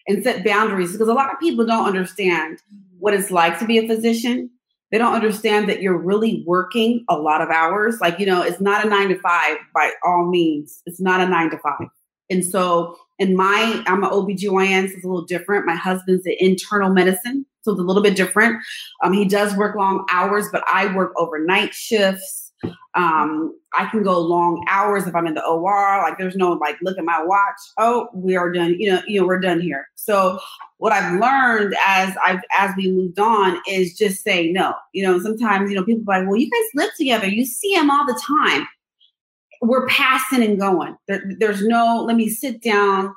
and 0.09 0.23
set 0.23 0.43
boundaries 0.43 0.91
because 0.91 1.07
a 1.07 1.13
lot 1.13 1.31
of 1.31 1.39
people 1.39 1.65
don't 1.65 1.85
understand 1.85 2.57
what 2.97 3.13
it's 3.13 3.29
like 3.31 3.59
to 3.59 3.65
be 3.65 3.77
a 3.77 3.87
physician. 3.87 4.49
They 4.91 4.97
don't 4.97 5.13
understand 5.13 5.69
that 5.69 5.83
you're 5.83 5.97
really 5.97 6.43
working 6.47 7.05
a 7.07 7.15
lot 7.15 7.41
of 7.41 7.49
hours. 7.49 8.01
Like, 8.01 8.19
you 8.19 8.25
know, 8.25 8.41
it's 8.41 8.59
not 8.59 8.83
a 8.83 8.89
nine 8.89 9.09
to 9.09 9.19
five 9.19 9.57
by 9.73 9.91
all 10.03 10.25
means. 10.25 10.81
It's 10.87 10.99
not 10.99 11.21
a 11.21 11.29
nine 11.29 11.51
to 11.51 11.59
five. 11.59 11.87
And 12.29 12.43
so 12.43 12.97
in 13.17 13.35
my, 13.35 13.83
I'm 13.85 14.03
an 14.03 14.09
OBGYN, 14.09 14.89
so 14.89 14.95
it's 14.95 15.03
a 15.03 15.07
little 15.07 15.25
different. 15.25 15.65
My 15.65 15.75
husband's 15.75 16.25
an 16.25 16.35
internal 16.39 16.89
medicine, 16.89 17.45
so 17.61 17.71
it's 17.71 17.81
a 17.81 17.83
little 17.83 18.03
bit 18.03 18.15
different. 18.15 18.61
Um, 19.03 19.13
he 19.13 19.25
does 19.25 19.55
work 19.55 19.75
long 19.75 20.05
hours, 20.09 20.47
but 20.51 20.63
I 20.67 20.93
work 20.95 21.13
overnight 21.17 21.73
shifts. 21.73 22.53
Um, 22.95 23.55
I 23.73 23.85
can 23.85 24.03
go 24.03 24.19
long 24.19 24.65
hours 24.69 25.05
if 25.05 25.15
I'm 25.15 25.27
in 25.27 25.35
the 25.35 25.45
OR. 25.45 26.01
Like 26.01 26.17
there's 26.17 26.35
no 26.35 26.53
like 26.53 26.77
look 26.81 26.97
at 26.97 27.03
my 27.03 27.23
watch. 27.23 27.55
Oh, 27.77 28.09
we 28.13 28.35
are 28.35 28.51
done. 28.51 28.75
You 28.79 28.91
know, 28.91 29.01
you 29.07 29.21
know, 29.21 29.27
we're 29.27 29.39
done 29.39 29.61
here. 29.61 29.87
So 29.95 30.39
what 30.77 30.91
I've 30.91 31.19
learned 31.19 31.75
as 31.85 32.15
I've 32.25 32.41
as 32.57 32.75
we 32.75 32.91
moved 32.91 33.19
on 33.19 33.61
is 33.67 33.97
just 33.97 34.23
say 34.23 34.51
no. 34.51 34.73
You 34.93 35.03
know, 35.03 35.19
sometimes 35.19 35.69
you 35.69 35.75
know 35.75 35.85
people 35.85 36.03
are 36.11 36.19
like, 36.19 36.27
well, 36.27 36.39
you 36.39 36.49
guys 36.49 36.83
live 36.83 36.95
together. 36.97 37.27
You 37.27 37.45
see 37.45 37.73
him 37.73 37.89
all 37.91 38.05
the 38.05 38.19
time. 38.25 38.67
We're 39.61 39.87
passing 39.87 40.43
and 40.43 40.59
going. 40.59 40.95
There, 41.07 41.21
there's 41.39 41.65
no. 41.65 42.03
Let 42.05 42.15
me 42.15 42.29
sit 42.29 42.61
down. 42.61 43.13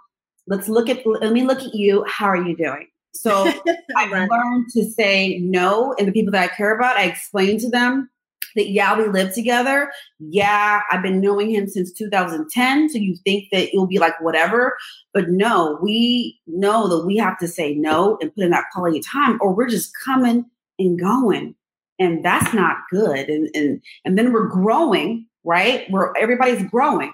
Let's 0.46 0.68
look 0.68 0.88
at. 0.88 1.06
Let 1.06 1.32
me 1.32 1.42
look 1.44 1.60
at 1.60 1.74
you. 1.74 2.04
How 2.08 2.26
are 2.26 2.36
you 2.36 2.56
doing? 2.56 2.88
So 3.14 3.44
I've 3.96 4.10
Right. 4.10 4.28
learned 4.28 4.66
to 4.70 4.84
say 4.90 5.38
no, 5.38 5.94
and 5.98 6.08
the 6.08 6.12
people 6.12 6.32
that 6.32 6.50
I 6.50 6.54
care 6.54 6.74
about, 6.76 6.96
I 6.96 7.04
explain 7.04 7.58
to 7.60 7.68
them 7.70 8.08
that 8.56 8.68
yeah, 8.70 8.96
we 8.98 9.06
live 9.08 9.32
together. 9.34 9.90
Yeah, 10.18 10.80
I've 10.90 11.02
been 11.02 11.20
knowing 11.20 11.50
him 11.50 11.68
since 11.68 11.92
2010. 11.92 12.88
So 12.90 12.98
you 12.98 13.16
think 13.24 13.48
that 13.52 13.68
it'll 13.72 13.86
be 13.86 13.98
like 13.98 14.20
whatever, 14.20 14.76
but 15.14 15.28
no, 15.30 15.78
we 15.82 16.38
know 16.46 16.88
that 16.88 17.06
we 17.06 17.16
have 17.18 17.38
to 17.38 17.48
say 17.48 17.74
no 17.74 18.18
and 18.20 18.34
put 18.34 18.44
in 18.44 18.50
that 18.50 18.66
quality 18.72 19.00
time, 19.00 19.38
or 19.40 19.54
we're 19.54 19.68
just 19.68 19.92
coming 20.04 20.44
and 20.78 20.98
going, 20.98 21.54
and 21.98 22.24
that's 22.24 22.52
not 22.52 22.76
good. 22.90 23.28
And 23.28 23.48
and 23.54 23.82
and 24.04 24.18
then 24.18 24.32
we're 24.32 24.48
growing, 24.48 25.26
right? 25.44 25.90
Where 25.90 26.12
everybody's 26.20 26.62
growing, 26.70 27.12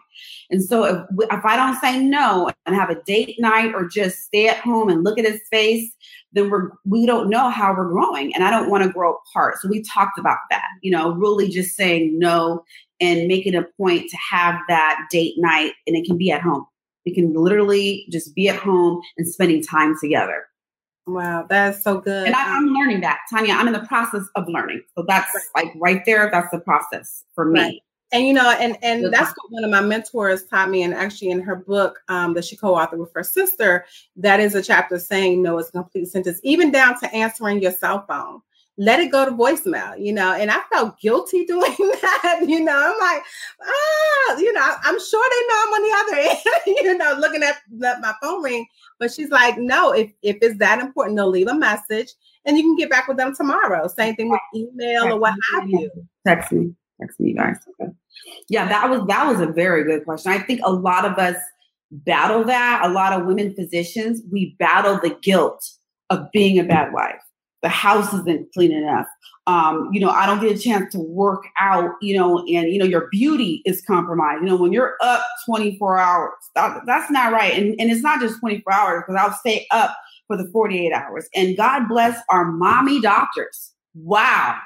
and 0.51 0.63
so 0.63 0.85
if 0.85 1.07
we- 1.15 1.27
if 1.31 1.45
I 1.45 1.57
don't 1.57 1.77
say 1.81 1.99
no 2.03 2.51
and 2.67 2.75
have 2.77 2.91
a 2.91 3.03
date 3.03 3.37
night 3.41 3.75
or 3.75 3.87
just 3.87 4.25
stay 4.25 4.49
at 4.49 4.59
home 4.59 4.89
and 4.89 5.05
look 5.05 5.19
at 5.19 5.25
his 5.25 5.41
face, 5.51 5.91
then 6.33 6.51
we're 6.51 6.71
we 6.85 7.07
don't 7.07 7.31
know 7.31 7.49
how 7.51 7.73
we're 7.75 7.89
growing 7.89 8.35
and 8.35 8.45
i 8.45 8.51
don't 8.51 8.69
want 8.69 8.85
to 8.85 8.91
grow 8.93 9.15
apart. 9.31 9.59
So 9.61 9.69
we 9.69 9.83
talked 9.83 10.19
about 10.19 10.37
that 10.51 10.67
you 10.83 10.91
know 10.91 11.13
really 11.13 11.49
just 11.49 11.75
saying 11.75 12.19
no 12.19 12.63
and 13.01 13.27
making 13.29 13.55
a 13.55 13.63
point 13.79 14.11
to 14.11 14.17
have 14.31 14.57
that 14.69 15.07
date 15.11 15.35
night 15.39 15.73
and 15.87 15.97
it 15.97 16.05
can 16.07 16.19
be 16.19 16.31
at 16.31 16.43
home. 16.43 16.67
We 17.07 17.15
can 17.15 17.33
literally 17.33 18.07
just 18.11 18.35
be 18.35 18.49
at 18.51 18.57
home 18.57 19.01
and 19.17 19.27
spending 19.27 19.63
time 19.63 19.97
together. 19.99 20.45
Wow, 21.07 21.47
that's 21.49 21.83
so 21.83 21.99
good. 22.01 22.27
and 22.27 22.35
I, 22.37 22.57
i'm 22.57 22.67
learning 22.75 23.01
that. 23.01 23.21
Tanya 23.31 23.55
i'm 23.55 23.67
in 23.67 23.73
the 23.73 23.87
process 23.87 24.25
of 24.37 24.47
learning. 24.49 24.83
So 24.97 25.05
that's 25.09 25.31
like 25.55 25.73
right 25.77 26.03
there 26.05 26.29
that's 26.31 26.51
the 26.53 26.61
process 26.61 27.25
for 27.35 27.47
me. 27.47 27.61
Right. 27.61 27.81
And 28.13 28.27
you 28.27 28.33
know, 28.33 28.51
and 28.51 28.77
and 28.83 29.05
Good 29.05 29.13
that's 29.13 29.35
what 29.37 29.53
one 29.53 29.65
of 29.65 29.71
my 29.71 29.81
mentors 29.81 30.45
taught 30.45 30.71
me. 30.71 30.83
And 30.83 30.95
actually, 30.95 31.31
in 31.31 31.41
her 31.41 31.57
book 31.57 32.01
um, 32.09 32.35
that 32.35 32.45
she 32.45 32.57
co-authored 32.57 32.99
with 32.99 33.13
her 33.15 33.23
sister, 33.23 33.85
that 34.17 34.41
is 34.41 34.55
a 34.55 34.63
chapter 34.63 34.99
saying 34.99 35.43
no 35.43 35.59
is 35.59 35.69
a 35.69 35.73
complete 35.73 36.07
sentence, 36.07 36.41
even 36.43 36.71
down 36.71 36.99
to 37.01 37.15
answering 37.15 37.61
your 37.61 37.73
cell 37.73 38.05
phone. 38.09 38.41
Let 38.81 39.01
it 39.01 39.11
go 39.11 39.25
to 39.25 39.33
voicemail, 39.33 39.99
you 39.99 40.13
know. 40.13 40.33
And 40.33 40.51
I 40.51 40.61
felt 40.73 41.01
guilty 41.01 41.45
doing 41.47 41.75
that, 41.79 42.45
you 42.47 42.61
know. 42.61 42.77
I'm 42.77 42.99
like, 42.99 43.23
ah, 43.63 44.39
you 44.39 44.53
know, 44.53 44.75
I'm 44.85 45.01
sure 45.01 45.31
they 45.31 45.47
know 45.49 45.65
I'm 45.67 45.75
on 45.75 45.83
the 45.83 45.97
other 45.99 46.31
end, 46.31 46.77
you 46.87 46.97
know, 46.97 47.17
looking 47.19 47.43
at 47.43 47.57
let 47.77 48.01
my 48.01 48.15
phone 48.23 48.43
ring. 48.43 48.67
But 48.99 49.13
she's 49.13 49.31
like, 49.31 49.59
no, 49.59 49.93
if 49.93 50.11
if 50.23 50.39
it's 50.41 50.59
that 50.59 50.81
important, 50.81 51.17
they'll 51.17 51.29
leave 51.29 51.49
a 51.49 51.55
message, 51.55 52.09
and 52.47 52.57
you 52.57 52.63
can 52.63 52.77
get 52.77 52.89
back 52.89 53.07
with 53.07 53.19
them 53.19 53.35
tomorrow. 53.35 53.87
Same 53.89 54.15
thing 54.17 54.31
with 54.31 54.41
email 54.55 55.13
or 55.13 55.19
what 55.19 55.35
have 55.53 55.69
you. 55.69 55.91
text 56.25 56.53
me 56.53 56.73
you 57.19 57.35
guys. 57.35 57.57
Okay. 57.81 57.93
yeah 58.49 58.69
that 58.69 58.91
was 58.91 59.07
that 59.09 59.27
was 59.27 59.41
a 59.41 59.47
very 59.47 59.85
good 59.85 60.05
question. 60.05 60.33
I 60.33 60.39
think 60.39 60.61
a 60.65 60.73
lot 60.73 61.05
of 61.05 61.19
us 61.19 61.37
battle 61.91 62.45
that. 62.45 62.83
A 62.85 62.89
lot 62.89 63.13
of 63.13 63.27
women 63.27 63.55
physicians 63.55 64.23
we 64.31 64.57
battle 64.59 64.99
the 65.03 65.17
guilt 65.23 65.65
of 66.11 66.31
being 66.33 66.59
a 66.59 66.65
bad 66.65 66.93
wife. 66.93 67.23
The 67.63 67.69
house 67.69 68.13
isn't 68.15 68.53
clean 68.53 68.73
enough. 68.73 69.07
Um, 69.47 69.89
you 69.93 70.01
know 70.01 70.11
i 70.11 70.27
don't 70.27 70.43
get 70.43 70.55
a 70.55 70.61
chance 70.61 70.93
to 70.93 70.99
work 70.99 71.45
out 71.59 71.93
you 72.03 72.15
know 72.15 72.41
and 72.41 72.71
you 72.71 72.79
know 72.79 72.85
your 72.85 73.09
beauty 73.11 73.63
is 73.65 73.83
compromised. 73.87 74.43
You 74.43 74.49
know 74.49 74.57
when 74.57 74.73
you're 74.73 74.97
up 75.01 75.25
24 75.47 75.99
hours 75.99 76.35
that, 76.55 76.83
that's 76.87 77.11
not 77.11 77.33
right. 77.33 77.55
And, 77.55 77.75
and 77.81 77.91
it's 77.91 78.03
not 78.03 78.21
just 78.21 78.41
24 78.41 78.73
hours 78.73 79.05
because 79.07 79.21
i'll 79.21 79.39
stay 79.39 79.67
up 79.71 79.97
for 80.27 80.37
the 80.37 80.47
48 80.53 80.93
hours. 80.93 81.29
And 81.35 81.57
god 81.57 81.89
bless 81.89 82.21
our 82.29 82.45
mommy 82.45 83.01
doctors. 83.01 83.73
Wow 83.95 84.59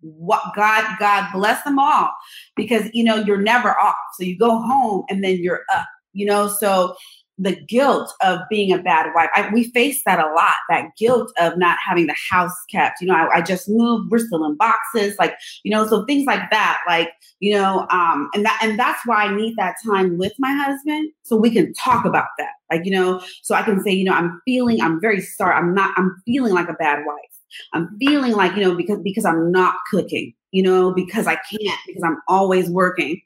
what 0.00 0.42
God 0.54 0.84
God 0.98 1.28
bless 1.32 1.62
them 1.64 1.78
all 1.78 2.10
because 2.56 2.88
you 2.92 3.04
know 3.04 3.16
you're 3.16 3.42
never 3.42 3.78
off. 3.78 3.96
So 4.14 4.24
you 4.24 4.38
go 4.38 4.60
home 4.60 5.04
and 5.08 5.22
then 5.22 5.38
you're 5.38 5.64
up. 5.74 5.86
You 6.12 6.26
know, 6.26 6.48
so 6.48 6.96
the 7.38 7.54
guilt 7.66 8.12
of 8.20 8.40
being 8.50 8.72
a 8.72 8.82
bad 8.82 9.12
wife. 9.14 9.30
I, 9.34 9.48
we 9.52 9.70
face 9.70 10.02
that 10.04 10.18
a 10.18 10.32
lot. 10.34 10.56
That 10.68 10.90
guilt 10.98 11.32
of 11.38 11.56
not 11.56 11.78
having 11.84 12.06
the 12.06 12.16
house 12.30 12.54
kept. 12.70 13.00
You 13.00 13.06
know, 13.06 13.14
I, 13.14 13.36
I, 13.36 13.42
just 13.42 13.68
moved. 13.68 14.10
We're 14.10 14.18
still 14.18 14.44
in 14.44 14.56
boxes. 14.56 15.16
Like 15.18 15.36
you 15.62 15.70
know, 15.70 15.86
so 15.86 16.04
things 16.04 16.26
like 16.26 16.50
that. 16.50 16.80
Like 16.86 17.10
you 17.40 17.54
know, 17.54 17.86
um, 17.90 18.28
and 18.34 18.44
that 18.44 18.58
and 18.62 18.78
that's 18.78 19.00
why 19.06 19.24
I 19.24 19.34
need 19.34 19.54
that 19.56 19.76
time 19.86 20.18
with 20.18 20.32
my 20.38 20.52
husband 20.52 21.10
so 21.22 21.36
we 21.36 21.50
can 21.50 21.72
talk 21.74 22.04
about 22.04 22.28
that. 22.38 22.52
Like 22.72 22.84
you 22.84 22.92
know, 22.92 23.22
so 23.42 23.54
I 23.54 23.62
can 23.62 23.80
say, 23.82 23.92
you 23.92 24.04
know, 24.04 24.14
I'm 24.14 24.42
feeling. 24.44 24.80
I'm 24.80 25.00
very 25.00 25.20
sorry. 25.20 25.54
I'm 25.54 25.74
not. 25.74 25.94
I'm 25.96 26.20
feeling 26.26 26.54
like 26.54 26.68
a 26.68 26.74
bad 26.74 27.04
wife. 27.06 27.37
I'm 27.72 27.96
feeling 27.98 28.32
like 28.32 28.54
you 28.56 28.62
know 28.62 28.74
because 28.74 29.00
because 29.02 29.24
I'm 29.24 29.50
not 29.52 29.76
cooking. 29.90 30.34
You 30.50 30.62
know, 30.62 30.94
because 30.94 31.26
I 31.26 31.34
can't 31.34 31.80
because 31.86 32.02
I'm 32.02 32.16
always 32.26 32.70
working 32.70 33.20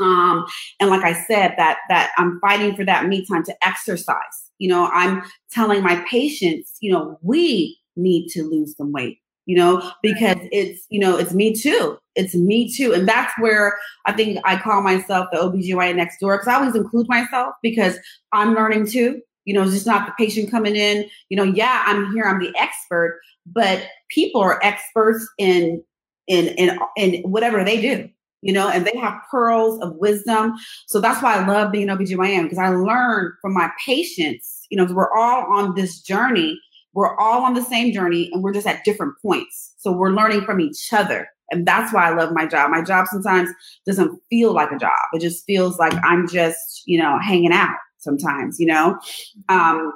um, 0.00 0.46
and 0.80 0.90
like 0.90 1.02
I 1.04 1.12
said, 1.12 1.54
that 1.56 1.78
that 1.88 2.10
I'm 2.16 2.38
fighting 2.40 2.74
for 2.76 2.84
that 2.84 3.06
me 3.06 3.24
time 3.26 3.44
to 3.44 3.66
exercise. 3.66 4.50
You 4.58 4.68
know, 4.68 4.86
I'm 4.92 5.22
telling 5.50 5.82
my 5.82 6.04
patients, 6.10 6.76
you 6.80 6.92
know, 6.92 7.18
we 7.22 7.78
need 7.96 8.28
to 8.30 8.42
lose 8.42 8.76
some 8.76 8.92
weight, 8.92 9.18
you 9.46 9.56
know, 9.56 9.92
because 10.02 10.36
it's, 10.52 10.84
you 10.88 10.98
know, 10.98 11.16
it's 11.16 11.32
me 11.32 11.54
too. 11.54 11.96
It's 12.16 12.34
me 12.34 12.72
too. 12.72 12.92
And 12.92 13.08
that's 13.08 13.32
where 13.38 13.78
I 14.06 14.12
think 14.12 14.38
I 14.44 14.56
call 14.56 14.82
myself 14.82 15.28
the 15.32 15.38
OBGYN 15.38 15.96
next 15.96 16.18
door 16.18 16.36
because 16.36 16.48
I 16.48 16.54
always 16.56 16.74
include 16.74 17.08
myself 17.08 17.54
because 17.62 17.98
I'm 18.32 18.54
learning 18.54 18.86
too. 18.86 19.20
You 19.48 19.54
know, 19.54 19.62
it's 19.62 19.72
just 19.72 19.86
not 19.86 20.06
the 20.06 20.12
patient 20.18 20.50
coming 20.50 20.76
in, 20.76 21.08
you 21.30 21.36
know, 21.36 21.42
yeah, 21.42 21.84
I'm 21.86 22.12
here, 22.12 22.24
I'm 22.24 22.38
the 22.38 22.54
expert, 22.58 23.18
but 23.46 23.82
people 24.10 24.42
are 24.42 24.60
experts 24.62 25.26
in 25.38 25.82
in 26.26 26.48
in 26.48 26.78
in 26.96 27.22
whatever 27.22 27.64
they 27.64 27.80
do 27.80 28.10
you 28.40 28.52
know, 28.52 28.68
and 28.68 28.86
they 28.86 28.96
have 28.96 29.20
pearls 29.30 29.80
of 29.82 29.96
wisdom. 29.96 30.54
So 30.86 31.00
that's 31.00 31.20
why 31.22 31.34
I 31.34 31.46
love 31.46 31.72
being 31.72 31.90
an 31.90 31.98
OBGYN 31.98 32.44
because 32.44 32.58
I 32.58 32.68
learn 32.68 33.32
from 33.42 33.52
my 33.52 33.68
patients. 33.84 34.66
You 34.70 34.76
know, 34.76 34.92
we're 34.94 35.12
all 35.12 35.44
on 35.52 35.74
this 35.74 36.00
journey. 36.00 36.60
We're 36.92 37.16
all 37.18 37.42
on 37.42 37.54
the 37.54 37.64
same 37.64 37.92
journey 37.92 38.30
and 38.32 38.42
we're 38.42 38.52
just 38.52 38.66
at 38.66 38.84
different 38.84 39.14
points. 39.20 39.74
So 39.78 39.90
we're 39.90 40.12
learning 40.12 40.42
from 40.42 40.60
each 40.60 40.92
other. 40.92 41.28
And 41.50 41.66
that's 41.66 41.92
why 41.92 42.08
I 42.08 42.14
love 42.14 42.32
my 42.32 42.46
job. 42.46 42.70
My 42.70 42.82
job 42.82 43.06
sometimes 43.08 43.50
doesn't 43.86 44.20
feel 44.30 44.52
like 44.52 44.70
a 44.70 44.78
job. 44.78 44.98
It 45.14 45.20
just 45.20 45.44
feels 45.44 45.78
like 45.78 45.94
I'm 46.04 46.28
just, 46.28 46.82
you 46.86 46.98
know, 46.98 47.18
hanging 47.18 47.52
out 47.52 47.76
sometimes, 47.98 48.58
you 48.58 48.66
know. 48.66 48.98
Um, 49.48 49.92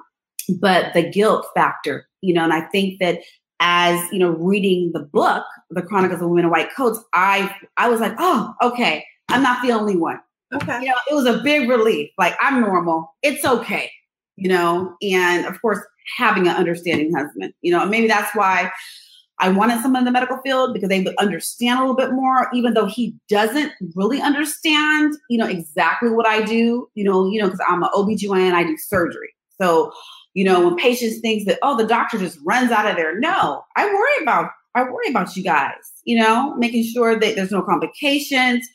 but 0.60 0.92
the 0.94 1.08
guilt 1.08 1.46
factor, 1.54 2.08
you 2.20 2.34
know, 2.34 2.44
and 2.44 2.52
I 2.52 2.62
think 2.62 3.00
that 3.00 3.20
as 3.62 4.12
you 4.12 4.18
know 4.18 4.30
reading 4.30 4.90
the 4.92 4.98
book 5.00 5.44
the 5.70 5.82
chronicles 5.82 6.20
of 6.20 6.28
women 6.28 6.46
in 6.46 6.50
white 6.50 6.74
coats 6.76 6.98
i 7.14 7.54
i 7.76 7.88
was 7.88 8.00
like 8.00 8.12
oh 8.18 8.52
okay 8.60 9.06
i'm 9.28 9.42
not 9.42 9.62
the 9.62 9.70
only 9.70 9.96
one. 9.96 10.18
Okay. 10.52 10.80
You 10.80 10.88
know 10.88 10.96
it 11.08 11.14
was 11.14 11.26
a 11.26 11.40
big 11.44 11.68
relief 11.68 12.10
like 12.18 12.34
i'm 12.40 12.60
normal 12.60 13.14
it's 13.22 13.44
okay 13.44 13.90
you 14.36 14.48
know? 14.48 14.96
And 15.02 15.46
of 15.46 15.60
course 15.62 15.78
having 16.18 16.48
an 16.48 16.56
understanding 16.56 17.14
husband 17.14 17.54
you 17.62 17.70
know? 17.70 17.86
Maybe 17.86 18.08
that's 18.08 18.34
why 18.34 18.70
i 19.42 19.48
wanted 19.50 19.80
someone 19.82 20.00
in 20.00 20.04
the 20.06 20.10
medical 20.10 20.38
field 20.38 20.72
because 20.72 20.88
they 20.88 21.02
would 21.02 21.16
understand 21.16 21.78
a 21.78 21.82
little 21.82 21.96
bit 21.96 22.12
more 22.12 22.48
even 22.54 22.72
though 22.72 22.86
he 22.86 23.14
doesn't 23.28 23.72
really 23.94 24.20
understand 24.20 25.14
you 25.28 25.36
know 25.36 25.46
exactly 25.46 26.08
what 26.08 26.26
i 26.26 26.40
do 26.42 26.88
you 26.94 27.04
know 27.04 27.28
you 27.28 27.40
know 27.40 27.46
because 27.46 27.64
i'm 27.68 27.82
an 27.82 27.90
obgyn 27.94 28.52
i 28.52 28.64
do 28.64 28.76
surgery 28.78 29.34
so 29.60 29.92
you 30.34 30.44
know, 30.44 30.64
when 30.64 30.76
patients 30.76 31.20
think 31.20 31.46
that, 31.46 31.58
oh, 31.62 31.76
the 31.76 31.86
doctor 31.86 32.18
just 32.18 32.38
runs 32.44 32.70
out 32.70 32.88
of 32.88 32.96
there. 32.96 33.18
No, 33.18 33.62
I 33.76 33.86
worry 33.86 34.22
about, 34.22 34.50
I 34.74 34.82
worry 34.84 35.08
about 35.10 35.36
you 35.36 35.42
guys, 35.42 35.72
you 36.04 36.18
know, 36.18 36.54
making 36.56 36.84
sure 36.84 37.18
that 37.18 37.34
there's 37.34 37.50
no 37.50 37.62
complications. 37.62 38.66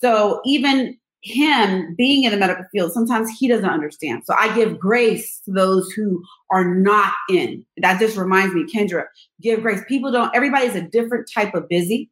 So 0.00 0.40
even 0.44 0.96
him 1.22 1.94
being 1.96 2.24
in 2.24 2.32
the 2.32 2.38
medical 2.38 2.64
field, 2.72 2.92
sometimes 2.92 3.30
he 3.30 3.46
doesn't 3.48 3.68
understand. 3.68 4.22
So 4.24 4.34
I 4.38 4.54
give 4.54 4.78
grace 4.78 5.40
to 5.44 5.52
those 5.52 5.90
who 5.92 6.22
are 6.50 6.64
not 6.64 7.12
in. 7.28 7.64
That 7.78 8.00
just 8.00 8.16
reminds 8.16 8.54
me, 8.54 8.64
Kendra, 8.64 9.04
give 9.40 9.60
grace. 9.62 9.82
People 9.86 10.10
don't, 10.12 10.34
everybody's 10.34 10.74
a 10.74 10.82
different 10.82 11.30
type 11.32 11.54
of 11.54 11.68
busy, 11.68 12.10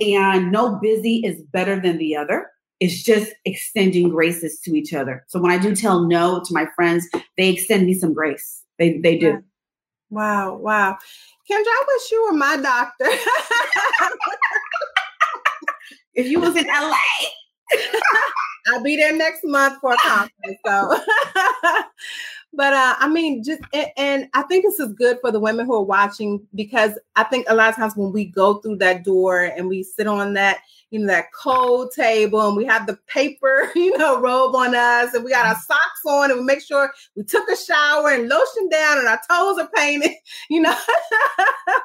and 0.00 0.50
no 0.50 0.78
busy 0.80 1.22
is 1.24 1.42
better 1.52 1.80
than 1.80 1.98
the 1.98 2.16
other. 2.16 2.50
It's 2.80 3.02
just 3.02 3.32
extending 3.44 4.10
graces 4.10 4.60
to 4.60 4.74
each 4.74 4.92
other. 4.92 5.24
So 5.28 5.40
when 5.40 5.52
I 5.52 5.58
do 5.58 5.74
tell 5.74 6.02
no 6.02 6.42
to 6.44 6.54
my 6.54 6.66
friends, 6.74 7.08
they 7.38 7.48
extend 7.48 7.86
me 7.86 7.94
some 7.94 8.12
grace. 8.12 8.64
They 8.78 8.98
they 8.98 9.16
do. 9.16 9.42
Wow, 10.10 10.56
wow. 10.56 10.98
Kendra, 11.50 11.64
I 11.66 11.84
wish 11.88 12.10
you 12.10 12.24
were 12.24 12.36
my 12.36 12.56
doctor. 12.56 13.06
if 16.14 16.26
you 16.26 16.40
was 16.40 16.54
in 16.56 16.66
LA. 16.66 16.92
I'll 18.68 18.82
be 18.82 18.96
there 18.96 19.16
next 19.16 19.44
month 19.44 19.80
for 19.80 19.92
a 19.92 19.96
conference. 19.96 20.58
So 20.66 20.98
but 22.52 22.72
uh, 22.72 22.94
I 22.98 23.08
mean, 23.08 23.42
just 23.44 23.62
and, 23.72 23.88
and, 23.96 24.28
I 24.34 24.42
think 24.42 24.64
this 24.64 24.80
is 24.80 24.92
good 24.94 25.18
for 25.20 25.30
the 25.30 25.40
women 25.40 25.66
who 25.66 25.74
are 25.74 25.82
watching 25.82 26.46
because 26.54 26.92
I 27.14 27.24
think 27.24 27.46
a 27.48 27.54
lot 27.54 27.68
of 27.68 27.76
times 27.76 27.96
when 27.96 28.12
we 28.12 28.24
go 28.24 28.54
through 28.54 28.76
that 28.76 29.04
door 29.04 29.44
and 29.44 29.68
we 29.68 29.82
sit 29.82 30.06
on 30.06 30.34
that 30.34 30.60
you 30.90 31.00
know, 31.00 31.06
that 31.06 31.32
cold 31.32 31.90
table 31.92 32.46
and 32.46 32.56
we 32.56 32.64
have 32.64 32.86
the 32.86 32.96
paper, 33.06 33.70
you 33.76 33.96
know, 33.98 34.20
robe 34.20 34.54
on 34.54 34.74
us 34.74 35.14
and 35.14 35.24
we 35.24 35.30
got 35.30 35.46
our 35.46 35.56
socks 35.56 36.00
on 36.06 36.30
and 36.30 36.40
we 36.40 36.46
make 36.46 36.62
sure 36.62 36.92
we 37.16 37.24
took 37.24 37.48
a 37.50 37.56
shower 37.56 38.10
and 38.10 38.28
lotion 38.28 38.68
down 38.68 38.98
and 38.98 39.08
our 39.08 39.20
toes 39.28 39.58
are 39.58 39.68
painted, 39.74 40.12
you 40.50 40.60
know. 40.60 40.76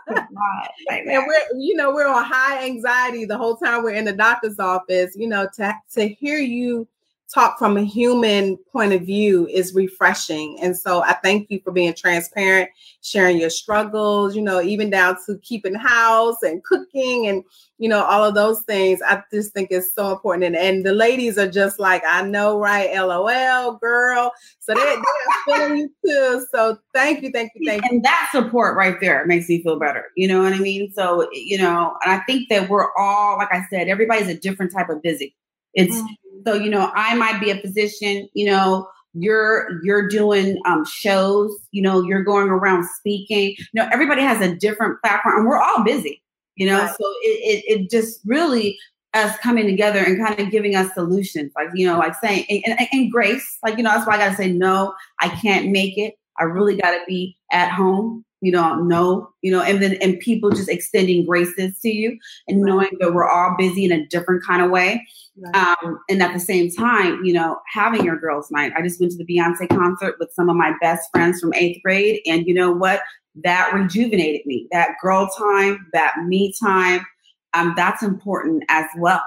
and 0.07 1.25
we're, 1.27 1.59
you 1.59 1.75
know, 1.75 1.93
we're 1.93 2.07
on 2.07 2.23
high 2.23 2.63
anxiety 2.65 3.25
the 3.25 3.37
whole 3.37 3.57
time 3.57 3.83
we're 3.83 3.91
in 3.91 4.05
the 4.05 4.13
doctor's 4.13 4.59
office, 4.59 5.15
you 5.15 5.27
know, 5.27 5.47
to 5.55 5.73
to 5.93 6.07
hear 6.07 6.37
you 6.37 6.87
talk 7.33 7.57
from 7.57 7.77
a 7.77 7.83
human 7.83 8.57
point 8.71 8.91
of 8.91 9.03
view 9.03 9.47
is 9.47 9.73
refreshing. 9.73 10.59
And 10.61 10.77
so 10.77 11.01
I 11.03 11.13
thank 11.23 11.49
you 11.49 11.61
for 11.63 11.71
being 11.71 11.93
transparent, 11.93 12.69
sharing 13.01 13.37
your 13.37 13.49
struggles, 13.49 14.35
you 14.35 14.41
know, 14.41 14.61
even 14.61 14.89
down 14.89 15.15
to 15.25 15.37
keeping 15.37 15.73
house 15.73 16.37
and 16.41 16.63
cooking 16.63 17.27
and, 17.27 17.43
you 17.77 17.87
know, 17.87 18.03
all 18.03 18.25
of 18.25 18.35
those 18.35 18.63
things. 18.63 18.99
I 19.07 19.23
just 19.31 19.53
think 19.53 19.69
it's 19.71 19.95
so 19.95 20.11
important. 20.11 20.43
And, 20.43 20.55
and 20.57 20.85
the 20.85 20.93
ladies 20.93 21.37
are 21.37 21.49
just 21.49 21.79
like, 21.79 22.03
I 22.05 22.21
know, 22.23 22.59
right? 22.59 22.93
LOL, 22.93 23.77
girl. 23.77 24.33
So 24.59 24.73
they, 24.73 24.81
they're 24.81 25.57
feeling 25.57 25.77
you 25.77 25.89
too. 26.05 26.45
So 26.53 26.77
thank 26.93 27.23
you, 27.23 27.31
thank 27.31 27.51
you, 27.55 27.65
thank 27.65 27.83
you. 27.83 27.89
And 27.91 28.03
that 28.03 28.29
support 28.33 28.75
right 28.75 28.99
there 28.99 29.25
makes 29.25 29.47
me 29.47 29.63
feel 29.63 29.79
better. 29.79 30.05
You 30.17 30.27
know 30.27 30.43
what 30.43 30.53
I 30.53 30.59
mean? 30.59 30.91
So, 30.93 31.29
you 31.31 31.57
know, 31.57 31.95
and 32.03 32.11
I 32.11 32.19
think 32.25 32.49
that 32.49 32.69
we're 32.69 32.93
all, 32.97 33.37
like 33.37 33.53
I 33.53 33.63
said, 33.69 33.87
everybody's 33.87 34.27
a 34.27 34.37
different 34.37 34.73
type 34.73 34.89
of 34.89 35.01
busy. 35.01 35.33
It's, 35.73 35.95
mm-hmm 35.95 36.13
so, 36.45 36.53
you 36.53 36.69
know, 36.69 36.91
I 36.95 37.15
might 37.15 37.39
be 37.39 37.51
a 37.51 37.57
physician, 37.57 38.27
you 38.33 38.45
know, 38.45 38.87
you're 39.13 39.83
you're 39.83 40.07
doing 40.07 40.59
um, 40.65 40.85
shows, 40.85 41.53
you 41.71 41.81
know, 41.81 42.01
you're 42.01 42.23
going 42.23 42.49
around 42.49 42.87
speaking. 42.97 43.55
You 43.57 43.65
know, 43.81 43.89
everybody 43.91 44.21
has 44.21 44.41
a 44.41 44.55
different 44.55 45.01
platform 45.01 45.39
and 45.39 45.47
we're 45.47 45.61
all 45.61 45.83
busy, 45.83 46.21
you 46.55 46.65
know. 46.65 46.79
Right. 46.79 46.89
So 46.89 47.05
it, 47.23 47.63
it, 47.67 47.81
it 47.81 47.89
just 47.89 48.21
really 48.25 48.77
us 49.13 49.37
coming 49.39 49.65
together 49.65 49.99
and 49.99 50.25
kind 50.25 50.39
of 50.39 50.51
giving 50.51 50.75
us 50.75 50.93
solutions, 50.93 51.51
like 51.55 51.67
you 51.73 51.85
know, 51.85 51.97
like 51.97 52.15
saying 52.15 52.45
and, 52.49 52.63
and, 52.65 52.87
and 52.91 53.11
grace, 53.11 53.57
like 53.63 53.77
you 53.77 53.83
know, 53.83 53.91
that's 53.91 54.07
why 54.07 54.15
I 54.15 54.17
gotta 54.17 54.35
say 54.35 54.51
no, 54.51 54.93
I 55.19 55.27
can't 55.29 55.69
make 55.69 55.97
it. 55.97 56.15
I 56.41 56.45
really 56.45 56.75
gotta 56.75 56.99
be 57.07 57.37
at 57.51 57.71
home 57.71 58.25
you 58.41 58.51
don't 58.51 58.87
know, 58.87 59.29
you 59.41 59.51
know, 59.51 59.61
and 59.61 59.81
then 59.81 59.93
and 60.01 60.19
people 60.19 60.49
just 60.49 60.67
extending 60.67 61.25
graces 61.25 61.79
to 61.81 61.89
you 61.89 62.17
and 62.47 62.61
knowing 62.61 62.89
that 62.99 63.13
we're 63.13 63.29
all 63.29 63.55
busy 63.57 63.85
in 63.85 63.91
a 63.91 64.05
different 64.07 64.43
kind 64.43 64.63
of 64.63 64.71
way. 64.71 65.07
Right. 65.37 65.55
Um, 65.55 65.99
and 66.09 66.21
at 66.21 66.33
the 66.33 66.39
same 66.39 66.71
time, 66.71 67.23
you 67.23 67.33
know, 67.33 67.59
having 67.71 68.03
your 68.03 68.17
girls' 68.17 68.49
night. 68.51 68.73
I 68.75 68.81
just 68.81 68.99
went 68.99 69.11
to 69.13 69.17
the 69.17 69.25
Beyonce 69.25 69.69
concert 69.69 70.15
with 70.19 70.33
some 70.33 70.49
of 70.49 70.55
my 70.55 70.73
best 70.81 71.09
friends 71.13 71.39
from 71.39 71.53
eighth 71.53 71.81
grade, 71.83 72.21
and 72.25 72.47
you 72.47 72.53
know 72.53 72.71
what? 72.71 73.01
That 73.43 73.71
rejuvenated 73.73 74.45
me. 74.45 74.67
That 74.71 74.95
girl 75.01 75.29
time, 75.37 75.87
that 75.93 76.15
me 76.25 76.53
time, 76.59 77.05
um, 77.53 77.73
that's 77.77 78.01
important 78.01 78.63
as 78.69 78.85
well. 78.97 79.23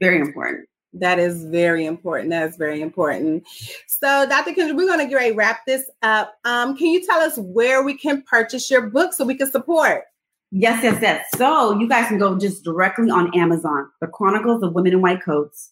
Very 0.00 0.20
important. 0.20 0.66
That 0.94 1.18
is 1.18 1.44
very 1.44 1.86
important. 1.86 2.30
That 2.30 2.48
is 2.48 2.56
very 2.56 2.80
important. 2.80 3.46
So, 3.88 4.26
Dr. 4.28 4.52
Kendra, 4.52 4.76
we're 4.76 4.86
going 4.86 5.00
to 5.00 5.06
get 5.06 5.16
ready 5.16 5.32
wrap 5.32 5.66
this 5.66 5.90
up. 6.02 6.34
Um, 6.44 6.76
can 6.76 6.86
you 6.86 7.04
tell 7.04 7.20
us 7.20 7.36
where 7.36 7.82
we 7.82 7.96
can 7.96 8.22
purchase 8.22 8.70
your 8.70 8.88
book 8.90 9.12
so 9.12 9.24
we 9.24 9.34
can 9.34 9.50
support? 9.50 10.04
Yes, 10.56 10.84
yes, 10.84 11.02
yes. 11.02 11.26
So 11.36 11.76
you 11.80 11.88
guys 11.88 12.06
can 12.06 12.18
go 12.18 12.38
just 12.38 12.62
directly 12.62 13.10
on 13.10 13.36
Amazon, 13.36 13.88
The 14.00 14.06
Chronicles 14.06 14.62
of 14.62 14.72
Women 14.72 14.92
in 14.92 15.02
White 15.02 15.20
Coats. 15.20 15.68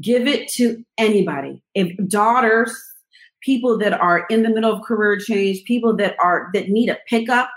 Give 0.00 0.26
it 0.26 0.50
to 0.52 0.82
anybody. 0.96 1.62
If 1.74 1.94
daughters, 2.08 2.74
people 3.42 3.76
that 3.76 3.92
are 4.00 4.24
in 4.30 4.42
the 4.42 4.48
middle 4.48 4.72
of 4.72 4.82
career 4.84 5.18
change, 5.18 5.64
people 5.64 5.94
that 5.96 6.16
are 6.18 6.48
that 6.54 6.70
need 6.70 6.88
a 6.88 6.96
pickup, 7.08 7.50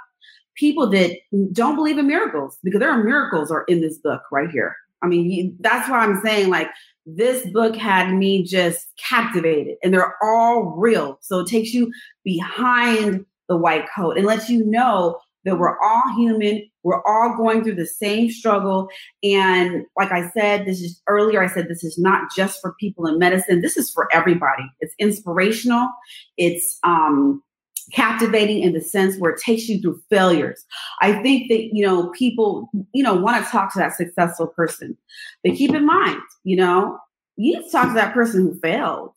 people 0.56 0.90
that 0.90 1.18
don't 1.54 1.78
believe 1.78 1.98
in 1.98 2.08
miracles, 2.08 2.58
because 2.62 2.82
there 2.82 2.92
are 2.92 3.02
miracles 3.06 3.52
are 3.52 3.64
in 3.70 3.80
this 3.80 3.98
book 4.00 4.24
right 4.30 4.50
here. 4.50 4.76
I 5.02 5.08
mean, 5.08 5.56
that's 5.62 5.90
why 5.90 6.00
I'm 6.00 6.22
saying 6.26 6.50
like 6.50 6.68
this 7.06 7.48
book 7.52 7.76
had 7.76 8.14
me 8.14 8.44
just 8.44 8.88
captivated 8.98 9.78
and 9.84 9.94
they're 9.94 10.16
all 10.22 10.76
real. 10.78 11.18
So 11.22 11.40
it 11.40 11.48
takes 11.48 11.74
you 11.74 11.92
behind 12.24 13.26
the 13.48 13.58
white 13.58 13.86
coat 13.96 14.18
and 14.18 14.26
lets 14.26 14.50
you 14.50 14.66
know 14.66 15.20
that 15.46 15.60
we're 15.60 15.80
all 15.80 16.16
human. 16.18 16.68
We're 16.84 17.04
all 17.04 17.38
going 17.38 17.64
through 17.64 17.76
the 17.76 17.86
same 17.86 18.30
struggle. 18.32 18.90
And 19.24 19.86
like 19.96 20.12
I 20.12 20.30
said, 20.32 20.66
this 20.66 20.82
is 20.82 21.02
earlier, 21.08 21.44
I 21.44 21.48
said 21.48 21.68
this 21.68 21.84
is 21.84 22.00
not 22.00 22.30
just 22.36 22.60
for 22.60 22.76
people 22.80 23.06
in 23.06 23.20
medicine. 23.20 23.62
This 23.62 23.78
is 23.78 23.92
for 23.92 24.08
everybody. 24.12 24.64
It's 24.80 24.96
inspirational. 24.98 25.88
It's 26.38 26.80
um, 26.84 27.44
captivating 27.94 28.62
in 28.62 28.74
the 28.74 28.82
sense 28.82 29.18
where 29.18 29.32
it 29.32 29.42
takes 29.42 29.68
you 29.68 29.80
through 29.80 30.02
failures. 30.10 30.66
I 31.02 31.22
think 31.22 31.50
that, 31.50 31.70
you 31.74 31.86
know, 31.86 32.10
people, 32.12 32.70
you 32.94 33.04
know, 33.04 33.14
want 33.14 33.44
to 33.44 33.52
talk 33.52 33.72
to 33.74 33.80
that 33.80 33.96
successful 33.96 34.48
person. 34.48 34.98
But 35.44 35.56
keep 35.56 35.74
in 35.74 35.86
mind, 35.86 36.22
you 36.44 36.56
know, 36.56 36.98
you 37.38 37.58
need 37.58 37.66
to 37.66 37.72
talk 37.72 37.90
to 37.90 37.94
that 37.94 38.14
person 38.14 38.42
who 38.42 38.60
failed 38.60 39.12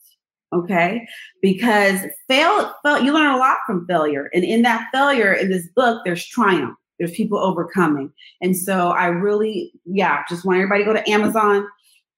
okay? 0.51 1.07
Because 1.43 2.01
fail, 2.27 2.73
fail 2.83 3.03
you 3.03 3.13
learn 3.13 3.31
a 3.31 3.37
lot 3.37 3.57
from 3.67 3.85
failure. 3.85 4.31
And 4.33 4.43
in 4.43 4.63
that 4.63 4.87
failure 4.91 5.31
in 5.31 5.51
this 5.51 5.67
book 5.75 6.01
there's 6.05 6.25
triumph. 6.25 6.75
There's 6.97 7.11
people 7.11 7.37
overcoming. 7.37 8.11
And 8.41 8.57
so 8.57 8.89
i 8.89 9.05
really 9.05 9.71
yeah 9.85 10.23
just 10.27 10.45
want 10.45 10.57
everybody 10.57 10.83
to 10.83 10.87
go 10.87 10.93
to 10.93 11.09
amazon 11.09 11.67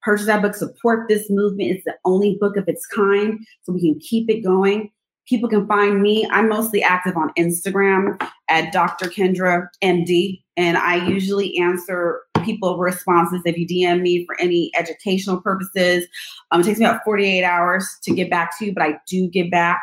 purchase 0.01 0.25
that 0.25 0.41
book 0.41 0.55
support 0.55 1.07
this 1.07 1.29
movement. 1.29 1.71
It's 1.71 1.85
the 1.85 1.95
only 2.05 2.37
book 2.39 2.57
of 2.57 2.67
its 2.67 2.85
kind 2.87 3.39
so 3.61 3.73
we 3.73 3.81
can 3.81 3.99
keep 3.99 4.29
it 4.29 4.41
going 4.41 4.89
people 5.28 5.49
can 5.49 5.67
find 5.67 6.01
me 6.01 6.28
i'm 6.32 6.49
mostly 6.49 6.82
active 6.84 7.15
on 7.17 7.32
instagram 7.38 8.22
at 8.49 8.72
dr 8.72 9.07
kendra 9.09 9.67
md 9.84 10.41
and 10.57 10.78
i 10.78 10.95
usually 11.07 11.57
answer 11.57 12.22
people 12.43 12.78
responses 12.78 13.41
if 13.45 13.57
you 13.57 13.67
DM 13.67 14.01
me 14.01 14.26
for 14.26 14.39
any 14.39 14.72
educational 14.78 15.39
purposes. 15.39 16.07
Um, 16.51 16.61
it 16.61 16.65
takes 16.65 16.80
me 16.80 16.86
about 16.86 17.03
48 17.03 17.43
hours 17.43 17.97
to 18.03 18.13
get 18.13 18.30
back 18.30 18.57
to 18.59 18.65
you, 18.65 18.74
but 18.74 18.84
I 18.84 18.99
do 19.07 19.28
get 19.30 19.51
back. 19.51 19.82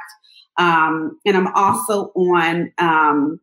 Um, 0.56 1.18
and 1.24 1.36
I'm 1.36 1.48
also 1.54 2.06
on 2.14 2.72
um, 2.78 3.40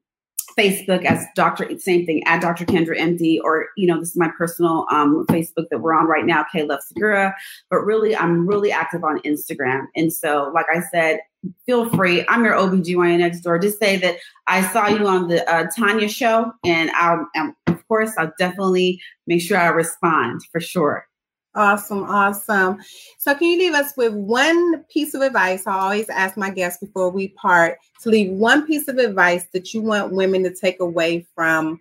Facebook 0.58 1.06
as 1.06 1.26
Dr. 1.36 1.80
Same 1.80 2.06
thing 2.06 2.24
at 2.26 2.41
Dr. 2.41 2.66
Kendra 2.66 2.98
MD, 2.98 3.39
or 3.43 3.68
you 3.78 3.88
know, 3.88 4.00
this 4.00 4.10
is 4.10 4.18
my 4.18 4.30
personal 4.38 4.86
um, 4.91 5.26
Facebook 5.28 5.66
that 5.72 5.80
we're 5.80 5.93
on 5.93 6.08
right 6.08 6.26
now, 6.26 6.46
K 6.52 6.64
Love 6.64 6.82
Segura. 6.82 7.34
But 7.70 7.80
really, 7.80 8.16
I'm 8.16 8.46
really 8.46 8.72
active 8.72 9.04
on 9.04 9.20
Instagram, 9.22 9.86
and 9.96 10.12
so, 10.12 10.52
like 10.54 10.66
I 10.74 10.82
said, 10.91 11.20
feel 11.66 11.89
free. 11.89 12.26
I'm 12.28 12.43
your 12.43 12.54
OBGYN 12.54 13.20
next 13.20 13.41
door. 13.41 13.60
Just 13.60 13.80
say 13.80 13.98
that 13.98 14.18
I 14.48 14.62
saw 14.72 14.88
you 14.88 15.08
on 15.08 15.28
the 15.28 15.50
uh, 15.52 15.68
Tanya 15.76 16.08
show, 16.08 16.52
and 16.64 16.91
I'll, 16.91 17.28
um, 17.38 17.56
of 17.68 17.88
course, 17.88 18.12
I'll 18.18 18.34
definitely 18.39 19.00
make 19.28 19.41
sure 19.41 19.58
I 19.58 19.68
respond 19.68 20.41
for 20.52 20.60
sure. 20.60 21.08
Awesome, 21.56 22.04
awesome. 22.04 22.80
So, 23.18 23.34
can 23.34 23.48
you 23.48 23.58
leave 23.58 23.74
us 23.74 23.93
with 23.96 24.14
one 24.14 24.84
piece 24.91 25.14
of 25.14 25.22
advice? 25.22 25.66
I 25.66 25.74
always 25.74 26.10
ask 26.10 26.36
my 26.36 26.50
guests 26.50 26.84
before 26.84 27.10
we 27.10 27.30
part 27.30 27.78
to 28.02 28.10
leave 28.10 28.32
one 28.32 28.68
piece 28.68 28.89
of 28.89 28.98
advice 28.98 29.46
that 29.54 29.74
you 29.74 29.82
want 29.82 30.12
women 30.12 30.43
to 30.43 30.54
take 30.54 30.82
away 30.82 31.26
from 31.34 31.80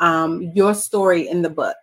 um, 0.00 0.50
your 0.54 0.74
story 0.74 1.28
in 1.28 1.42
the 1.42 1.50
book. 1.50 1.76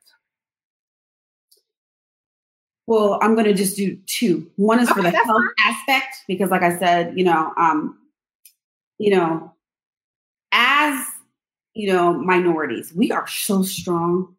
Well, 2.89 3.19
I'm 3.21 3.35
going 3.35 3.45
to 3.45 3.53
just 3.53 3.77
do 3.77 3.95
two. 4.07 4.49
One 4.55 4.79
is 4.79 4.89
okay, 4.89 4.95
for 4.95 5.03
the 5.03 5.11
health 5.11 5.27
fine. 5.27 5.47
aspect 5.75 6.23
because, 6.27 6.49
like 6.49 6.63
I 6.63 6.75
said, 6.79 7.15
you 7.15 7.23
know, 7.23 7.53
um, 7.55 7.99
you 8.97 9.15
know, 9.15 9.53
as 10.51 11.05
you 11.75 11.93
know, 11.93 12.13
minorities, 12.13 12.91
we 12.95 13.11
are 13.11 13.27
so 13.27 13.61
strong. 13.61 14.35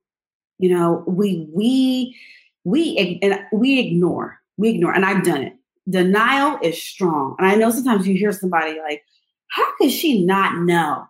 You 0.59 0.77
know, 0.77 1.05
we 1.07 1.49
we 1.55 2.17
we 2.65 3.21
and 3.23 3.39
we 3.53 3.79
ignore, 3.79 4.41
we 4.57 4.71
ignore, 4.71 4.95
and 4.95 5.07
I've 5.07 5.23
done 5.23 5.43
it. 5.45 5.53
Denial 5.89 6.59
is 6.61 6.83
strong, 6.83 7.37
and 7.39 7.47
I 7.47 7.55
know 7.55 7.71
sometimes 7.71 8.05
you 8.09 8.17
hear 8.17 8.33
somebody 8.33 8.81
like, 8.81 9.05
"How 9.53 9.65
could 9.79 9.93
she 9.93 10.27
not 10.27 10.59
know?" 10.65 11.07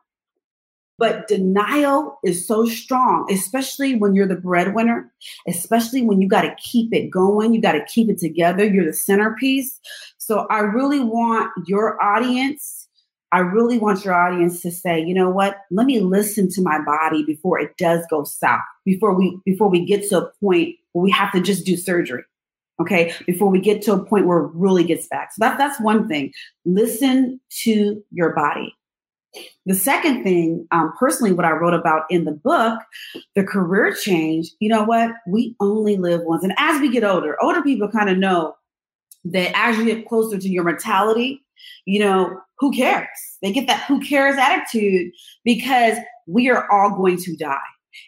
But 1.01 1.28
denial 1.28 2.18
is 2.22 2.46
so 2.46 2.66
strong, 2.66 3.26
especially 3.32 3.94
when 3.94 4.14
you're 4.14 4.28
the 4.28 4.36
breadwinner, 4.36 5.11
especially 5.48 6.03
when 6.03 6.20
you 6.20 6.28
got 6.28 6.42
to 6.42 6.55
keep 6.62 6.92
it 6.92 7.09
going, 7.09 7.55
you 7.55 7.62
got 7.62 7.72
to 7.72 7.84
keep 7.86 8.11
it 8.11 8.18
together. 8.18 8.66
You're 8.66 8.84
the 8.84 8.92
centerpiece. 8.92 9.80
So 10.18 10.46
I 10.51 10.59
really 10.59 11.01
want 11.01 11.51
your 11.66 12.01
audience, 12.03 12.86
I 13.32 13.38
really 13.38 13.78
want 13.78 14.05
your 14.05 14.12
audience 14.12 14.61
to 14.61 14.70
say, 14.70 15.01
you 15.01 15.14
know 15.14 15.30
what? 15.30 15.61
Let 15.70 15.86
me 15.86 16.01
listen 16.01 16.51
to 16.51 16.61
my 16.61 16.78
body 16.84 17.24
before 17.24 17.59
it 17.59 17.78
does 17.78 18.05
go 18.11 18.24
south, 18.24 18.61
before 18.84 19.14
we 19.14 19.38
before 19.46 19.70
we 19.70 19.86
get 19.86 20.07
to 20.11 20.18
a 20.18 20.30
point 20.42 20.76
where 20.92 21.03
we 21.03 21.11
have 21.12 21.32
to 21.32 21.40
just 21.40 21.64
do 21.64 21.78
surgery. 21.78 22.24
Okay, 22.78 23.14
before 23.26 23.51
we 23.51 23.61
get 23.61 23.80
to 23.82 23.92
a 23.94 24.05
point 24.05 24.26
where 24.26 24.40
it 24.40 24.51
really 24.55 24.84
gets 24.84 25.07
back. 25.07 25.32
So 25.32 25.40
that, 25.40 25.57
that's 25.57 25.80
one 25.80 26.09
thing. 26.09 26.32
Listen 26.66 27.40
to 27.62 28.03
your 28.11 28.34
body. 28.34 28.74
The 29.66 29.74
second 29.74 30.24
thing, 30.24 30.66
um, 30.72 30.93
personally, 30.99 31.33
what 31.33 31.45
I 31.45 31.53
wrote 31.53 31.74
about 31.74 32.03
in 32.11 32.24
the 32.24 32.33
book, 32.33 32.81
the 33.35 33.45
career 33.45 33.95
change, 33.95 34.51
you 34.59 34.68
know 34.68 34.83
what? 34.83 35.12
We 35.26 35.55
only 35.61 35.97
live 35.97 36.22
once. 36.22 36.43
And 36.43 36.55
as 36.59 36.81
we 36.81 36.91
get 36.91 37.05
older, 37.05 37.37
older 37.43 37.62
people 37.62 37.89
kind 37.89 38.11
of 38.11 38.18
know 38.18 38.57
that 39.24 39.53
as 39.55 39.78
you 39.78 39.85
get 39.85 40.09
closer 40.09 40.39
to 40.39 40.49
your 40.49 40.64
mortality, 40.64 41.43
you 41.85 42.01
know, 42.01 42.41
who 42.59 42.72
cares? 42.72 43.07
They 43.43 43.53
get 43.53 43.66
that 43.66 43.85
who 43.85 44.01
cares 44.01 44.37
attitude 44.37 45.12
because 45.45 45.97
we 46.26 46.51
are 46.51 46.70
all 46.70 46.97
going 46.97 47.18
to 47.18 47.37
die. 47.37 47.57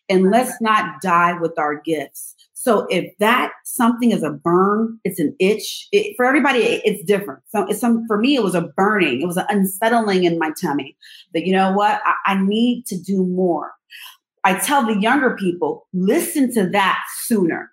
And 0.09 0.31
let's 0.31 0.61
not 0.61 1.01
die 1.03 1.39
with 1.41 1.59
our 1.59 1.81
gifts. 1.81 2.35
So 2.63 2.87
if 2.91 3.13
that 3.19 3.51
something 3.65 4.13
is 4.13 4.23
a 4.23 4.31
burn, 4.31 4.97
it's 5.03 5.19
an 5.19 5.35
itch. 5.41 5.89
It, 5.91 6.15
for 6.17 6.25
everybody, 6.25 6.61
it, 6.61 6.83
it's 6.85 7.05
different. 7.05 7.41
So 7.49 7.67
it's 7.67 7.81
some 7.81 8.07
for 8.07 8.19
me, 8.19 8.37
it 8.37 8.45
was 8.45 8.55
a 8.55 8.69
burning. 8.77 9.21
It 9.21 9.27
was 9.27 9.37
an 9.37 9.47
unsettling 9.49 10.23
in 10.23 10.39
my 10.39 10.53
tummy. 10.61 10.97
That 11.35 11.45
you 11.45 11.53
know 11.53 11.73
what, 11.73 12.01
I, 12.05 12.35
I 12.35 12.41
need 12.41 12.87
to 12.87 12.97
do 12.97 13.27
more. 13.27 13.73
I 14.45 14.55
tell 14.55 14.87
the 14.87 15.01
younger 15.01 15.37
people, 15.37 15.89
listen 15.93 16.55
to 16.55 16.69
that 16.69 17.03
sooner. 17.25 17.73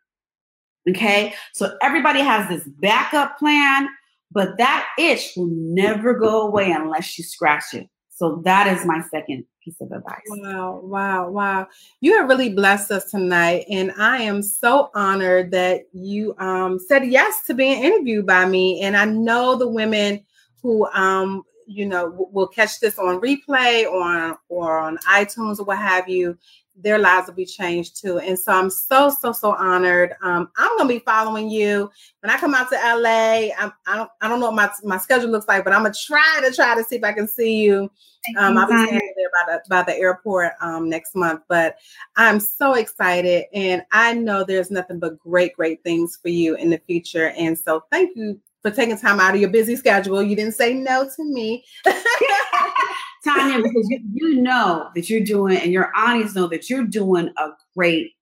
Okay, 0.89 1.35
so 1.53 1.77
everybody 1.83 2.21
has 2.21 2.49
this 2.49 2.67
backup 2.79 3.37
plan, 3.37 3.89
but 4.31 4.57
that 4.57 4.87
itch 4.97 5.33
will 5.37 5.51
never 5.51 6.15
go 6.15 6.47
away 6.47 6.71
unless 6.71 7.15
you 7.15 7.23
scratch 7.23 7.75
it. 7.75 7.87
So 8.09 8.41
that 8.43 8.65
is 8.65 8.87
my 8.87 9.03
second 9.11 9.45
piece 9.69 9.81
of 9.81 9.91
advice. 9.91 10.21
Wow, 10.27 10.81
wow, 10.83 11.29
wow. 11.29 11.67
You 12.01 12.17
have 12.17 12.29
really 12.29 12.53
blessed 12.53 12.91
us 12.91 13.11
tonight. 13.11 13.65
And 13.69 13.91
I 13.97 14.21
am 14.23 14.41
so 14.41 14.89
honored 14.95 15.51
that 15.51 15.83
you 15.93 16.35
um, 16.37 16.79
said 16.79 17.05
yes 17.05 17.43
to 17.47 17.53
being 17.53 17.83
interviewed 17.83 18.25
by 18.25 18.45
me. 18.45 18.81
And 18.81 18.97
I 18.97 19.05
know 19.05 19.55
the 19.55 19.67
women 19.67 20.23
who 20.61 20.87
um, 20.87 21.43
you 21.67 21.85
know 21.85 22.27
will 22.31 22.47
catch 22.47 22.79
this 22.79 22.97
on 22.97 23.21
replay 23.21 23.85
or 23.85 24.39
or 24.49 24.79
on 24.79 24.97
iTunes 25.07 25.59
or 25.59 25.65
what 25.65 25.77
have 25.77 26.09
you 26.09 26.35
their 26.81 26.97
lives 26.97 27.27
will 27.27 27.35
be 27.35 27.45
changed 27.45 27.99
too. 27.99 28.19
And 28.19 28.37
so 28.37 28.51
I'm 28.53 28.69
so, 28.69 29.09
so, 29.09 29.31
so 29.31 29.53
honored. 29.53 30.15
Um, 30.21 30.49
I'm 30.57 30.77
gonna 30.77 30.89
be 30.89 30.99
following 30.99 31.49
you 31.49 31.91
when 32.21 32.31
I 32.31 32.37
come 32.37 32.53
out 32.53 32.69
to 32.69 32.75
LA. 32.75 33.49
I'm, 33.57 33.73
I 33.85 33.97
don't, 33.97 34.09
I 34.21 34.29
don't 34.29 34.39
know 34.39 34.51
what 34.51 34.55
my 34.55 34.69
my 34.83 34.97
schedule 34.97 35.29
looks 35.29 35.47
like, 35.47 35.63
but 35.63 35.73
I'm 35.73 35.83
gonna 35.83 35.93
try 35.93 36.41
to 36.43 36.53
try 36.53 36.75
to 36.75 36.83
see 36.83 36.95
if 36.97 37.03
I 37.03 37.13
can 37.13 37.27
see 37.27 37.61
you. 37.63 37.91
Um, 38.37 38.57
I'll 38.57 38.67
be 38.67 38.73
standing 38.73 39.13
there 39.15 39.29
by 39.33 39.53
the 39.53 39.61
by 39.69 39.83
the 39.83 39.97
airport 39.97 40.53
um, 40.61 40.89
next 40.89 41.15
month. 41.15 41.41
But 41.47 41.77
I'm 42.15 42.39
so 42.39 42.73
excited, 42.73 43.45
and 43.53 43.83
I 43.91 44.13
know 44.13 44.43
there's 44.43 44.71
nothing 44.71 44.99
but 44.99 45.19
great, 45.19 45.55
great 45.55 45.83
things 45.83 46.17
for 46.21 46.29
you 46.29 46.55
in 46.55 46.69
the 46.69 46.81
future. 46.85 47.29
And 47.37 47.57
so 47.57 47.83
thank 47.91 48.15
you 48.15 48.39
for 48.61 48.71
taking 48.71 48.97
time 48.97 49.19
out 49.19 49.35
of 49.35 49.41
your 49.41 49.49
busy 49.49 49.75
schedule. 49.75 50.21
You 50.21 50.35
didn't 50.35 50.55
say 50.55 50.73
no 50.73 51.03
to 51.03 51.23
me. 51.23 51.63
Tanya, 53.23 53.57
because 53.57 53.87
you, 53.89 53.99
you 54.13 54.41
know 54.41 54.89
that 54.95 55.09
you're 55.09 55.23
doing, 55.23 55.57
and 55.57 55.71
your 55.71 55.91
audience 55.95 56.35
know 56.35 56.47
that 56.47 56.69
you're 56.69 56.85
doing 56.85 57.31
a 57.37 57.49
great 57.75 58.13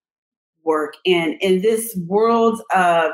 work. 0.63 0.95
And 1.05 1.35
in 1.41 1.61
this 1.61 1.95
world 2.07 2.61
of, 2.73 3.11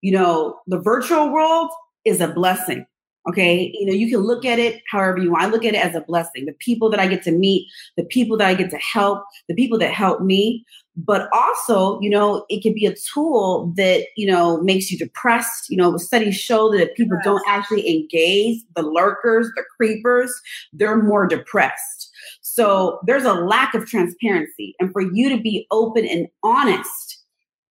you 0.00 0.12
know, 0.12 0.58
the 0.66 0.78
virtual 0.78 1.32
world 1.32 1.70
is 2.04 2.20
a 2.20 2.28
blessing. 2.28 2.86
Okay. 3.28 3.72
You 3.74 3.86
know, 3.86 3.92
you 3.92 4.08
can 4.08 4.20
look 4.20 4.44
at 4.44 4.58
it 4.58 4.82
however 4.88 5.18
you 5.18 5.32
want. 5.32 5.42
I 5.42 5.48
look 5.48 5.64
at 5.64 5.74
it 5.74 5.84
as 5.84 5.96
a 5.96 6.00
blessing. 6.00 6.46
The 6.46 6.54
people 6.60 6.88
that 6.90 7.00
I 7.00 7.08
get 7.08 7.24
to 7.24 7.32
meet, 7.32 7.68
the 7.96 8.04
people 8.04 8.36
that 8.36 8.46
I 8.46 8.54
get 8.54 8.70
to 8.70 8.78
help, 8.78 9.24
the 9.48 9.54
people 9.54 9.78
that 9.78 9.92
help 9.92 10.20
me. 10.22 10.64
But 10.96 11.28
also, 11.32 12.00
you 12.00 12.08
know, 12.08 12.46
it 12.48 12.62
can 12.62 12.72
be 12.72 12.86
a 12.86 12.94
tool 12.94 13.72
that, 13.76 14.06
you 14.16 14.26
know, 14.26 14.62
makes 14.62 14.90
you 14.90 14.96
depressed. 14.96 15.68
You 15.68 15.76
know, 15.76 15.96
studies 15.98 16.36
show 16.36 16.70
that 16.72 16.90
if 16.90 16.96
people 16.96 17.18
don't 17.22 17.42
actually 17.46 17.88
engage 17.88 18.62
the 18.74 18.82
lurkers, 18.82 19.50
the 19.56 19.64
creepers, 19.76 20.32
they're 20.72 21.02
more 21.02 21.26
depressed. 21.26 22.10
So 22.40 23.00
there's 23.06 23.24
a 23.24 23.34
lack 23.34 23.74
of 23.74 23.86
transparency. 23.86 24.74
And 24.80 24.90
for 24.92 25.02
you 25.02 25.28
to 25.28 25.40
be 25.40 25.66
open 25.70 26.06
and 26.06 26.28
honest 26.42 27.16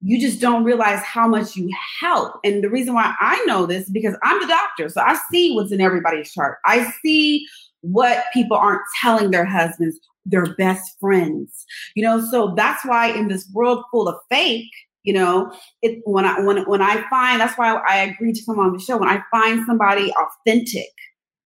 you 0.05 0.21
just 0.21 0.39
don't 0.39 0.63
realize 0.63 1.01
how 1.01 1.27
much 1.27 1.55
you 1.55 1.67
help. 1.99 2.35
And 2.43 2.63
the 2.63 2.69
reason 2.69 2.93
why 2.93 3.15
I 3.19 3.43
know 3.47 3.65
this 3.65 3.85
is 3.85 3.89
because 3.89 4.15
I'm 4.21 4.39
the 4.39 4.47
doctor. 4.47 4.87
So 4.87 5.01
I 5.01 5.17
see 5.31 5.55
what's 5.55 5.71
in 5.71 5.81
everybody's 5.81 6.31
chart. 6.31 6.59
I 6.63 6.91
see 7.01 7.47
what 7.81 8.25
people 8.31 8.55
aren't 8.55 8.83
telling 9.01 9.31
their 9.31 9.45
husbands, 9.45 9.99
their 10.25 10.53
best 10.55 10.97
friends. 10.99 11.65
You 11.95 12.03
know, 12.03 12.25
so 12.29 12.53
that's 12.55 12.85
why 12.85 13.07
in 13.07 13.27
this 13.27 13.49
world 13.53 13.83
full 13.91 14.07
of 14.07 14.15
fake, 14.29 14.71
you 15.03 15.13
know, 15.13 15.51
it 15.81 16.01
when 16.05 16.25
I 16.25 16.39
when 16.41 16.63
when 16.65 16.81
I 16.81 17.07
find 17.09 17.39
that's 17.39 17.57
why 17.57 17.75
I 17.87 17.97
agreed 17.97 18.35
to 18.35 18.45
come 18.45 18.59
on 18.59 18.73
the 18.73 18.79
show. 18.79 18.97
When 18.97 19.09
I 19.09 19.21
find 19.31 19.65
somebody 19.65 20.11
authentic, 20.13 20.89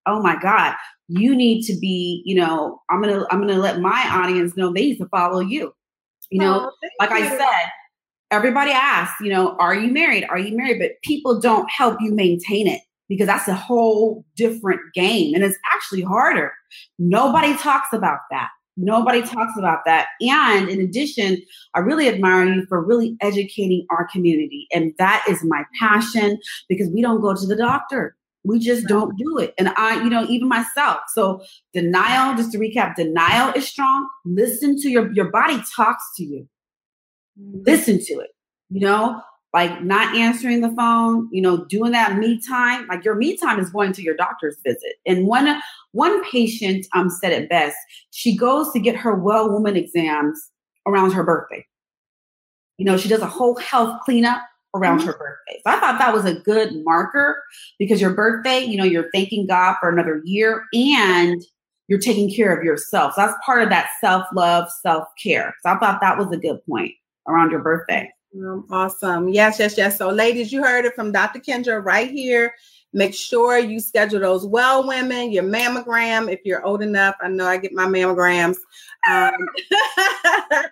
oh 0.06 0.22
my 0.22 0.38
God, 0.40 0.74
you 1.08 1.34
need 1.34 1.64
to 1.64 1.76
be, 1.78 2.22
you 2.24 2.36
know, 2.36 2.80
I'm 2.88 3.02
gonna 3.02 3.24
I'm 3.30 3.40
gonna 3.40 3.58
let 3.58 3.80
my 3.80 4.08
audience 4.10 4.56
know 4.56 4.72
they 4.72 4.86
need 4.86 4.98
to 4.98 5.08
follow 5.08 5.40
you. 5.40 5.74
You 6.30 6.40
know, 6.40 6.70
Oh, 6.70 6.88
like 7.00 7.10
I 7.10 7.28
said, 7.28 7.70
everybody 8.30 8.70
asks, 8.70 9.20
you 9.20 9.30
know, 9.30 9.56
are 9.56 9.74
you 9.74 9.90
married? 9.90 10.26
Are 10.28 10.38
you 10.38 10.56
married? 10.56 10.78
But 10.78 11.02
people 11.02 11.40
don't 11.40 11.68
help 11.70 11.96
you 12.00 12.12
maintain 12.12 12.66
it 12.66 12.82
because 13.08 13.26
that's 13.26 13.48
a 13.48 13.54
whole 13.54 14.24
different 14.36 14.80
game 14.94 15.34
and 15.34 15.42
it's 15.42 15.56
actually 15.74 16.02
harder. 16.02 16.52
Nobody 16.98 17.56
talks 17.56 17.92
about 17.92 18.18
that. 18.30 18.50
Nobody 18.80 19.22
talks 19.22 19.52
about 19.58 19.80
that. 19.86 20.08
And 20.20 20.68
in 20.68 20.80
addition, 20.80 21.42
I 21.74 21.80
really 21.80 22.08
admire 22.08 22.46
you 22.46 22.64
for 22.66 22.82
really 22.82 23.16
educating 23.20 23.86
our 23.90 24.06
community. 24.06 24.68
And 24.72 24.94
that 24.98 25.24
is 25.28 25.44
my 25.44 25.64
passion 25.78 26.38
because 26.68 26.88
we 26.88 27.02
don't 27.02 27.20
go 27.20 27.34
to 27.34 27.46
the 27.46 27.56
doctor. 27.56 28.16
We 28.44 28.60
just 28.60 28.86
don't 28.86 29.16
do 29.18 29.38
it. 29.38 29.52
And 29.58 29.70
I, 29.76 30.02
you 30.02 30.08
know, 30.08 30.24
even 30.28 30.48
myself. 30.48 31.00
So 31.12 31.42
denial, 31.74 32.36
just 32.36 32.52
to 32.52 32.58
recap, 32.58 32.94
denial 32.94 33.52
is 33.54 33.68
strong. 33.68 34.08
Listen 34.24 34.80
to 34.80 34.88
your 34.88 35.12
your 35.12 35.30
body 35.30 35.60
talks 35.74 36.04
to 36.16 36.24
you 36.24 36.48
mm-hmm. 37.40 37.60
listen 37.66 37.98
to 37.98 38.14
it 38.14 38.30
you 38.70 38.80
know 38.80 39.20
like 39.54 39.82
not 39.82 40.14
answering 40.14 40.60
the 40.60 40.70
phone 40.70 41.28
you 41.32 41.40
know 41.40 41.64
doing 41.66 41.92
that 41.92 42.18
me 42.18 42.40
time 42.40 42.86
like 42.88 43.04
your 43.04 43.14
me 43.14 43.36
time 43.36 43.58
is 43.58 43.70
going 43.70 43.92
to 43.92 44.02
your 44.02 44.16
doctor's 44.16 44.56
visit. 44.64 44.94
And 45.06 45.26
one 45.26 45.60
one 45.92 46.22
patient 46.30 46.86
um 46.94 47.10
said 47.10 47.32
it 47.32 47.48
best 47.48 47.76
she 48.10 48.36
goes 48.36 48.72
to 48.72 48.80
get 48.80 48.96
her 48.96 49.14
well 49.14 49.50
woman 49.50 49.76
exams 49.76 50.40
around 50.86 51.12
her 51.12 51.24
birthday. 51.24 51.66
You 52.76 52.84
know 52.84 52.96
she 52.96 53.08
does 53.08 53.22
a 53.22 53.26
whole 53.26 53.56
health 53.56 54.00
cleanup 54.04 54.42
around 54.74 55.00
her 55.02 55.12
birthday. 55.12 55.60
So 55.64 55.70
i 55.70 55.80
thought 55.80 55.98
that 55.98 56.12
was 56.14 56.24
a 56.24 56.34
good 56.40 56.84
marker 56.84 57.42
because 57.78 58.00
your 58.00 58.12
birthday 58.12 58.60
you 58.60 58.76
know 58.76 58.84
you're 58.84 59.10
thanking 59.14 59.46
god 59.46 59.76
for 59.80 59.88
another 59.88 60.20
year 60.24 60.64
and 60.72 61.42
you're 61.88 61.98
taking 61.98 62.30
care 62.30 62.54
of 62.54 62.62
yourself. 62.62 63.14
So 63.14 63.22
that's 63.22 63.38
part 63.46 63.62
of 63.62 63.70
that 63.70 63.88
self-love 64.02 64.68
self-care. 64.82 65.54
So 65.62 65.70
i 65.70 65.78
thought 65.78 66.02
that 66.02 66.18
was 66.18 66.30
a 66.32 66.36
good 66.36 66.58
point 66.66 66.92
around 67.26 67.50
your 67.50 67.60
birthday 67.60 68.10
Um, 68.34 68.66
awesome. 68.70 69.28
Yes, 69.28 69.58
yes, 69.58 69.76
yes. 69.76 69.98
So, 69.98 70.10
ladies, 70.10 70.52
you 70.52 70.62
heard 70.62 70.84
it 70.84 70.94
from 70.94 71.12
Dr. 71.12 71.40
Kendra 71.40 71.82
right 71.84 72.10
here. 72.10 72.54
Make 72.92 73.14
sure 73.14 73.58
you 73.58 73.80
schedule 73.80 74.20
those 74.20 74.46
well 74.46 74.86
women, 74.86 75.30
your 75.30 75.44
mammogram 75.44 76.32
if 76.32 76.40
you're 76.44 76.64
old 76.64 76.82
enough. 76.82 77.16
I 77.20 77.28
know 77.28 77.46
I 77.46 77.58
get 77.58 77.72
my 77.72 77.84
mammograms. 77.86 78.56
Um, 79.10 79.32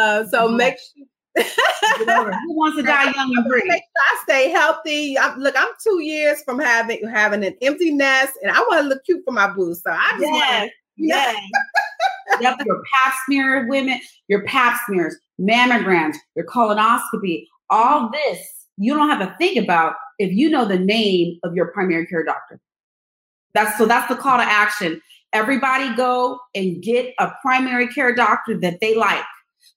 uh, 0.00 0.26
so 0.26 0.48
make 0.48 0.76
sure. 0.78 1.06
Who 1.36 2.54
wants 2.54 2.76
to 2.78 2.82
die 2.86 3.04
young 3.04 3.36
and 3.36 3.44
Make 3.44 3.48
pretty? 3.48 3.68
sure 3.68 3.78
I 3.78 4.18
stay 4.24 4.50
healthy. 4.50 5.16
I'm, 5.18 5.38
look, 5.38 5.54
I'm 5.56 5.68
two 5.82 6.02
years 6.02 6.42
from 6.42 6.58
having 6.58 7.06
having 7.08 7.44
an 7.44 7.56
empty 7.62 7.92
nest, 7.92 8.32
and 8.42 8.50
I 8.50 8.58
want 8.60 8.82
to 8.82 8.88
look 8.88 9.04
cute 9.04 9.22
for 9.24 9.32
my 9.32 9.48
boo. 9.48 9.74
So 9.74 9.90
I 9.90 10.10
just 10.18 10.22
want 10.32 10.72
Yes, 10.96 11.36
yes. 11.36 11.36
Yep, 12.40 12.58
your 12.64 12.82
pap 12.92 13.14
smear 13.26 13.66
women, 13.68 14.00
your 14.28 14.44
pap 14.44 14.80
smears, 14.86 15.16
mammograms, 15.40 16.16
your 16.34 16.46
colonoscopy, 16.46 17.46
all 17.70 18.10
this 18.10 18.58
you 18.78 18.94
don't 18.94 19.08
have 19.08 19.18
to 19.18 19.34
think 19.38 19.62
about 19.62 19.96
if 20.18 20.32
you 20.32 20.48
know 20.48 20.64
the 20.64 20.78
name 20.78 21.38
of 21.42 21.54
your 21.54 21.66
primary 21.66 22.06
care 22.06 22.24
doctor. 22.24 22.60
That's 23.52 23.76
so 23.76 23.86
that's 23.86 24.08
the 24.08 24.16
call 24.16 24.38
to 24.38 24.44
action. 24.44 25.02
Everybody 25.32 25.94
go 25.94 26.38
and 26.54 26.82
get 26.82 27.12
a 27.18 27.32
primary 27.42 27.88
care 27.88 28.14
doctor 28.14 28.56
that 28.60 28.80
they 28.80 28.94
like 28.94 29.24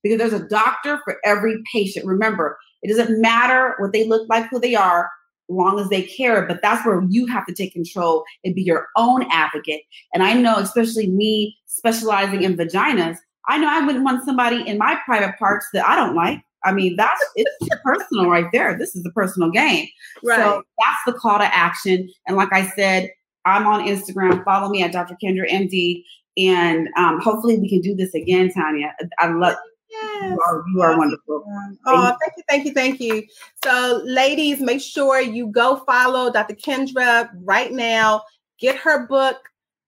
because 0.03 0.19
there's 0.19 0.39
a 0.39 0.47
doctor 0.47 1.01
for 1.03 1.17
every 1.25 1.61
patient. 1.73 2.05
Remember, 2.05 2.57
it 2.83 2.95
doesn't 2.95 3.19
matter 3.19 3.75
what 3.79 3.91
they 3.91 4.07
look 4.07 4.29
like, 4.29 4.47
who 4.49 4.59
they 4.59 4.75
are, 4.75 5.09
long 5.51 5.79
as 5.79 5.89
they 5.89 6.03
care. 6.03 6.45
But 6.45 6.61
that's 6.61 6.85
where 6.85 7.03
you 7.09 7.27
have 7.27 7.45
to 7.45 7.53
take 7.53 7.73
control 7.73 8.23
and 8.43 8.55
be 8.55 8.63
your 8.63 8.87
own 8.95 9.25
advocate. 9.31 9.81
And 10.13 10.23
I 10.23 10.33
know, 10.33 10.57
especially 10.57 11.07
me 11.07 11.57
specializing 11.65 12.43
in 12.43 12.55
vaginas, 12.55 13.17
I 13.47 13.57
know 13.57 13.67
I 13.69 13.85
wouldn't 13.85 14.03
want 14.03 14.23
somebody 14.23 14.67
in 14.67 14.77
my 14.77 14.97
private 15.05 15.37
parts 15.37 15.67
that 15.73 15.87
I 15.87 15.95
don't 15.95 16.15
like. 16.15 16.41
I 16.63 16.71
mean, 16.71 16.95
that's 16.95 17.25
it's 17.35 17.57
personal 17.83 18.29
right 18.29 18.45
there. 18.53 18.77
This 18.77 18.95
is 18.95 19.03
the 19.03 19.11
personal 19.11 19.49
game. 19.49 19.87
right. 20.23 20.37
So 20.37 20.63
that's 20.79 20.99
the 21.05 21.13
call 21.13 21.39
to 21.39 21.55
action. 21.55 22.07
And 22.27 22.37
like 22.37 22.53
I 22.53 22.67
said, 22.67 23.09
I'm 23.45 23.65
on 23.65 23.87
Instagram. 23.87 24.43
Follow 24.45 24.69
me 24.69 24.83
at 24.83 24.91
Dr. 24.91 25.17
Kendra 25.23 25.49
MD. 25.49 26.03
And 26.37 26.87
um, 26.97 27.19
hopefully 27.19 27.57
we 27.57 27.67
can 27.67 27.81
do 27.81 27.95
this 27.95 28.13
again, 28.13 28.51
Tanya. 28.51 28.95
I 29.19 29.27
love 29.31 29.55
Yes. 30.21 30.31
you 30.31 30.39
are, 30.45 30.63
you 30.73 30.81
are 30.81 30.97
wonderful. 30.97 31.43
Um, 31.47 31.77
Oh, 31.85 32.17
thank 32.21 32.33
you, 32.37 32.43
thank 32.49 32.65
you, 32.65 32.73
thank 32.73 32.99
you. 32.99 33.23
So, 33.63 34.01
ladies, 34.05 34.59
make 34.59 34.81
sure 34.81 35.19
you 35.19 35.47
go 35.47 35.77
follow 35.77 36.31
Dr. 36.31 36.55
Kendra 36.55 37.29
right 37.43 37.71
now. 37.71 38.23
Get 38.59 38.77
her 38.77 39.07
book. 39.07 39.37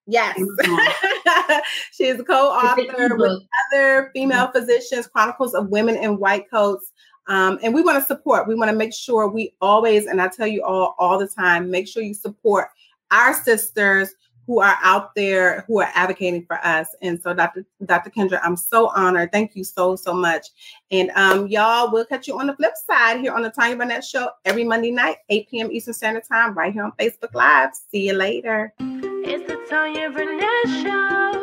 Yes. 0.06 0.38
she 1.92 2.04
is 2.04 2.20
a 2.20 2.24
co-author 2.24 3.16
with 3.16 3.42
other 3.72 4.10
female 4.12 4.48
physicians, 4.48 5.06
Chronicles 5.06 5.54
of 5.54 5.68
Women 5.68 5.96
in 5.96 6.18
White 6.18 6.50
Coats. 6.50 6.92
Um, 7.26 7.58
and 7.62 7.72
we 7.72 7.82
want 7.82 7.98
to 7.98 8.04
support. 8.04 8.46
We 8.46 8.54
want 8.54 8.70
to 8.70 8.76
make 8.76 8.92
sure 8.92 9.28
we 9.28 9.54
always, 9.60 10.06
and 10.06 10.20
I 10.20 10.28
tell 10.28 10.46
you 10.46 10.62
all 10.62 10.94
all 10.98 11.18
the 11.18 11.26
time, 11.26 11.70
make 11.70 11.88
sure 11.88 12.02
you 12.02 12.12
support 12.12 12.68
our 13.10 13.32
sisters 13.32 14.14
who 14.46 14.60
are 14.60 14.76
out 14.82 15.14
there 15.14 15.64
who 15.66 15.80
are 15.80 15.90
advocating 15.94 16.44
for 16.44 16.58
us. 16.64 16.88
And 17.02 17.20
so, 17.20 17.34
Dr. 17.34 17.64
Dr. 17.84 18.10
Kendra, 18.10 18.40
I'm 18.42 18.56
so 18.56 18.88
honored. 18.88 19.32
Thank 19.32 19.56
you 19.56 19.64
so 19.64 19.96
so 19.96 20.12
much. 20.12 20.48
And 20.90 21.10
um, 21.16 21.46
y'all, 21.48 21.92
we'll 21.92 22.04
catch 22.04 22.28
you 22.28 22.38
on 22.38 22.46
the 22.46 22.54
flip 22.54 22.74
side 22.86 23.20
here 23.20 23.32
on 23.32 23.42
the 23.42 23.50
Tanya 23.50 23.76
Barnett 23.76 24.04
Show 24.04 24.28
every 24.44 24.64
Monday 24.64 24.90
night, 24.90 25.16
8 25.28 25.48
p.m. 25.50 25.72
Eastern 25.72 25.94
Standard 25.94 26.24
Time, 26.28 26.54
right 26.54 26.72
here 26.72 26.84
on 26.84 26.92
Facebook 26.92 27.34
Live. 27.34 27.70
See 27.90 28.06
you 28.06 28.14
later. 28.14 28.72
It's 28.78 29.46
the 29.50 29.56
Tanya 29.68 30.10
Barnett 30.10 30.82
Show. 30.82 31.33